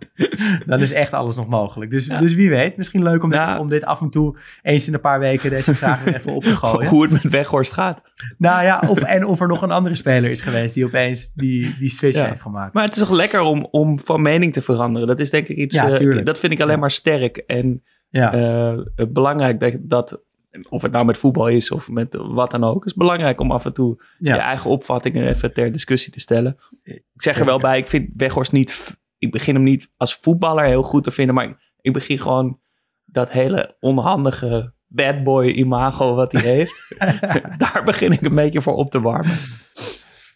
dan 0.66 0.80
is 0.80 0.92
echt 0.92 1.12
alles 1.12 1.36
nog 1.36 1.46
mogelijk. 1.46 1.90
Dus, 1.90 2.06
dus 2.06 2.34
wie 2.34 2.48
weet, 2.48 2.76
misschien 2.76 3.02
leuk 3.02 3.22
om, 3.22 3.30
dit, 3.30 3.58
om 3.58 3.68
dit 3.68 3.84
af 3.84 4.00
en 4.00 4.10
toe 4.10 4.38
eens 4.62 4.86
in 4.86 4.94
een 4.94 5.00
paar 5.00 5.18
weken 5.18 5.50
deze 5.50 5.74
vraag 5.74 6.06
even 6.06 6.32
op 6.32 6.42
te 6.42 6.56
gooien. 6.56 6.88
Hoe 6.88 7.02
het 7.02 7.12
met 7.12 7.32
Weghorst 7.32 7.72
gaat. 7.72 8.02
Nou 8.38 8.64
ja, 8.64 8.82
of, 8.88 9.02
en 9.02 9.24
of 9.24 9.40
er 9.40 9.48
nog 9.48 9.62
een 9.62 9.70
andere 9.70 9.94
speler 9.94 10.30
is 10.30 10.40
geweest 10.40 10.74
die 10.74 10.84
opeens 10.84 11.32
die, 11.34 11.74
die 11.78 11.90
switch 11.90 12.26
heeft 12.26 12.40
gemaakt. 12.40 12.74
Maar 12.74 12.84
het 12.84 12.92
is 12.96 12.98
toch 12.98 13.10
lekker 13.10 13.40
om, 13.40 13.68
om 13.70 13.98
van 13.98 14.22
mening 14.22 14.52
te 14.52 14.62
veranderen. 14.62 15.08
Dat 15.08 15.20
is 15.20 15.30
denk 15.30 15.48
ik 15.48 15.56
iets, 15.56 15.74
ja, 15.74 16.00
uh, 16.00 16.24
dat 16.24 16.38
vind 16.38 16.52
ik 16.52 16.60
alleen 16.60 16.78
maar 16.78 16.90
sterk. 16.90 17.36
En 17.36 17.82
ja. 18.08 18.34
Uh, 18.34 19.06
belangrijk 19.08 19.60
dat, 19.60 19.78
dat 19.80 20.20
of 20.68 20.82
het 20.82 20.92
nou 20.92 21.04
met 21.04 21.16
voetbal 21.16 21.48
is 21.48 21.70
of 21.70 21.90
met 21.90 22.16
wat 22.18 22.50
dan 22.50 22.64
ook, 22.64 22.86
is 22.86 22.94
belangrijk 22.94 23.40
om 23.40 23.50
af 23.50 23.64
en 23.64 23.72
toe 23.72 24.02
je 24.18 24.30
eigen 24.30 24.70
opvattingen 24.70 25.28
even 25.28 25.52
ter 25.52 25.72
discussie 25.72 26.12
te 26.12 26.20
stellen. 26.20 26.56
Ik 26.82 27.02
zeg 27.14 27.38
er 27.38 27.44
wel 27.44 27.58
bij, 27.58 27.78
ik 27.78 27.86
vind 27.86 28.10
Weghorst 28.16 28.52
niet, 28.52 28.96
ik 29.18 29.30
begin 29.30 29.54
hem 29.54 29.64
niet 29.64 29.90
als 29.96 30.14
voetballer 30.14 30.64
heel 30.64 30.82
goed 30.82 31.04
te 31.04 31.10
vinden, 31.10 31.34
maar 31.34 31.72
ik 31.80 31.92
begin 31.92 32.18
gewoon 32.18 32.60
dat 33.04 33.30
hele 33.30 33.76
onhandige 33.80 34.74
bad 34.86 35.24
boy 35.24 35.46
imago 35.46 36.14
wat 36.14 36.32
hij 36.32 36.42
heeft, 36.42 36.94
daar 37.62 37.82
begin 37.84 38.12
ik 38.12 38.20
een 38.20 38.34
beetje 38.34 38.62
voor 38.62 38.74
op 38.74 38.90
te 38.90 39.00
warmen. 39.00 39.36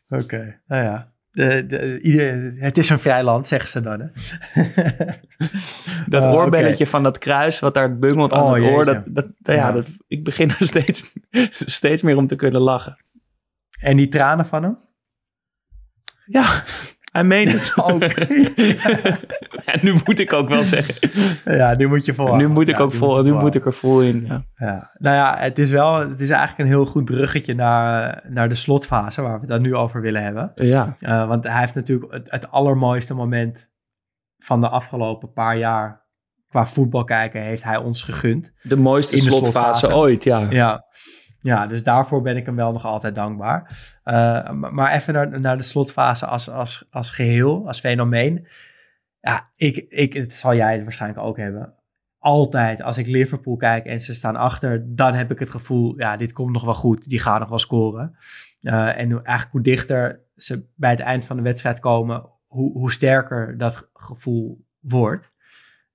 Oké, 0.08 0.60
nou 0.66 0.84
ja. 0.84 1.12
De, 1.33 1.66
de, 1.66 2.57
het 2.59 2.78
is 2.78 2.89
een 2.89 2.99
vrij 2.99 3.22
land, 3.22 3.47
zeggen 3.47 3.68
ze 3.68 3.81
dan. 3.81 4.01
Hè? 4.01 4.07
dat 6.07 6.24
uh, 6.24 6.33
oorbelletje 6.39 6.87
van 6.87 7.03
dat 7.03 7.18
kruis, 7.18 7.61
wat 7.61 7.74
daar 7.74 7.99
bungelt 7.99 8.33
aan 8.33 8.43
oh, 8.43 8.53
het 8.53 8.62
oor. 8.62 8.85
Dat, 8.85 9.03
dat, 9.07 9.26
ja, 9.43 9.72
Dat, 9.72 9.87
ik 10.07 10.24
begin 10.24 10.49
er 10.49 10.66
steeds, 10.66 11.12
steeds 11.76 12.03
meer 12.03 12.16
om 12.16 12.26
te 12.26 12.37
kunnen 12.37 12.61
lachen. 12.61 12.97
En 13.81 13.97
die 13.97 14.09
tranen 14.09 14.47
van 14.47 14.62
hem? 14.62 14.78
Ja, 16.26 16.64
hij 17.11 17.24
meent 17.24 17.52
het 17.52 17.72
ook. 17.84 18.02
ja, 19.66 19.78
nu 19.82 19.94
moet 20.04 20.18
ik 20.18 20.32
ook 20.32 20.48
wel 20.48 20.64
zeggen. 20.64 21.11
Ja, 21.44 21.74
nu 21.76 21.88
moet 21.88 22.04
je 22.04 22.14
vol. 22.14 22.36
Nu 22.36 22.48
moet 22.48 22.68
ik 22.68 22.80
ook 22.80 22.92
vol. 22.92 23.22
Nu 23.22 23.32
moet 23.32 23.54
ik 23.54 23.66
er 23.66 23.72
vol 23.72 24.02
in. 24.02 24.24
Ja. 24.26 24.44
ja. 24.54 24.90
Nou 24.98 25.16
ja, 25.16 25.36
het 25.38 25.58
is 25.58 25.70
wel. 25.70 25.94
Het 25.94 26.20
is 26.20 26.28
eigenlijk 26.28 26.58
een 26.58 26.74
heel 26.74 26.86
goed 26.86 27.04
bruggetje 27.04 27.54
naar, 27.54 28.22
naar 28.28 28.48
de 28.48 28.54
slotfase 28.54 29.22
waar 29.22 29.32
we 29.32 29.38
het 29.38 29.48
dan 29.48 29.62
nu 29.62 29.74
over 29.74 30.00
willen 30.00 30.22
hebben. 30.22 30.52
Ja. 30.54 30.96
Uh, 31.00 31.28
want 31.28 31.44
hij 31.44 31.61
heeft 31.61 31.74
natuurlijk 31.74 32.12
het, 32.12 32.30
het 32.30 32.50
allermooiste 32.50 33.14
moment 33.14 33.68
van 34.38 34.61
de 34.61 34.68
afgelopen 34.68 35.32
paar 35.32 35.56
jaar 35.56 36.08
qua 36.48 36.66
voetbal 36.66 37.04
kijken 37.04 37.42
heeft 37.42 37.62
hij 37.62 37.76
ons 37.76 38.02
gegund. 38.02 38.52
De 38.62 38.76
mooiste 38.76 39.16
de 39.16 39.22
slotfase, 39.22 39.94
ooit, 39.94 40.24
ja. 40.24 40.46
Ja. 40.50 40.84
Ja, 41.43 41.66
dus 41.66 41.82
daarvoor 41.82 42.22
ben 42.22 42.36
ik 42.36 42.47
hem 42.47 42.57
wel 42.57 42.72
nog 42.72 42.84
altijd 42.84 43.14
dankbaar. 43.14 43.78
Uh, 44.05 44.51
maar 44.51 44.93
even 44.93 45.14
naar, 45.14 45.41
naar 45.41 45.57
de 45.57 45.62
slotfase 45.62 46.26
als, 46.26 46.51
als, 46.51 46.86
als 46.91 47.11
geheel, 47.11 47.66
als 47.66 47.80
fenomeen. 47.80 48.47
Ja, 49.20 49.51
ik, 49.55 49.76
ik, 49.76 50.12
het 50.12 50.32
zal 50.32 50.55
jij 50.55 50.74
het 50.74 50.82
waarschijnlijk 50.82 51.22
ook 51.22 51.36
hebben. 51.36 51.74
Altijd 52.18 52.82
als 52.82 52.99
ik 52.99 53.07
Liverpool 53.07 53.57
kijk 53.57 53.86
en 53.86 54.01
ze 54.01 54.14
staan 54.14 54.36
achter, 54.36 54.84
dan 54.95 55.14
heb 55.14 55.30
ik 55.30 55.38
het 55.38 55.51
gevoel, 55.51 55.99
ja, 55.99 56.16
dit 56.16 56.32
komt 56.32 56.53
nog 56.53 56.64
wel 56.64 56.74
goed. 56.74 57.09
Die 57.09 57.18
gaan 57.18 57.41
nog 57.41 57.49
wel 57.49 57.59
scoren. 57.59 58.16
Uh, 58.61 58.99
en 58.99 59.11
eigenlijk 59.11 59.51
hoe 59.51 59.61
dichter 59.61 60.20
ze 60.36 60.68
bij 60.74 60.91
het 60.91 61.01
eind 61.01 61.24
van 61.24 61.36
de 61.36 61.43
wedstrijd 61.43 61.80
komen, 61.80 62.28
hoe, 62.47 62.72
hoe 62.72 62.93
sterker 62.93 63.59
dat 63.59 63.91
gevoel 63.93 64.66
wordt. 64.80 65.32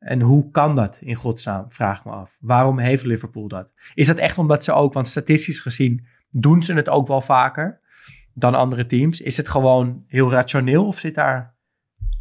En 0.06 0.22
hoe 0.22 0.51
kan 0.51 0.76
dat 0.76 0.99
in 1.01 1.16
godsnaam, 1.16 1.66
vraag 1.68 1.99
ik 1.99 2.06
me 2.06 2.12
af. 2.12 2.38
Waarom 2.39 2.80
heeft 2.80 3.06
Liverpool 3.06 3.47
dat? 3.47 3.74
Is 3.93 4.08
dat 4.08 4.18
echt 4.18 4.38
omdat 4.38 4.64
ze 4.64 4.72
ook, 4.72 4.93
want 4.93 5.08
statistisch 5.08 5.60
gezien 5.60 6.06
doen 6.30 6.64
ze 6.64 6.74
het 6.74 6.89
ook 6.89 7.08
wel 7.08 7.22
vaker 7.22 7.80
dan 8.34 8.56
andere 8.56 8.86
teams. 8.86 9.22
Is 9.22 9.38
het 9.38 9.47
gewoon 9.47 10.03
heel 10.08 10.30
rationeel 10.30 10.86
of 10.88 10.99
zit 10.99 11.16
daar 11.16 11.56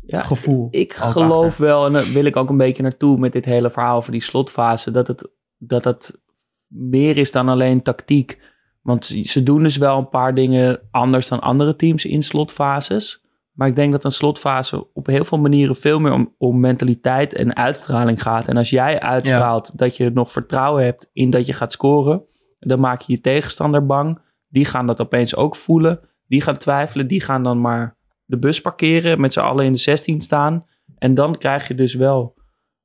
ja, 0.07 0.21
gevoel? 0.21 0.69
Ik 0.71 0.93
geloof 0.93 1.57
wel, 1.57 1.87
en 1.87 1.93
daar 1.93 2.13
wil 2.13 2.25
ik 2.25 2.37
ook 2.37 2.51
een 2.51 2.57
beetje 2.57 2.83
naartoe 2.83 3.19
met 3.19 3.33
dit 3.33 3.45
hele 3.45 3.71
verhaal 3.71 3.97
over 3.97 4.13
die 4.13 4.23
slotfase, 4.23 4.91
dat 4.91 5.07
het, 5.07 5.31
dat 5.59 5.85
het 5.85 6.23
meer 6.69 7.17
is 7.17 7.33
dan 7.33 7.49
alleen 7.49 7.83
tactiek. 7.83 8.41
Want 8.83 9.05
ze 9.05 9.43
doen 9.43 9.63
dus 9.63 9.77
wel 9.77 9.99
een 9.99 10.09
paar 10.09 10.35
dingen 10.35 10.81
anders 10.91 11.29
dan 11.29 11.41
andere 11.41 11.77
teams 11.77 12.05
in 12.05 12.23
slotfases. 12.23 13.24
Maar 13.55 13.69
ik 13.69 13.77
denk 13.77 13.93
dat 13.93 14.05
een 14.05 14.11
slotfase 14.11 14.93
op 14.93 15.07
heel 15.07 15.25
veel 15.25 15.39
manieren 15.39 15.77
veel 15.77 16.01
meer 16.01 16.13
om, 16.13 16.35
om 16.39 16.61
mentaliteit 16.61 17.35
en 17.35 17.57
uitstraling 17.57 18.23
gaat. 18.23 18.49
En 18.49 18.57
als 18.57 18.71
jij 18.71 19.01
uitstraalt 19.01 19.79
dat 19.79 19.97
je 19.97 20.11
nog 20.11 20.31
vertrouwen 20.31 20.85
hebt 20.85 21.11
in 21.13 21.31
dat 21.31 21.47
je 21.47 21.53
gaat 21.53 21.73
scoren, 21.73 22.25
dan 22.59 22.81
maak 22.81 23.01
je 23.01 23.13
je 23.13 23.21
tegenstander 23.21 23.87
bang. 23.87 24.19
Die 24.49 24.65
gaan 24.65 24.87
dat 24.87 25.01
opeens 25.01 25.37
ook 25.37 25.57
voelen. 25.57 26.01
Die 26.27 26.41
gaan 26.41 26.57
twijfelen. 26.57 27.07
Die 27.07 27.21
gaan 27.21 27.43
dan 27.43 27.61
maar 27.61 27.97
de 28.25 28.39
bus 28.39 28.61
parkeren, 28.61 29.21
met 29.21 29.33
z'n 29.33 29.41
allen 29.41 29.65
in 29.65 29.73
de 29.73 29.79
16 29.79 30.21
staan. 30.21 30.67
En 30.99 31.15
dan 31.15 31.39
krijg 31.39 31.69
je 31.69 31.75
dus 31.75 31.95
wel 31.95 32.35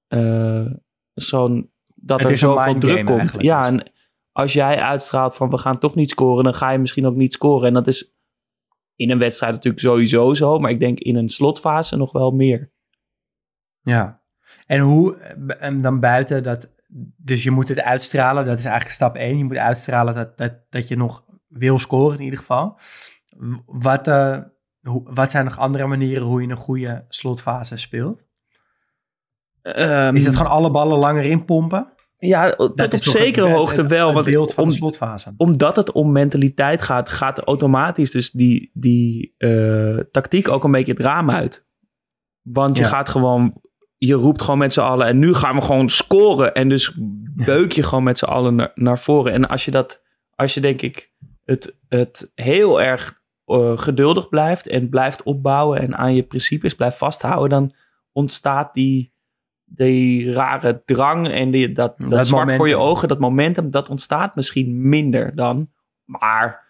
uh, 0.09 0.65
zo'n 1.13 1.71
dat 1.95 2.23
er 2.23 2.37
zoveel 2.37 2.79
druk 2.79 3.05
komt. 3.05 3.35
Ja, 3.37 3.59
dus. 3.59 3.69
en 3.69 3.91
als 4.31 4.53
jij 4.53 4.81
uitstraalt 4.81 5.35
van 5.35 5.49
we 5.49 5.57
gaan 5.57 5.79
toch 5.79 5.95
niet 5.95 6.09
scoren, 6.09 6.43
dan 6.43 6.53
ga 6.53 6.71
je 6.71 6.77
misschien 6.77 7.05
ook 7.05 7.15
niet 7.15 7.33
scoren. 7.33 7.67
En 7.67 7.73
dat 7.73 7.87
is 7.87 8.13
in 8.99 9.09
een 9.09 9.19
wedstrijd 9.19 9.53
natuurlijk 9.53 9.83
sowieso 9.83 10.33
zo, 10.33 10.59
maar 10.59 10.71
ik 10.71 10.79
denk 10.79 10.99
in 10.99 11.15
een 11.15 11.29
slotfase 11.29 11.95
nog 11.95 12.11
wel 12.11 12.31
meer. 12.31 12.71
Ja, 13.81 14.21
en 14.65 14.79
hoe, 14.79 15.15
en 15.59 15.81
dan 15.81 15.99
buiten 15.99 16.43
dat, 16.43 16.73
dus 17.17 17.43
je 17.43 17.51
moet 17.51 17.67
het 17.67 17.81
uitstralen, 17.81 18.45
dat 18.45 18.57
is 18.57 18.65
eigenlijk 18.65 18.95
stap 18.95 19.15
1. 19.15 19.37
Je 19.37 19.43
moet 19.43 19.57
uitstralen 19.57 20.13
dat, 20.13 20.37
dat, 20.37 20.53
dat 20.69 20.87
je 20.87 20.97
nog 20.97 21.25
wil 21.47 21.79
scoren 21.79 22.17
in 22.17 22.23
ieder 22.23 22.39
geval. 22.39 22.79
Wat, 23.65 24.07
uh, 24.07 24.39
hoe, 24.81 25.01
wat 25.13 25.31
zijn 25.31 25.45
nog 25.45 25.57
andere 25.57 25.87
manieren 25.87 26.27
hoe 26.27 26.41
je 26.41 26.47
een 26.47 26.57
goede 26.57 27.05
slotfase 27.09 27.77
speelt? 27.77 28.27
Um, 29.61 30.15
is 30.15 30.25
het 30.25 30.35
gewoon 30.35 30.51
alle 30.51 30.71
ballen 30.71 30.97
langer 30.97 31.23
inpompen? 31.23 31.93
Ja, 32.19 32.49
tot 32.49 32.93
op 32.93 33.03
zekere 33.03 33.49
hoogte 33.49 33.87
wel. 33.87 34.23
Beeld 34.23 34.53
van 34.53 34.67
de 34.67 34.73
slotfase. 34.73 35.33
Omdat 35.37 35.75
het 35.75 35.91
om 35.91 36.11
mentaliteit 36.11 36.81
gaat, 36.81 37.09
gaat 37.09 37.39
automatisch 37.39 38.11
dus 38.11 38.31
die, 38.31 38.71
die 38.73 39.35
uh, 39.37 39.97
tactiek 40.11 40.47
ook 40.47 40.63
een 40.63 40.71
beetje 40.71 40.91
het 40.91 41.01
raam 41.01 41.31
uit. 41.31 41.67
Want 42.41 42.77
je 42.77 42.83
gaat 42.83 43.09
gewoon, 43.09 43.61
je 43.97 44.13
roept 44.13 44.41
gewoon 44.41 44.59
met 44.59 44.73
z'n 44.73 44.79
allen 44.79 45.07
en 45.07 45.19
nu 45.19 45.33
gaan 45.33 45.55
we 45.55 45.61
gewoon 45.61 45.89
scoren. 45.89 46.53
En 46.53 46.69
dus 46.69 46.93
beuk 47.45 47.71
je 47.71 47.83
gewoon 47.83 48.03
met 48.03 48.17
z'n 48.17 48.25
allen 48.25 48.55
naar, 48.55 48.71
naar 48.75 48.99
voren. 48.99 49.33
En 49.33 49.47
als 49.47 49.65
je 49.65 49.71
dat, 49.71 50.01
als 50.35 50.53
je 50.53 50.61
denk 50.61 50.81
ik 50.81 51.11
het, 51.43 51.77
het 51.87 52.31
heel 52.35 52.81
erg 52.81 53.21
uh, 53.45 53.77
geduldig 53.77 54.29
blijft 54.29 54.67
en 54.67 54.89
blijft 54.89 55.23
opbouwen 55.23 55.79
en 55.79 55.97
aan 55.97 56.15
je 56.15 56.23
principes 56.23 56.75
blijft 56.75 56.97
vasthouden, 56.97 57.49
dan 57.49 57.73
ontstaat 58.11 58.73
die 58.73 59.13
die 59.69 60.31
rare 60.31 60.81
drang 60.85 61.27
en 61.27 61.51
die, 61.51 61.71
dat, 61.71 61.93
dat, 61.97 62.27
zwart 62.27 62.51
voor 62.53 62.67
je 62.67 62.77
ogen, 62.77 63.07
dat 63.07 63.19
momentum, 63.19 63.71
dat 63.71 63.89
ontstaat 63.89 64.35
misschien 64.35 64.89
minder 64.89 65.35
dan. 65.35 65.69
Maar 66.05 66.67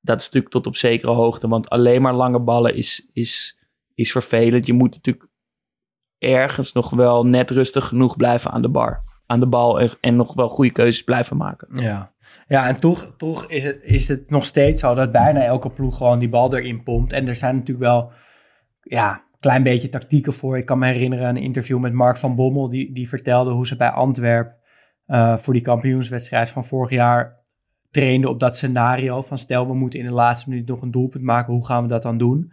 dat 0.00 0.18
is 0.18 0.24
natuurlijk 0.24 0.52
tot 0.52 0.66
op 0.66 0.76
zekere 0.76 1.12
hoogte. 1.12 1.48
Want 1.48 1.68
alleen 1.68 2.02
maar 2.02 2.14
lange 2.14 2.40
ballen 2.40 2.74
is, 2.74 3.08
is, 3.12 3.58
is 3.94 4.12
vervelend. 4.12 4.66
Je 4.66 4.72
moet 4.72 4.94
natuurlijk 4.94 5.28
ergens 6.18 6.72
nog 6.72 6.90
wel 6.90 7.26
net 7.26 7.50
rustig 7.50 7.86
genoeg 7.86 8.16
blijven 8.16 8.50
aan 8.50 8.62
de 8.62 8.68
bar. 8.68 8.98
Aan 9.26 9.40
de 9.40 9.46
bal 9.46 9.80
en, 9.80 9.90
en 10.00 10.16
nog 10.16 10.34
wel 10.34 10.48
goede 10.48 10.72
keuzes 10.72 11.04
blijven 11.04 11.36
maken. 11.36 11.68
Ja, 11.82 12.12
ja 12.48 12.66
en 12.66 12.80
toch, 12.80 13.14
toch 13.16 13.44
is, 13.46 13.64
het, 13.64 13.82
is 13.82 14.08
het 14.08 14.30
nog 14.30 14.44
steeds 14.44 14.80
zo 14.80 14.94
dat 14.94 15.12
bijna 15.12 15.42
elke 15.42 15.70
ploeg 15.70 15.96
gewoon 15.96 16.18
die 16.18 16.28
bal 16.28 16.56
erin 16.56 16.82
pompt. 16.82 17.12
En 17.12 17.28
er 17.28 17.36
zijn 17.36 17.54
natuurlijk 17.54 17.86
wel 17.86 18.12
ja, 18.82 19.22
klein 19.40 19.62
beetje 19.62 19.88
tactieken 19.88 20.32
voor. 20.32 20.58
Ik 20.58 20.66
kan 20.66 20.78
me 20.78 20.86
herinneren 20.86 21.28
een 21.28 21.42
interview 21.42 21.78
met 21.78 21.92
Mark 21.92 22.16
van 22.16 22.34
Bommel, 22.34 22.68
die, 22.68 22.92
die 22.92 23.08
vertelde 23.08 23.50
hoe 23.50 23.66
ze 23.66 23.76
bij 23.76 23.90
Antwerp 23.90 24.56
uh, 25.06 25.36
voor 25.36 25.52
die 25.52 25.62
kampioenswedstrijd 25.62 26.48
van 26.48 26.64
vorig 26.64 26.90
jaar 26.90 27.36
trainden 27.90 28.30
op 28.30 28.40
dat 28.40 28.56
scenario 28.56 29.22
van 29.22 29.38
stel 29.38 29.66
we 29.66 29.74
moeten 29.74 29.98
in 29.98 30.06
de 30.06 30.12
laatste 30.12 30.48
minuut 30.48 30.66
nog 30.66 30.82
een 30.82 30.90
doelpunt 30.90 31.24
maken, 31.24 31.52
hoe 31.52 31.66
gaan 31.66 31.82
we 31.82 31.88
dat 31.88 32.02
dan 32.02 32.18
doen? 32.18 32.52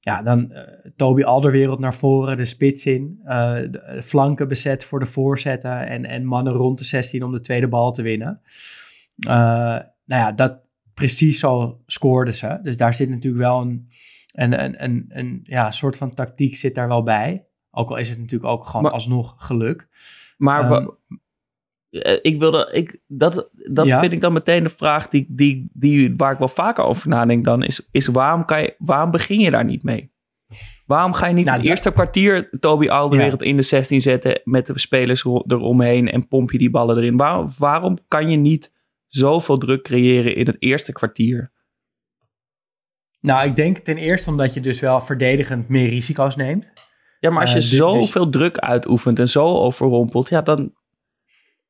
Ja, 0.00 0.22
dan 0.22 0.48
uh, 0.50 0.58
Toby 0.96 1.22
Alderwereld 1.22 1.78
naar 1.78 1.94
voren, 1.94 2.36
de 2.36 2.44
spits 2.44 2.86
in, 2.86 3.20
uh, 3.24 3.52
de 3.54 4.00
flanken 4.02 4.48
bezet 4.48 4.84
voor 4.84 5.00
de 5.00 5.06
voorzetten 5.06 5.86
en, 5.86 6.04
en 6.04 6.24
mannen 6.24 6.52
rond 6.52 6.78
de 6.78 6.84
16 6.84 7.22
om 7.22 7.32
de 7.32 7.40
tweede 7.40 7.68
bal 7.68 7.92
te 7.92 8.02
winnen. 8.02 8.40
nou 9.16 9.84
ja, 10.06 10.32
dat 10.32 10.60
precies 10.94 11.38
zo 11.38 11.80
scoorden 11.86 12.34
ze. 12.34 12.58
Dus 12.62 12.76
daar 12.76 12.94
zit 12.94 13.08
natuurlijk 13.08 13.42
wel 13.42 13.60
een, 13.60 13.88
en 14.32 14.64
een, 14.64 14.84
een, 14.84 15.04
een 15.08 15.40
ja, 15.42 15.70
soort 15.70 15.96
van 15.96 16.14
tactiek 16.14 16.56
zit 16.56 16.74
daar 16.74 16.88
wel 16.88 17.02
bij. 17.02 17.46
Ook 17.70 17.90
al 17.90 17.96
is 17.96 18.08
het 18.08 18.18
natuurlijk 18.18 18.50
ook 18.50 18.66
gewoon 18.66 18.92
alsnog 18.92 19.34
geluk. 19.36 19.88
Maar 20.36 20.72
um, 20.72 20.98
ik 22.22 22.38
wilde, 22.38 22.68
ik, 22.72 23.00
dat, 23.06 23.50
dat 23.52 23.88
vind 23.88 24.12
ik 24.12 24.20
dan 24.20 24.32
meteen 24.32 24.62
de 24.62 24.68
vraag 24.68 25.08
die, 25.08 25.26
die, 25.28 25.70
die, 25.72 26.14
waar 26.16 26.32
ik 26.32 26.38
wel 26.38 26.48
vaker 26.48 26.84
over 26.84 27.08
nadenk 27.08 27.44
dan, 27.44 27.62
is, 27.62 27.88
is 27.90 28.06
waarom, 28.06 28.44
kan 28.44 28.60
je, 28.60 28.74
waarom 28.78 29.10
begin 29.10 29.40
je 29.40 29.50
daar 29.50 29.64
niet 29.64 29.82
mee? 29.82 30.12
Waarom 30.86 31.12
ga 31.12 31.26
je 31.26 31.34
niet 31.34 31.44
nou, 31.44 31.58
het 31.58 31.66
eerste 31.66 31.92
kwartier 31.92 32.50
Toby 32.60 32.88
Alderwereld 32.88 33.40
ja. 33.40 33.46
in 33.46 33.56
de 33.56 33.62
16 33.62 34.00
zetten 34.00 34.40
met 34.44 34.66
de 34.66 34.78
spelers 34.78 35.24
eromheen 35.24 36.10
en 36.10 36.28
pomp 36.28 36.50
je 36.50 36.58
die 36.58 36.70
ballen 36.70 36.96
erin? 36.96 37.16
Waarom, 37.16 37.48
waarom 37.58 37.98
kan 38.08 38.30
je 38.30 38.36
niet 38.36 38.72
zoveel 39.06 39.58
druk 39.58 39.82
creëren 39.82 40.36
in 40.36 40.46
het 40.46 40.56
eerste 40.58 40.92
kwartier? 40.92 41.52
Nou, 43.22 43.46
ik 43.46 43.56
denk 43.56 43.78
ten 43.78 43.96
eerste 43.96 44.30
omdat 44.30 44.54
je 44.54 44.60
dus 44.60 44.80
wel 44.80 45.00
verdedigend 45.00 45.68
meer 45.68 45.88
risico's 45.88 46.36
neemt. 46.36 46.72
Ja, 47.20 47.30
maar 47.30 47.40
als 47.40 47.52
je 47.52 47.58
uh, 47.58 47.64
zoveel 47.64 48.30
dus... 48.30 48.40
druk 48.40 48.58
uitoefent 48.58 49.18
en 49.18 49.28
zo 49.28 49.46
overrompelt, 49.46 50.28
ja, 50.28 50.42
dan. 50.42 50.72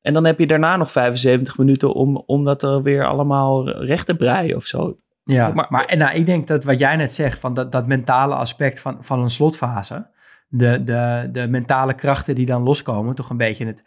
En 0.01 0.13
dan 0.13 0.25
heb 0.25 0.39
je 0.39 0.47
daarna 0.47 0.77
nog 0.77 0.91
75 0.91 1.57
minuten 1.57 1.93
om, 1.93 2.23
om 2.25 2.43
dat 2.43 2.63
er 2.63 2.81
weer 2.81 3.05
allemaal 3.05 3.69
recht 3.69 4.05
te 4.05 4.15
breien 4.15 4.55
of 4.55 4.65
zo. 4.65 4.97
Ja, 5.23 5.51
maar, 5.51 5.65
maar 5.69 5.85
en 5.85 5.97
nou, 5.97 6.15
ik 6.15 6.25
denk 6.25 6.47
dat 6.47 6.63
wat 6.63 6.79
jij 6.79 6.95
net 6.95 7.13
zegt, 7.13 7.39
van 7.39 7.53
dat, 7.53 7.71
dat 7.71 7.87
mentale 7.87 8.35
aspect 8.35 8.79
van, 8.79 8.97
van 8.99 9.21
een 9.21 9.29
slotfase, 9.29 10.09
de, 10.47 10.83
de, 10.83 11.29
de 11.31 11.47
mentale 11.47 11.93
krachten 11.93 12.35
die 12.35 12.45
dan 12.45 12.63
loskomen, 12.63 13.15
toch 13.15 13.29
een 13.29 13.37
beetje 13.37 13.65
het, 13.65 13.83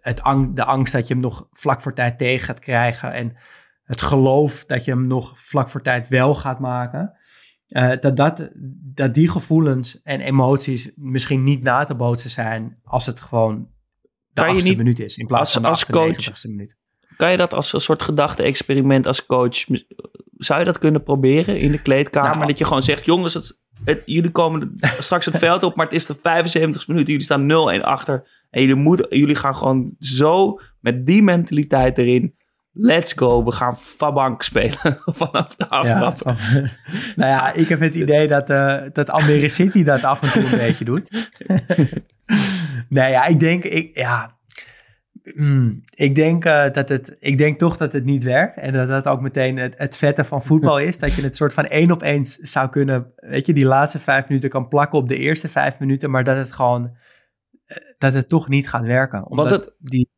het, 0.00 0.22
ang, 0.22 0.56
de 0.56 0.64
angst 0.64 0.92
dat 0.92 1.08
je 1.08 1.14
hem 1.14 1.22
nog 1.22 1.48
vlak 1.52 1.80
voor 1.80 1.94
tijd 1.94 2.18
tegen 2.18 2.46
gaat 2.46 2.58
krijgen 2.58 3.12
en 3.12 3.36
het 3.84 4.02
geloof 4.02 4.64
dat 4.64 4.84
je 4.84 4.90
hem 4.90 5.06
nog 5.06 5.32
vlak 5.34 5.68
voor 5.68 5.82
tijd 5.82 6.08
wel 6.08 6.34
gaat 6.34 6.58
maken. 6.58 7.12
Uh, 7.68 7.92
dat, 8.00 8.16
dat, 8.16 8.50
dat 8.94 9.14
die 9.14 9.28
gevoelens 9.28 10.02
en 10.02 10.20
emoties 10.20 10.90
misschien 10.96 11.42
niet 11.42 11.62
na 11.62 11.84
te 11.84 11.94
bootsen 11.94 12.30
zijn 12.30 12.78
als 12.84 13.06
het 13.06 13.20
gewoon 13.20 13.68
de 14.28 14.40
kan 14.40 14.50
achtste 14.50 14.76
minuut 14.76 14.98
is. 14.98 15.16
In 15.16 15.26
plaats 15.26 15.42
als, 15.42 15.52
van 15.52 15.62
de 15.62 15.68
als 15.68 15.86
coach, 15.86 16.44
minuut. 16.44 16.76
Kan 17.16 17.30
je 17.30 17.36
dat 17.36 17.54
als 17.54 17.72
een 17.72 17.80
soort 17.80 18.02
gedachte-experiment 18.02 19.06
als 19.06 19.26
coach, 19.26 19.64
zou 20.36 20.58
je 20.58 20.64
dat 20.64 20.78
kunnen 20.78 21.02
proberen 21.02 21.58
in 21.58 21.70
de 21.70 21.82
kleedkamer? 21.82 22.36
Nou, 22.36 22.46
dat 22.46 22.58
je 22.58 22.64
gewoon 22.64 22.82
zegt, 22.82 23.04
jongens, 23.04 23.34
het, 23.34 23.62
het, 23.84 24.02
jullie 24.04 24.30
komen 24.30 24.74
straks 24.98 25.24
het 25.24 25.38
veld 25.38 25.62
op, 25.62 25.76
maar 25.76 25.86
het 25.86 25.94
is 25.94 26.06
de 26.06 26.16
75 26.22 26.88
minuten. 26.88 27.12
Jullie 27.12 27.26
staan 27.26 27.80
0-1 27.80 27.84
achter. 27.84 28.44
En 28.50 28.60
jullie, 28.60 28.76
moeten, 28.76 29.18
jullie 29.18 29.34
gaan 29.34 29.56
gewoon 29.56 29.94
zo 29.98 30.60
met 30.80 31.06
die 31.06 31.22
mentaliteit 31.22 31.98
erin 31.98 32.34
let's 32.74 33.12
go, 33.12 33.44
we 33.44 33.52
gaan 33.52 33.76
Fabank 33.76 34.42
spelen 34.42 34.98
vanaf 35.20 35.54
de 35.56 35.68
aftrap. 35.68 36.36
Ja, 36.38 36.70
nou 37.16 37.30
ja, 37.30 37.52
ik 37.52 37.68
heb 37.68 37.80
het 37.80 37.94
idee 37.94 38.26
dat, 38.26 38.50
uh, 38.50 38.82
dat 38.92 39.10
Almere 39.10 39.48
City 39.48 39.82
dat 39.82 40.04
af 40.04 40.22
en 40.22 40.30
toe 40.30 40.52
een 40.52 40.58
beetje 40.66 40.84
doet. 40.84 41.30
nee, 42.88 43.10
ja, 43.10 43.26
ik 43.26 43.40
denk, 43.40 43.64
ik, 43.64 43.96
ja, 43.96 44.36
mm, 45.22 45.82
ik 45.94 46.14
denk, 46.14 46.44
uh, 46.44 46.70
dat 46.70 46.88
het, 46.88 47.16
ik 47.18 47.38
denk 47.38 47.58
toch 47.58 47.76
dat 47.76 47.92
het 47.92 48.04
niet 48.04 48.22
werkt. 48.22 48.56
En 48.56 48.72
dat 48.72 48.88
dat 48.88 49.06
ook 49.06 49.20
meteen 49.20 49.56
het, 49.56 49.74
het 49.76 49.96
vette 49.96 50.24
van 50.24 50.42
voetbal 50.42 50.78
is. 50.78 50.98
dat 50.98 51.14
je 51.14 51.22
het 51.22 51.36
soort 51.36 51.54
van 51.54 51.66
één 51.66 51.90
op 51.90 52.02
één 52.02 52.24
zou 52.24 52.68
kunnen, 52.68 53.12
weet 53.16 53.46
je, 53.46 53.52
die 53.52 53.66
laatste 53.66 53.98
vijf 53.98 54.28
minuten 54.28 54.50
kan 54.50 54.68
plakken 54.68 54.98
op 54.98 55.08
de 55.08 55.16
eerste 55.16 55.48
vijf 55.48 55.78
minuten. 55.78 56.10
Maar 56.10 56.24
dat 56.24 56.36
het 56.36 56.52
gewoon, 56.52 56.96
eh, 57.66 57.76
dat 57.98 58.12
het 58.12 58.28
toch 58.28 58.48
niet 58.48 58.68
gaat 58.68 58.84
werken. 58.84 59.26
Omdat 59.26 59.50
het, 59.50 59.74
die 59.78 60.12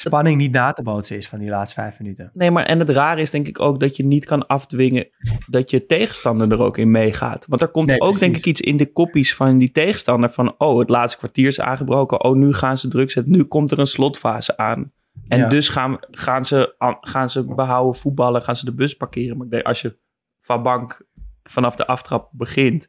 spanning 0.00 0.36
niet 0.36 0.52
na 0.52 0.72
te 0.72 0.82
bootsen 0.82 1.16
is 1.16 1.28
van 1.28 1.38
die 1.38 1.48
laatste 1.48 1.80
vijf 1.80 1.98
minuten. 1.98 2.30
Nee, 2.34 2.50
maar 2.50 2.64
en 2.64 2.78
het 2.78 2.88
rare 2.88 3.20
is 3.20 3.30
denk 3.30 3.46
ik 3.46 3.60
ook 3.60 3.80
dat 3.80 3.96
je 3.96 4.04
niet 4.04 4.24
kan 4.24 4.46
afdwingen 4.46 5.08
dat 5.46 5.70
je 5.70 5.86
tegenstander 5.86 6.52
er 6.52 6.62
ook 6.62 6.78
in 6.78 6.90
meegaat. 6.90 7.46
Want 7.48 7.62
er 7.62 7.68
komt 7.68 8.00
ook 8.00 8.18
denk 8.18 8.36
ik 8.36 8.46
iets 8.46 8.60
in 8.60 8.76
de 8.76 8.92
koppies 8.92 9.34
van 9.34 9.58
die 9.58 9.72
tegenstander 9.72 10.30
van 10.30 10.54
oh, 10.58 10.78
het 10.78 10.88
laatste 10.88 11.18
kwartier 11.18 11.46
is 11.46 11.60
aangebroken. 11.60 12.24
Oh, 12.24 12.36
nu 12.36 12.52
gaan 12.52 12.78
ze 12.78 12.88
druk 12.88 13.10
zetten. 13.10 13.32
Nu 13.32 13.44
komt 13.44 13.70
er 13.70 13.78
een 13.78 13.86
slotfase 13.86 14.56
aan. 14.56 14.92
En 15.28 15.48
dus 15.48 15.68
gaan, 15.68 15.98
gaan, 16.10 16.44
ze, 16.44 16.74
gaan 17.00 17.30
ze 17.30 17.44
behouden 17.44 18.00
voetballen, 18.00 18.42
gaan 18.42 18.56
ze 18.56 18.64
de 18.64 18.74
bus 18.74 18.96
parkeren. 18.96 19.36
Maar 19.36 19.46
ik 19.46 19.52
denk, 19.52 19.64
als 19.64 19.80
je 19.80 19.98
van 20.40 20.62
bank 20.62 21.06
vanaf 21.42 21.76
de 21.76 21.86
aftrap 21.86 22.30
begint, 22.32 22.88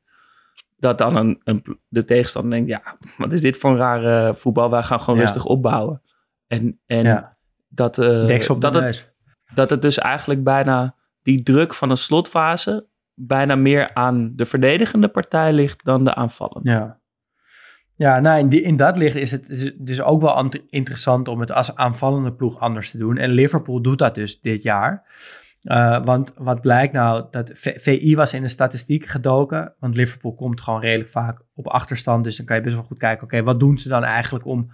dat 0.77 0.97
dan 0.97 1.15
een, 1.15 1.41
een, 1.43 1.79
de 1.87 2.05
tegenstander 2.05 2.51
denkt, 2.51 2.69
ja, 2.69 2.97
wat 3.17 3.33
is 3.33 3.41
dit 3.41 3.57
voor 3.57 3.71
een 3.71 3.77
rare 3.77 4.33
voetbal? 4.35 4.69
Wij 4.69 4.83
gaan 4.83 5.01
gewoon 5.01 5.19
rustig 5.19 5.45
opbouwen. 5.45 6.01
En, 6.49 6.79
en 6.85 7.37
dat, 7.69 7.97
uh, 7.97 8.27
dat, 8.59 8.73
het, 8.73 9.13
dat 9.53 9.69
het 9.69 9.81
dus 9.81 9.97
eigenlijk 9.97 10.43
bijna 10.43 10.95
die 11.21 11.43
druk 11.43 11.73
van 11.73 11.89
een 11.89 11.97
slotfase 11.97 12.87
bijna 13.13 13.55
meer 13.55 13.93
aan 13.93 14.33
de 14.35 14.45
verdedigende 14.45 15.07
partij 15.07 15.53
ligt 15.53 15.85
dan 15.85 16.03
de 16.03 16.15
aanvallen. 16.15 16.59
Ja. 16.63 16.99
Ja, 17.95 18.19
nou 18.19 18.39
in, 18.39 18.49
die, 18.49 18.61
in 18.61 18.75
dat 18.75 18.97
licht 18.97 19.15
is 19.15 19.31
het 19.31 19.47
dus- 19.47 19.73
dus 19.77 20.01
ook 20.01 20.21
wel 20.21 20.33
ant- 20.33 20.63
interessant 20.69 21.27
om 21.27 21.39
het 21.39 21.51
als 21.51 21.75
aanvallende 21.75 22.33
ploeg 22.33 22.59
anders 22.59 22.91
te 22.91 22.97
doen. 22.97 23.17
En 23.17 23.29
Liverpool 23.29 23.81
doet 23.81 23.97
dat 23.97 24.15
dus 24.15 24.41
dit 24.41 24.63
jaar. 24.63 25.07
Eh, 25.61 26.05
want 26.05 26.33
wat 26.35 26.61
blijkt 26.61 26.93
nou, 26.93 27.25
dat 27.31 27.51
VI 27.53 28.15
was 28.15 28.33
in 28.33 28.41
de 28.41 28.47
statistiek 28.47 29.05
gedoken. 29.05 29.73
Want 29.79 29.95
Liverpool 29.95 30.35
komt 30.35 30.61
gewoon 30.61 30.81
redelijk 30.81 31.09
vaak 31.09 31.41
op 31.53 31.67
achterstand. 31.67 32.23
Dus 32.23 32.37
dan 32.37 32.45
kan 32.45 32.55
je 32.55 32.61
best 32.61 32.75
wel 32.75 32.83
goed 32.83 32.97
kijken, 32.97 33.23
oké, 33.23 33.43
wat 33.43 33.59
doen 33.59 33.77
ze 33.77 33.89
dan 33.89 34.03
eigenlijk 34.03 34.45
om, 34.45 34.71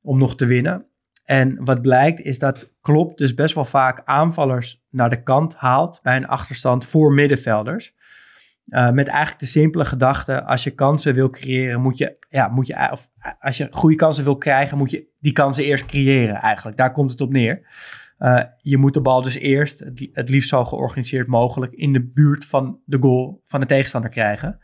om 0.00 0.18
nog 0.18 0.36
te 0.36 0.46
winnen? 0.46 0.86
En 1.24 1.64
wat 1.64 1.82
blijkt 1.82 2.20
is 2.20 2.38
dat 2.38 2.72
Klopp 2.80 3.18
dus 3.18 3.34
best 3.34 3.54
wel 3.54 3.64
vaak 3.64 4.02
aanvallers 4.04 4.84
naar 4.90 5.10
de 5.10 5.22
kant 5.22 5.54
haalt 5.54 6.00
bij 6.02 6.16
een 6.16 6.26
achterstand 6.26 6.84
voor 6.84 7.12
middenvelders. 7.12 7.94
Uh, 8.66 8.90
met 8.90 9.08
eigenlijk 9.08 9.40
de 9.40 9.46
simpele 9.46 9.84
gedachte, 9.84 10.44
als 10.44 10.64
je 10.64 10.70
kansen 10.70 11.14
wil 11.14 11.30
creëren, 11.30 11.80
moet 11.80 11.98
je, 11.98 12.16
ja, 12.28 12.48
moet 12.48 12.66
je, 12.66 12.88
of 12.90 13.08
als 13.40 13.56
je 13.56 13.68
goede 13.70 13.96
kansen 13.96 14.24
wil 14.24 14.36
krijgen, 14.36 14.78
moet 14.78 14.90
je 14.90 15.08
die 15.20 15.32
kansen 15.32 15.64
eerst 15.64 15.86
creëren 15.86 16.34
eigenlijk. 16.34 16.76
Daar 16.76 16.92
komt 16.92 17.10
het 17.10 17.20
op 17.20 17.32
neer. 17.32 17.66
Uh, 18.18 18.42
je 18.60 18.76
moet 18.76 18.94
de 18.94 19.00
bal 19.00 19.22
dus 19.22 19.38
eerst, 19.38 19.78
het, 19.78 20.08
het, 20.12 20.28
liefst 20.28 20.48
zo 20.48 20.64
georganiseerd 20.64 21.26
mogelijk, 21.26 21.72
in 21.72 21.92
de 21.92 22.02
buurt 22.02 22.44
van 22.44 22.80
de 22.84 22.98
goal 23.00 23.42
van 23.46 23.60
de 23.60 23.66
tegenstander 23.66 24.10
krijgen. 24.10 24.58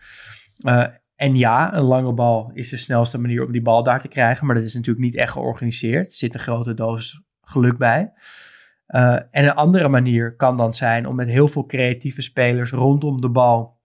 Uh, 0.59 0.87
en 1.19 1.37
ja, 1.37 1.75
een 1.75 1.83
lange 1.83 2.13
bal 2.13 2.51
is 2.55 2.69
de 2.69 2.77
snelste 2.77 3.19
manier 3.19 3.45
om 3.45 3.53
die 3.53 3.63
bal 3.63 3.83
daar 3.83 4.01
te 4.01 4.09
krijgen, 4.09 4.47
maar 4.47 4.55
dat 4.55 4.65
is 4.65 4.75
natuurlijk 4.75 5.05
niet 5.05 5.17
echt 5.17 5.33
georganiseerd. 5.33 6.07
Er 6.07 6.17
zit 6.17 6.35
een 6.35 6.41
grote 6.41 6.75
dosis 6.75 7.23
geluk 7.41 7.79
bij. 7.79 8.13
Uh, 8.89 9.13
en 9.13 9.45
een 9.45 9.55
andere 9.55 9.89
manier 9.89 10.37
kan 10.37 10.57
dan 10.57 10.75
zijn 10.75 11.07
om 11.07 11.15
met 11.15 11.29
heel 11.29 11.49
veel 11.49 11.67
creatieve 11.67 12.23
spelers 12.23 12.71
rondom 12.71 13.21
de 13.21 13.29
bal 13.29 13.81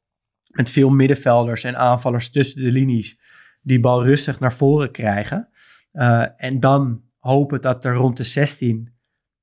met 0.48 0.70
veel 0.70 0.90
middenvelders 0.90 1.64
en 1.64 1.78
aanvallers 1.78 2.30
tussen 2.32 2.64
de 2.64 2.72
linies 2.72 3.20
die 3.62 3.80
bal 3.80 4.04
rustig 4.04 4.40
naar 4.40 4.54
voren 4.54 4.92
krijgen. 4.92 5.50
Uh, 5.94 6.26
en 6.36 6.60
dan 6.60 7.02
hopen 7.20 7.62
dat 7.62 7.86
er 7.86 7.94
rond 7.94 8.18
de 8.18 8.24
16 8.24 8.94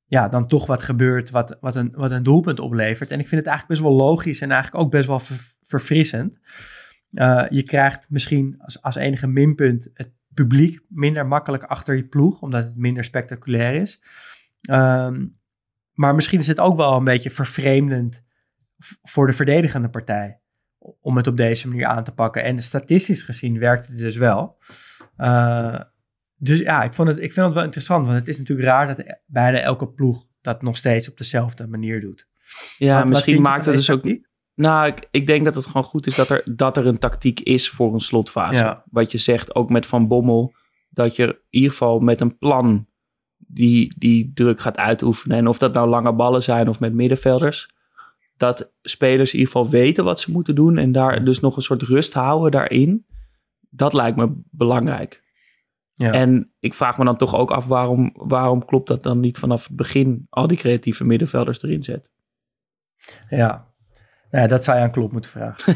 ja, 0.04 0.28
dan 0.28 0.46
toch 0.46 0.66
wat 0.66 0.82
gebeurt 0.82 1.30
wat, 1.30 1.56
wat, 1.60 1.76
een, 1.76 1.92
wat 1.94 2.10
een 2.10 2.22
doelpunt 2.22 2.60
oplevert. 2.60 3.10
En 3.10 3.20
ik 3.20 3.28
vind 3.28 3.40
het 3.40 3.50
eigenlijk 3.50 3.80
best 3.80 3.90
wel 3.90 4.06
logisch 4.06 4.40
en 4.40 4.50
eigenlijk 4.50 4.84
ook 4.84 4.90
best 4.90 5.06
wel 5.06 5.20
ver, 5.20 5.54
verfrissend. 5.62 6.38
Uh, 7.12 7.44
je 7.48 7.62
krijgt 7.62 8.10
misschien 8.10 8.54
als, 8.58 8.82
als 8.82 8.94
enige 8.94 9.26
minpunt 9.26 9.90
het 9.94 10.10
publiek 10.34 10.80
minder 10.88 11.26
makkelijk 11.26 11.62
achter 11.62 11.96
je 11.96 12.08
ploeg, 12.08 12.40
omdat 12.40 12.64
het 12.64 12.76
minder 12.76 13.04
spectaculair 13.04 13.74
is. 13.74 14.02
Um, 14.70 15.38
maar 15.92 16.14
misschien 16.14 16.38
is 16.38 16.46
het 16.46 16.60
ook 16.60 16.76
wel 16.76 16.96
een 16.96 17.04
beetje 17.04 17.30
vervreemdend 17.30 18.22
voor 19.02 19.26
de 19.26 19.32
verdedigende 19.32 19.88
partij 19.88 20.40
om 21.00 21.16
het 21.16 21.26
op 21.26 21.36
deze 21.36 21.68
manier 21.68 21.86
aan 21.86 22.04
te 22.04 22.12
pakken. 22.12 22.44
En 22.44 22.58
statistisch 22.58 23.22
gezien 23.22 23.58
werkt 23.58 23.86
het 23.86 23.98
dus 23.98 24.16
wel. 24.16 24.58
Uh, 25.18 25.80
dus 26.36 26.58
ja, 26.58 26.82
ik, 26.82 26.94
vond 26.94 27.08
het, 27.08 27.18
ik 27.18 27.32
vind 27.32 27.46
het 27.46 27.54
wel 27.54 27.64
interessant, 27.64 28.06
want 28.06 28.18
het 28.18 28.28
is 28.28 28.38
natuurlijk 28.38 28.68
raar 28.68 28.96
dat 28.96 29.18
bijna 29.26 29.58
elke 29.58 29.88
ploeg 29.88 30.26
dat 30.40 30.62
nog 30.62 30.76
steeds 30.76 31.10
op 31.10 31.18
dezelfde 31.18 31.66
manier 31.66 32.00
doet. 32.00 32.28
Ja, 32.78 33.04
misschien 33.04 33.42
maakt 33.42 33.64
het 33.64 33.74
dus 33.74 33.90
ook... 33.90 34.28
Nou, 34.60 34.86
ik, 34.86 35.08
ik 35.10 35.26
denk 35.26 35.44
dat 35.44 35.54
het 35.54 35.66
gewoon 35.66 35.84
goed 35.84 36.06
is 36.06 36.14
dat 36.14 36.28
er, 36.28 36.42
dat 36.56 36.76
er 36.76 36.86
een 36.86 36.98
tactiek 36.98 37.40
is 37.40 37.70
voor 37.70 37.92
een 37.94 38.00
slotfase. 38.00 38.64
Ja. 38.64 38.82
Wat 38.90 39.12
je 39.12 39.18
zegt, 39.18 39.54
ook 39.54 39.70
met 39.70 39.86
Van 39.86 40.08
Bommel, 40.08 40.54
dat 40.90 41.16
je 41.16 41.26
in 41.26 41.36
ieder 41.50 41.70
geval 41.70 42.00
met 42.00 42.20
een 42.20 42.38
plan 42.38 42.86
die, 43.36 43.94
die 43.98 44.30
druk 44.34 44.60
gaat 44.60 44.76
uitoefenen. 44.76 45.36
En 45.36 45.48
of 45.48 45.58
dat 45.58 45.72
nou 45.72 45.88
lange 45.88 46.12
ballen 46.12 46.42
zijn 46.42 46.68
of 46.68 46.80
met 46.80 46.92
middenvelders 46.92 47.74
dat 48.36 48.72
spelers 48.82 49.32
in 49.32 49.38
ieder 49.38 49.52
geval 49.52 49.70
weten 49.70 50.04
wat 50.04 50.20
ze 50.20 50.30
moeten 50.30 50.54
doen 50.54 50.78
en 50.78 50.92
daar 50.92 51.24
dus 51.24 51.40
nog 51.40 51.56
een 51.56 51.62
soort 51.62 51.82
rust 51.82 52.12
houden 52.12 52.50
daarin. 52.50 53.06
Dat 53.70 53.92
lijkt 53.92 54.16
me 54.16 54.40
belangrijk. 54.50 55.22
Ja. 55.92 56.12
En 56.12 56.52
ik 56.58 56.74
vraag 56.74 56.98
me 56.98 57.04
dan 57.04 57.16
toch 57.16 57.34
ook 57.34 57.50
af 57.50 57.66
waarom, 57.66 58.10
waarom 58.14 58.64
klopt 58.64 58.88
dat 58.88 59.02
dan 59.02 59.20
niet 59.20 59.38
vanaf 59.38 59.66
het 59.66 59.76
begin 59.76 60.26
al 60.30 60.46
die 60.46 60.58
creatieve 60.58 61.04
middenvelders 61.04 61.62
erin 61.62 61.82
zet. 61.82 62.10
Ja, 63.30 63.69
ja, 64.30 64.46
dat 64.46 64.64
zou 64.64 64.76
je 64.76 64.82
aan 64.82 64.90
Klop 64.90 65.12
moeten 65.12 65.30
vragen. 65.30 65.74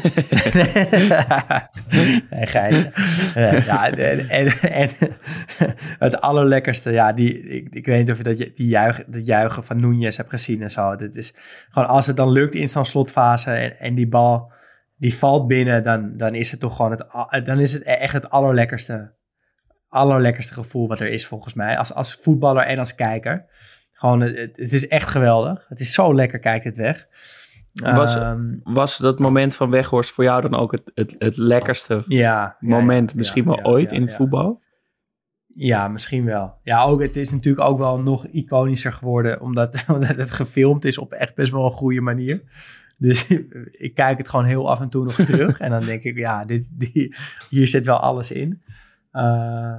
nee, 2.29 2.45
geitje. 2.45 2.91
Ja, 3.65 3.91
en, 3.91 4.19
en, 4.29 4.47
en, 4.47 4.89
het 5.99 6.21
allerlekkerste, 6.21 6.91
ja, 6.91 7.11
die, 7.11 7.39
ik, 7.39 7.67
ik 7.69 7.85
weet 7.85 7.97
niet 7.97 8.11
of 8.11 8.17
je 8.17 8.23
dat, 8.23 8.37
die 8.37 8.67
juichen, 8.67 9.11
dat 9.11 9.25
juichen 9.25 9.63
van 9.63 9.79
Nunez 9.79 10.17
hebt 10.17 10.29
gezien 10.29 10.61
en 10.61 10.71
zo. 10.71 10.95
Dit 10.95 11.15
is 11.15 11.35
gewoon, 11.69 11.87
als 11.87 12.07
het 12.07 12.15
dan 12.15 12.31
lukt 12.31 12.55
in 12.55 12.67
zo'n 12.67 12.85
slotfase 12.85 13.51
en, 13.51 13.79
en 13.79 13.95
die 13.95 14.07
bal, 14.07 14.51
die 14.97 15.15
valt 15.15 15.47
binnen, 15.47 15.83
dan, 15.83 16.17
dan 16.17 16.35
is 16.35 16.51
het 16.51 16.59
toch 16.59 16.75
gewoon 16.75 16.91
het, 16.91 17.45
dan 17.45 17.59
is 17.59 17.73
het 17.73 17.83
echt 17.83 18.13
het 18.13 18.29
allerlekkerste, 18.29 19.13
allerlekkerste 19.87 20.53
gevoel 20.53 20.87
wat 20.87 20.99
er 20.99 21.11
is 21.11 21.27
volgens 21.27 21.53
mij. 21.53 21.77
Als, 21.77 21.93
als 21.93 22.15
voetballer 22.21 22.65
en 22.65 22.77
als 22.77 22.95
kijker. 22.95 23.45
Gewoon, 23.91 24.21
het, 24.21 24.57
het 24.57 24.73
is 24.73 24.87
echt 24.87 25.09
geweldig. 25.09 25.65
Het 25.67 25.79
is 25.79 25.93
zo 25.93 26.15
lekker, 26.15 26.39
kijkt 26.39 26.65
het 26.65 26.77
weg. 26.77 27.07
Was, 27.81 28.15
um, 28.15 28.59
was 28.63 28.97
dat 28.97 29.19
moment 29.19 29.55
van 29.55 29.69
Weghorst 29.69 30.11
voor 30.11 30.23
jou 30.23 30.41
dan 30.41 30.55
ook 30.55 30.71
het, 30.71 30.91
het, 30.93 31.15
het 31.19 31.37
lekkerste 31.37 32.01
ja, 32.03 32.57
moment, 32.59 33.09
ja, 33.09 33.17
misschien 33.17 33.43
ja, 33.43 33.49
wel 33.49 33.63
ooit 33.63 33.91
in 33.91 34.09
voetbal? 34.09 34.61
Ja, 35.55 35.87
misschien 35.87 36.25
wel. 36.25 36.59
Ja, 36.63 36.83
ook, 36.83 37.01
het 37.01 37.15
is 37.15 37.31
natuurlijk 37.31 37.67
ook 37.67 37.77
wel 37.77 37.99
nog 37.99 38.27
iconischer 38.27 38.93
geworden, 38.93 39.41
omdat, 39.41 39.83
omdat 39.93 40.17
het 40.17 40.31
gefilmd 40.31 40.85
is 40.85 40.97
op 40.97 41.11
echt 41.11 41.35
best 41.35 41.51
wel 41.51 41.65
een 41.65 41.71
goede 41.71 42.01
manier. 42.01 42.43
Dus 42.97 43.27
ik 43.87 43.95
kijk 43.95 44.17
het 44.17 44.29
gewoon 44.29 44.45
heel 44.45 44.69
af 44.69 44.79
en 44.79 44.89
toe 44.89 45.03
nog 45.03 45.15
terug. 45.25 45.59
en 45.59 45.69
dan 45.69 45.85
denk 45.85 46.03
ik, 46.03 46.17
ja, 46.17 46.45
dit, 46.45 46.69
die, 46.73 47.15
hier 47.49 47.67
zit 47.67 47.85
wel 47.85 47.99
alles 47.99 48.31
in. 48.31 48.61
Uh, 49.13 49.77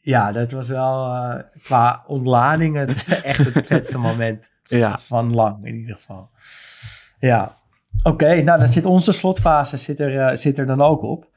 ja, 0.00 0.32
dat 0.32 0.50
was 0.50 0.68
wel 0.68 1.06
uh, 1.06 1.38
qua 1.62 2.04
ontlading 2.06 2.76
het, 2.76 3.20
echt 3.22 3.54
het 3.54 3.66
vetste 3.66 3.98
moment 3.98 4.50
ja. 4.62 4.98
van 4.98 5.34
lang 5.34 5.66
in 5.66 5.74
ieder 5.74 5.94
geval. 5.94 6.30
Ja, 7.24 7.56
oké. 8.02 8.08
Okay, 8.08 8.40
nou, 8.40 8.58
dan 8.58 8.68
zit 8.68 8.84
onze 8.84 9.12
slotfase 9.12 9.76
zit 9.76 10.00
er, 10.00 10.14
uh, 10.14 10.36
zit 10.36 10.58
er 10.58 10.66
dan 10.66 10.80
ook 10.80 11.02
op. 11.02 11.28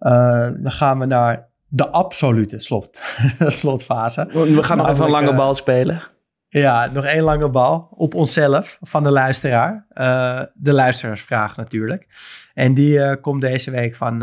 Uh, 0.00 0.48
dan 0.56 0.70
gaan 0.70 0.98
we 0.98 1.06
naar 1.06 1.48
de 1.68 1.88
absolute 1.88 2.58
slot, 2.58 3.02
slotfase. 3.60 4.26
We 4.32 4.62
gaan 4.62 4.76
nog 4.76 4.88
even 4.88 5.04
een 5.04 5.10
lange 5.10 5.34
bal 5.34 5.54
spelen. 5.54 6.02
Ja, 6.48 6.86
nog 6.86 7.04
één 7.04 7.22
lange 7.22 7.50
bal 7.50 7.88
op 7.90 8.14
onszelf 8.14 8.78
van 8.80 9.04
de 9.04 9.10
luisteraar. 9.10 9.86
Uh, 9.94 10.42
de 10.54 10.72
luisteraarsvraag 10.72 11.56
natuurlijk. 11.56 12.06
En 12.54 12.74
die 12.74 13.20
komt 13.20 13.40
deze 13.40 13.70
week 13.70 13.96
van 13.96 14.22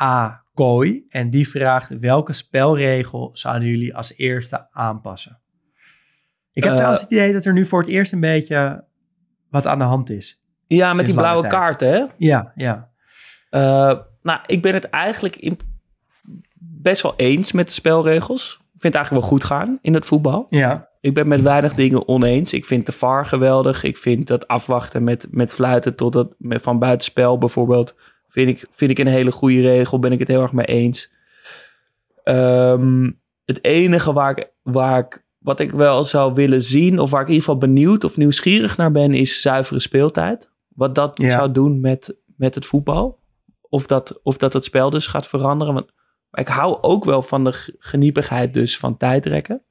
A. 0.00 0.42
Kooi. 0.54 1.04
En 1.08 1.30
die 1.30 1.48
vraagt: 1.48 1.98
welke 1.98 2.32
spelregel 2.32 3.30
zouden 3.32 3.68
jullie 3.68 3.96
als 3.96 4.16
eerste 4.16 4.68
aanpassen? 4.70 5.40
Ik 6.52 6.64
heb 6.64 6.74
trouwens 6.74 7.00
het 7.00 7.10
idee 7.10 7.32
dat 7.32 7.44
er 7.44 7.52
nu 7.52 7.64
voor 7.64 7.80
het 7.80 7.90
eerst 7.90 8.12
een 8.12 8.20
beetje 8.20 8.86
wat 9.50 9.66
aan 9.66 9.78
de 9.78 9.84
hand 9.84 10.10
is. 10.10 10.42
Ja, 10.68 10.92
met 10.92 11.06
die 11.06 11.14
blauwe 11.14 11.46
kaarten, 11.46 11.88
hè? 11.88 12.04
Ja, 12.16 12.52
ja. 12.54 12.88
Uh, 13.50 13.98
nou, 14.22 14.40
ik 14.46 14.62
ben 14.62 14.74
het 14.74 14.84
eigenlijk 14.84 15.36
in 15.36 15.58
best 16.58 17.02
wel 17.02 17.14
eens 17.16 17.52
met 17.52 17.66
de 17.66 17.72
spelregels. 17.72 18.52
Ik 18.54 18.80
vind 18.80 18.94
het 18.94 18.94
eigenlijk 18.94 19.24
wel 19.24 19.38
goed 19.38 19.44
gaan 19.44 19.78
in 19.82 19.94
het 19.94 20.06
voetbal. 20.06 20.46
Ja. 20.50 20.88
Ik 21.00 21.14
ben 21.14 21.28
met 21.28 21.42
weinig 21.42 21.74
dingen 21.74 22.08
oneens. 22.08 22.52
Ik 22.52 22.64
vind 22.64 22.86
de 22.86 22.92
VAR 22.92 23.26
geweldig. 23.26 23.82
Ik 23.82 23.96
vind 23.96 24.26
dat 24.26 24.48
afwachten 24.48 25.04
met, 25.04 25.26
met 25.30 25.52
fluiten 25.52 25.96
tot 25.96 26.14
het 26.14 26.34
met, 26.38 26.62
van 26.62 26.78
buitenspel 26.78 27.38
bijvoorbeeld... 27.38 27.94
Vind 28.28 28.48
ik, 28.48 28.66
vind 28.70 28.90
ik 28.90 28.98
een 28.98 29.06
hele 29.06 29.32
goede 29.32 29.60
regel. 29.60 29.98
Ben 29.98 30.12
ik 30.12 30.18
het 30.18 30.28
heel 30.28 30.42
erg 30.42 30.52
mee 30.52 30.66
eens. 30.66 31.12
Um, 32.24 33.20
het 33.44 33.64
enige 33.64 34.12
waar 34.12 34.38
ik, 34.38 34.50
waar 34.62 34.98
ik 34.98 35.24
wat 35.38 35.60
ik 35.60 35.70
wel 35.70 36.04
zou 36.04 36.34
willen 36.34 36.62
zien, 36.62 36.98
of 36.98 37.10
waar 37.10 37.20
ik 37.20 37.26
in 37.26 37.32
ieder 37.32 37.48
geval 37.48 37.68
benieuwd 37.68 38.04
of 38.04 38.16
nieuwsgierig 38.16 38.76
naar 38.76 38.92
ben, 38.92 39.14
is 39.14 39.40
zuivere 39.40 39.80
speeltijd. 39.80 40.50
Wat 40.78 40.94
dat 40.94 41.18
ja. 41.18 41.30
zou 41.30 41.52
doen 41.52 41.80
met, 41.80 42.16
met 42.36 42.54
het 42.54 42.66
voetbal. 42.66 43.18
Of 43.60 43.86
dat, 43.86 44.20
of 44.22 44.36
dat 44.36 44.52
het 44.52 44.64
spel 44.64 44.90
dus 44.90 45.06
gaat 45.06 45.26
veranderen. 45.26 45.74
Want 45.74 45.92
maar 46.30 46.40
ik 46.40 46.48
hou 46.48 46.78
ook 46.80 47.04
wel 47.04 47.22
van 47.22 47.44
de 47.44 47.76
geniepigheid 47.78 48.54
dus 48.54 48.78
van 48.78 48.96
tijdrekken. 48.96 49.62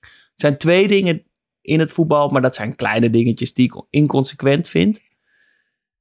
Er 0.00 0.08
zijn 0.36 0.58
twee 0.58 0.88
dingen 0.88 1.22
in 1.60 1.80
het 1.80 1.92
voetbal, 1.92 2.28
maar 2.28 2.42
dat 2.42 2.54
zijn 2.54 2.76
kleine 2.76 3.10
dingetjes 3.10 3.54
die 3.54 3.64
ik 3.64 3.84
inconsequent 3.90 4.68
vind. 4.68 5.00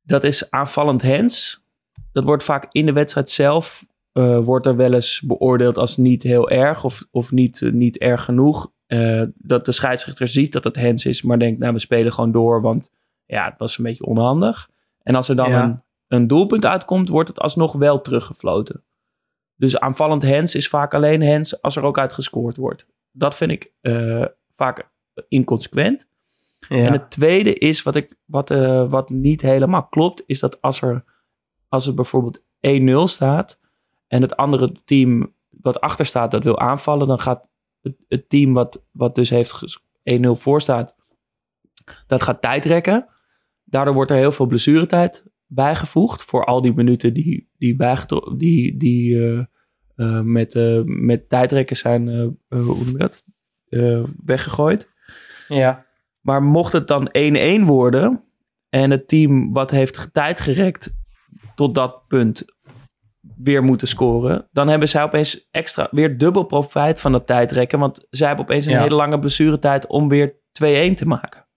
Dat 0.02 0.24
is 0.24 0.52
aanvallend 0.52 1.02
hands. 1.02 1.64
Dat 2.12 2.24
wordt 2.24 2.44
vaak 2.44 2.68
in 2.72 2.86
de 2.86 2.94
wedstrijd 2.94 3.30
zelf 3.30 3.86
uh, 4.14 4.40
wordt 4.40 4.66
er 4.66 4.76
wel 4.76 4.94
eens 4.94 5.22
beoordeeld 5.22 5.78
als 5.78 5.98
niet 5.98 6.24
heel 6.24 6.50
erg 6.50 6.84
of, 6.84 7.08
of 7.12 7.32
niet, 7.32 7.62
uh, 7.62 7.72
niet 7.72 7.98
erg 7.98 8.24
genoeg. 8.24 8.72
Uh, 8.88 9.24
dat 9.36 9.66
de 9.66 9.72
scheidsrechter 9.72 10.28
ziet 10.28 10.52
dat 10.52 10.64
het 10.64 10.76
hens 10.76 11.06
is, 11.06 11.22
maar 11.22 11.40
denkt, 11.40 11.60
nou, 11.60 11.74
we 11.74 11.80
spelen 11.80 12.14
gewoon 12.14 12.32
door, 12.32 12.62
want 12.62 12.92
ja, 13.30 13.46
het 13.46 13.58
was 13.58 13.78
een 13.78 13.84
beetje 13.84 14.06
onhandig. 14.06 14.70
En 15.04 15.16
als 15.16 15.30
er 15.30 15.36
dan 15.36 15.50
ja. 15.50 15.64
een, 15.64 15.84
een 16.08 16.28
doelpunt 16.28 16.66
uitkomt, 16.66 17.10
wordt 17.10 17.30
het 17.30 17.40
alsnog 17.40 17.74
wel 17.74 18.02
teruggefloten. 18.02 18.84
Dus 19.56 19.80
aanvallend 19.80 20.22
hens 20.22 20.56
is 20.56 20.70
vaak 20.70 20.94
alleen 20.94 21.22
hens 21.22 21.62
als 21.62 21.76
er 21.76 21.84
ook 21.84 21.98
uit 21.98 22.14
gescoord 22.14 22.58
wordt. 22.58 22.86
Dat 23.12 23.36
vind 23.36 23.52
ik 23.52 23.74
vaak 24.52 24.92
inconsequent. 25.28 26.08
Ja. 26.60 26.78
En 26.86 26.92
het 26.92 27.12
tweede 27.12 27.54
is, 27.54 27.84
wat, 27.84 27.96
ik, 27.96 28.16
wat, 28.26 28.50
wat 28.90 29.10
niet 29.10 29.42
helemaal 29.42 29.88
klopt, 29.88 30.24
is 30.26 30.40
dat 30.40 30.62
als 30.62 30.82
er, 30.82 31.04
als 31.68 31.88
er 31.88 31.94
bijvoorbeeld 31.94 32.44
1-0 32.68 32.94
staat 33.04 33.60
en 34.08 34.22
het 34.22 34.36
andere 34.36 34.76
team 34.86 35.34
wat 35.50 35.82
achter 35.82 36.06
staat 36.06 36.32
dat 36.32 36.44
wil 36.44 36.60
aanvallen, 36.60 37.08
dan 37.08 37.20
gaat 37.20 37.50
het, 37.82 37.96
het 38.08 38.30
team 38.30 38.54
wat, 38.54 38.86
wat 38.92 39.16
dus 39.16 39.30
heeft 39.30 39.52
ges- 39.52 39.84
1-0 40.04 40.30
voor 40.32 40.62
staat, 40.62 40.96
dat 42.08 42.22
gaat 42.22 42.42
tijdrekken. 42.42 43.08
Daardoor 43.70 43.94
wordt 43.94 44.12
er 44.12 44.18
heel 44.18 44.32
veel 44.32 44.46
blessuretijd 44.46 45.24
bijgevoegd 45.48 46.24
voor 46.24 46.46
al 46.46 46.62
die 46.62 46.74
minuten 46.74 47.14
die, 47.14 47.50
die, 47.58 47.76
bijgetro- 47.76 48.36
die, 48.38 48.78
die 48.78 49.18
eh, 49.26 49.44
eh, 49.96 50.22
met, 50.22 50.56
eh, 50.56 50.82
met 50.84 51.30
tijdrekken 51.30 51.76
zijn 51.78 52.08
hoe 52.10 52.36
noem 52.50 52.88
je 52.88 52.98
dat? 52.98 53.24
Weggegooid. 54.26 54.88
Ja. 55.48 55.86
Maar 56.22 56.44
mocht 56.44 56.74
het 56.74 56.88
dan 56.88 57.10
1-1 57.62 57.66
worden 57.66 58.24
en 58.70 58.92
het 58.92 59.08
team 59.08 59.52
wat 59.52 59.72
heeft 59.72 60.10
tijd 60.14 60.40
gerekt 60.40 60.94
tot 61.56 61.76
dat 61.76 62.08
punt 62.08 62.46
weer 63.38 63.64
moeten 63.64 63.88
scoren, 63.88 64.48
dan 64.52 64.68
hebben 64.68 64.88
zij 64.90 65.04
opeens 65.04 65.48
extra 65.52 65.88
weer 65.92 66.18
dubbel 66.18 66.44
profijt 66.44 67.00
van 67.00 67.12
dat 67.12 67.28
tijdrekken, 67.28 67.80
want 67.80 68.08
zij 68.10 68.28
hebben 68.28 68.46
opeens 68.46 68.66
een 68.66 68.72
Ja. 68.72 68.82
hele 68.82 68.96
lange 68.96 69.20
blessuretijd 69.20 69.88
om 69.88 70.08
weer 70.10 70.36
2-1 70.52 70.96
te 70.96 71.06
maken. 71.06 71.48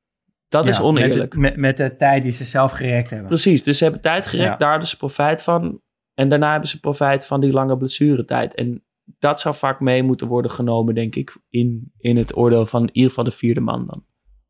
Dat 0.53 0.69
is 0.69 0.81
oneerlijk. 0.81 1.37
Met, 1.37 1.43
met, 1.43 1.57
met 1.57 1.77
de 1.77 1.97
tijd 1.97 2.23
die 2.23 2.33
ze 2.33 2.45
zelf 2.45 2.73
gerekt 2.73 3.11
hebben. 3.11 3.29
Precies, 3.29 3.63
dus 3.63 3.79
ze 3.79 3.83
hebben 3.85 4.03
tijd 4.03 4.27
gerekt, 4.27 4.51
Ja. 4.51 4.57
daar 4.57 4.71
hadden 4.71 4.89
ze 4.89 4.97
profijt 4.97 5.43
van. 5.43 5.81
En 6.15 6.29
daarna 6.29 6.51
hebben 6.51 6.69
ze 6.69 6.81
profijt 6.81 7.27
van 7.27 7.41
die 7.41 7.53
lange 7.53 7.77
blessuretijd. 7.77 8.55
En 8.55 8.85
dat 9.19 9.41
zou 9.41 9.55
vaak 9.55 9.81
mee 9.81 10.03
moeten 10.03 10.27
worden 10.27 10.51
genomen, 10.51 10.95
denk 10.95 11.15
ik, 11.17 11.37
in, 11.49 11.93
in 11.99 12.17
het 12.17 12.37
oordeel 12.37 12.67
van 12.67 12.83
in 12.83 12.91
ieder 12.93 13.09
geval 13.09 13.25
de 13.25 13.31
vierde 13.31 13.61
man 13.61 13.87
dan. 13.87 14.05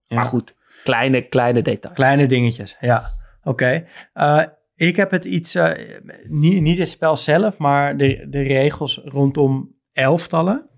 Ja. 0.07 0.16
Maar 0.16 0.24
goed, 0.24 0.55
kleine, 0.84 1.28
kleine 1.28 1.62
details. 1.62 1.96
Kleine 1.96 2.26
dingetjes, 2.26 2.76
ja. 2.80 3.05
Oké. 3.42 3.84
Eh, 4.12 4.42
ik 4.74 4.96
heb 4.96 5.11
het 5.11 5.24
iets, 5.24 5.55
eh, 5.55 6.00
niet, 6.28 6.61
niet 6.61 6.78
het 6.78 6.88
spel 6.88 7.16
zelf, 7.16 7.59
maar 7.59 7.96
de, 7.96 8.26
de 8.28 8.40
regels 8.42 9.00
rondom 9.05 9.74
elftallen. 9.92 10.68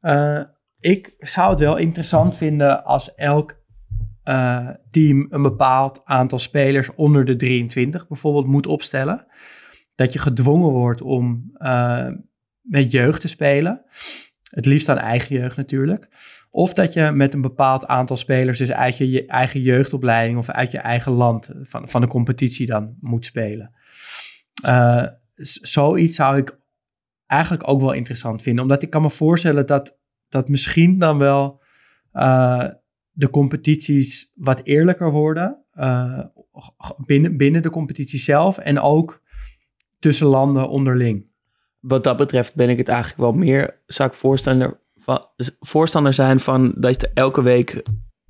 Eh, 0.00 0.42
ik 0.80 1.14
zou 1.18 1.50
het 1.50 1.60
wel 1.60 1.76
interessant 1.76 2.36
vinden 2.36 2.84
als 2.84 3.14
elk 3.14 3.64
eh, 4.26 4.68
team 4.90 5.26
een 5.30 5.42
bepaald 5.42 6.00
aantal 6.04 6.38
spelers 6.38 6.94
onder 6.94 7.24
de 7.24 7.36
23 7.36 8.08
bijvoorbeeld 8.08 8.46
moet 8.46 8.66
opstellen. 8.66 9.26
Dat 9.94 10.12
je 10.12 10.18
gedwongen 10.18 10.70
wordt 10.70 11.02
om 11.02 11.50
eh, 11.52 12.08
met 12.60 12.90
jeugd 12.90 13.20
te 13.20 13.28
spelen. 13.28 13.84
Het 14.50 14.66
liefst 14.66 14.88
aan 14.88 14.98
eigen 14.98 15.36
jeugd 15.36 15.56
natuurlijk. 15.56 16.08
Of 16.50 16.74
dat 16.74 16.92
je 16.92 17.10
met 17.10 17.34
een 17.34 17.40
bepaald 17.40 17.86
aantal 17.86 18.16
spelers, 18.16 18.58
dus 18.58 18.72
uit 18.72 18.96
je, 18.96 19.26
eigen 19.26 19.60
jeugdopleiding 19.60 20.38
of 20.38 20.50
uit 20.50 20.70
je 20.70 20.78
eigen 20.78 21.12
land, 21.12 21.50
van, 21.62 21.88
van 21.88 22.00
de 22.00 22.06
competitie 22.06 22.66
dan 22.66 22.96
moet 23.00 23.26
spelen. 23.26 23.74
Eh, 24.62 25.06
zoiets 25.62 26.16
zou 26.16 26.36
ik 26.36 26.58
eigenlijk 27.26 27.68
ook 27.68 27.80
wel 27.80 27.92
interessant 27.92 28.42
vinden. 28.42 28.62
Omdat 28.62 28.82
ik 28.82 28.90
kan 28.90 29.02
me 29.02 29.10
voorstellen 29.10 29.66
dat, 29.66 29.98
dat 30.28 30.48
misschien 30.48 30.98
dan 30.98 31.18
wel 31.18 31.62
de 33.16 33.30
competities 33.30 34.32
wat 34.34 34.60
eerlijker 34.62 35.10
worden. 35.10 35.64
eh, 35.72 36.20
binnen, 36.96 37.36
binnen 37.36 37.62
de 37.62 37.70
competitie 37.70 38.18
zelf 38.18 38.58
en 38.58 38.80
ook 38.80 39.22
tussen 39.98 40.26
landen 40.26 40.68
onderling. 40.68 41.26
Wat 41.80 42.04
dat 42.04 42.16
betreft 42.16 42.54
ben 42.54 42.68
ik 42.68 42.78
het 42.78 42.88
eigenlijk 42.88 43.20
wel 43.20 43.32
meer, 43.32 43.82
zou 43.86 44.08
ik 44.08 44.14
voorstander, 44.14 44.80
van, 44.96 45.24
voorstander 45.60 46.12
zijn 46.12 46.40
van 46.40 46.74
dat 46.76 47.02
er 47.02 47.10
elke 47.14 47.42
week 47.42 47.82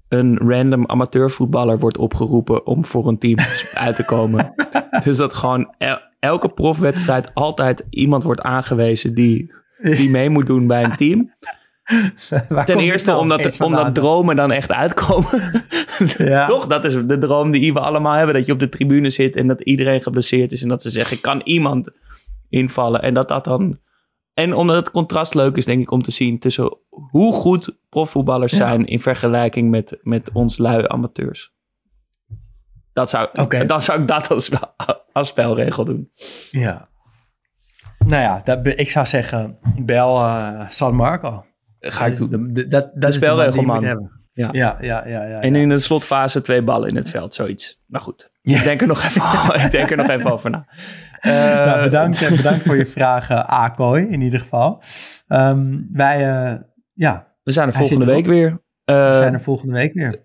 een 0.09 0.39
random 0.39 0.87
amateurvoetballer 0.87 1.79
wordt 1.79 1.99
opgeroepen 1.99 2.67
om 2.67 2.85
voor 2.85 3.09
een 3.09 3.19
team 3.19 3.39
uit 3.87 3.97
te 3.97 4.05
komen. 4.05 4.55
dus 5.05 5.17
dat 5.17 5.35
gewoon 5.35 5.75
el- 5.79 6.01
elke 6.19 6.49
profwedstrijd 6.49 7.35
altijd 7.35 7.85
iemand 7.91 8.23
wordt 8.23 8.41
aangewezen 8.41 9.15
die, 9.15 9.53
die 9.79 10.11
mee 10.11 10.31
moet 10.31 10.47
doen 10.47 10.67
bij 10.67 10.85
een 10.85 10.97
team. 10.97 11.33
Ten 12.65 12.79
eerste 12.79 13.11
nou 13.11 13.23
omdat, 13.23 13.39
opeens 13.39 13.59
omdat 13.59 13.95
dromen 13.95 14.37
dan 14.37 14.53
echt 14.53 14.73
uitkomen. 14.73 15.29
Ja. 16.19 16.47
Toch? 16.47 16.67
Dat 16.67 16.85
is 16.85 16.95
de 17.07 17.19
droom 17.19 17.51
die 17.51 17.73
we 17.73 17.81
allemaal 17.81 18.15
hebben. 18.15 18.35
Dat 18.35 18.47
je 18.47 18.53
op 18.53 18.59
de 18.59 18.69
tribune 18.69 19.11
zit 19.11 19.37
en 19.37 19.47
dat 19.47 19.61
iedereen 19.61 20.03
geblesseerd 20.03 20.53
is. 20.53 20.63
En 20.63 20.69
dat 20.69 20.83
ze 20.83 20.91
zeggen, 20.91 21.21
kan 21.21 21.41
iemand 21.45 21.97
invallen? 22.49 23.03
En 23.03 23.15
dat 23.15 23.29
dat 23.29 23.45
dan... 23.45 23.79
En 24.35 24.55
omdat 24.55 24.77
het 24.77 24.91
contrast 24.91 25.35
leuk 25.35 25.57
is, 25.57 25.65
denk 25.65 25.83
ik, 25.83 25.91
om 25.91 26.03
te 26.03 26.11
zien 26.11 26.39
tussen 26.39 26.79
hoe 27.11 27.33
goed 27.33 27.77
profvoetballers 27.89 28.53
Ja. 28.53 28.59
zijn 28.59 28.87
in 28.87 29.01
vergelijking 29.01 29.71
met, 29.71 29.99
met 30.03 30.31
ons 30.33 30.59
lui 30.59 30.85
amateurs. 30.87 31.55
Dat 32.93 33.11
zou, 33.11 33.29
dan 33.67 33.83
zou 33.83 34.01
ik 34.01 34.07
dat 34.07 34.31
als, 34.31 34.51
als 35.13 35.29
spelregel 35.29 35.85
doen. 35.85 36.11
Ja. 36.51 36.89
Nou 37.99 38.23
ja, 38.23 38.41
dat, 38.45 38.67
ik 38.67 38.91
zou 38.91 39.07
zeggen, 39.07 39.59
bel 39.79 40.21
eh, 40.21 40.69
San 40.69 40.95
Marco. 40.95 41.45
Ga 41.93 42.07
ik 42.07 42.19
dat 42.19 42.31
doen. 42.31 42.51
dat, 42.69 42.91
dat 42.95 43.15
is 43.15 43.21
de 43.21 43.63
man. 43.65 43.83
Ja. 43.83 44.49
Ja, 44.53 44.77
ja, 44.81 45.07
ja. 45.07 45.25
ja, 45.25 45.41
En 45.41 45.55
in 45.55 45.69
de 45.69 45.79
slotfase 45.79 46.41
twee 46.41 46.63
ballen 46.63 46.89
in 46.89 46.97
het 46.97 47.11
veld, 47.11 47.35
zoiets. 47.35 47.83
Maar 47.87 48.01
goed, 48.01 48.31
Ja. 48.43 48.57
ik, 48.59 48.65
denk 48.65 48.81
er 48.81 48.87
nog 48.87 49.03
even, 49.03 49.23
ik 49.65 49.71
denk 49.71 49.91
er 49.91 49.97
nog 49.97 50.09
even 50.09 50.33
over 50.33 50.51
na. 50.51 50.67
Eh, 51.21 51.33
Nou, 51.33 51.83
bedankt, 51.83 52.23
eh, 52.23 52.31
bedankt 52.31 52.63
voor 52.65 52.77
je 52.77 52.87
vragen, 52.87 53.47
Akoy, 53.47 54.01
in 54.11 54.21
ieder 54.21 54.41
geval. 54.41 54.83
Ehm, 55.27 55.79
wij 55.93 56.29
eh, 56.31 56.55
ja, 56.93 57.35
We 57.43 57.53
zijn 57.53 57.69
er 57.69 57.75
volgende 57.75 58.05
week 58.05 58.27
weer. 58.27 58.51
we 58.85 58.93
Eh, 58.93 59.15
zijn 59.15 59.35
er 59.35 59.41
volgende 59.41 59.75
week 59.75 59.93
weer. 59.95 60.25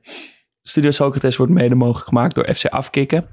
Studio 0.61 0.91
Socrates 0.91 1.37
wordt 1.37 1.51
mede 1.51 1.75
mogelijk 1.75 2.07
gemaakt 2.07 2.35
door 2.35 2.53
FC 2.55 2.65
Afkikken. 2.65 3.25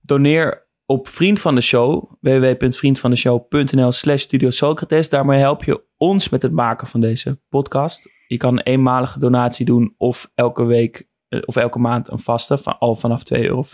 Doneer 0.00 0.66
op 0.86 1.08
Vriend 1.08 1.40
van 1.40 1.54
de 1.54 1.60
Show, 1.60 2.12
www.vriendvandeshow.nl 2.20 3.92
slash 3.92 4.20
Studio 4.22 4.50
Socrates. 4.50 5.08
Daarmee 5.08 5.38
help 5.38 5.64
je 5.64 5.82
ons 6.00 6.28
met 6.28 6.42
het 6.42 6.52
maken 6.52 6.86
van 6.86 7.00
deze 7.00 7.40
podcast. 7.48 8.08
Je 8.26 8.36
kan 8.36 8.52
een 8.52 8.62
eenmalige 8.62 9.18
donatie 9.18 9.66
doen 9.66 9.94
of 9.96 10.30
elke 10.34 10.64
week 10.64 11.08
eh, 11.28 11.40
of 11.44 11.56
elke 11.56 11.78
maand 11.78 12.10
een 12.10 12.18
vaste, 12.18 12.58
van, 12.58 12.78
al 12.78 12.94
vanaf 12.94 13.22
2,50 13.34 13.40
euro. 13.40 13.64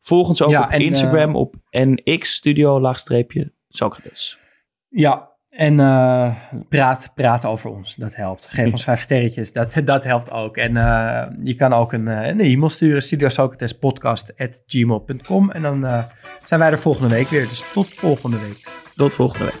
Volg 0.00 0.28
ons 0.28 0.42
ook 0.42 0.50
Ja, 0.50 0.62
op 0.62 0.70
en, 0.70 0.80
Instagram 0.80 1.36
op 1.36 1.54
NX 1.70 2.34
Studio 2.34 2.80
laagstreepje 2.80 3.52
Socrates. 3.68 4.38
Ja, 4.88 5.30
en 5.48 5.80
eh, 5.80 6.36
praat, 6.68 7.12
praat 7.14 7.44
over 7.44 7.70
ons. 7.70 7.94
Dat 7.94 8.14
helpt. 8.14 8.48
Geef 8.50 8.72
ons 8.72 8.84
vijf 8.84 9.00
sterretjes. 9.00 9.52
Dat, 9.52 9.80
dat 9.84 10.04
helpt 10.04 10.30
ook. 10.30 10.56
En 10.56 10.72
je 11.44 11.54
kan 11.54 11.72
ook 11.72 11.92
een, 11.92 12.06
een 12.06 12.40
e-mail 12.40 12.68
sturen. 12.68 13.02
studiosocratespodcast.gmail.com 13.02 15.50
En 15.50 15.62
dan 15.62 16.04
zijn 16.44 16.60
wij 16.60 16.70
er 16.70 16.78
volgende 16.78 17.14
week 17.14 17.28
weer. 17.28 17.48
Dus 17.48 17.72
tot 17.72 17.88
volgende 17.88 18.38
week. 18.38 18.68
Tot 18.94 19.12
volgende 19.12 19.44
week. 19.44 19.60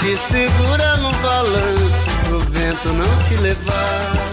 Te 0.00 0.16
segura 0.16 0.96
no 0.98 1.10
balanço 1.10 2.06
pro 2.24 2.38
vento 2.38 2.88
não 2.92 3.28
te 3.28 3.34
levar. 3.42 4.27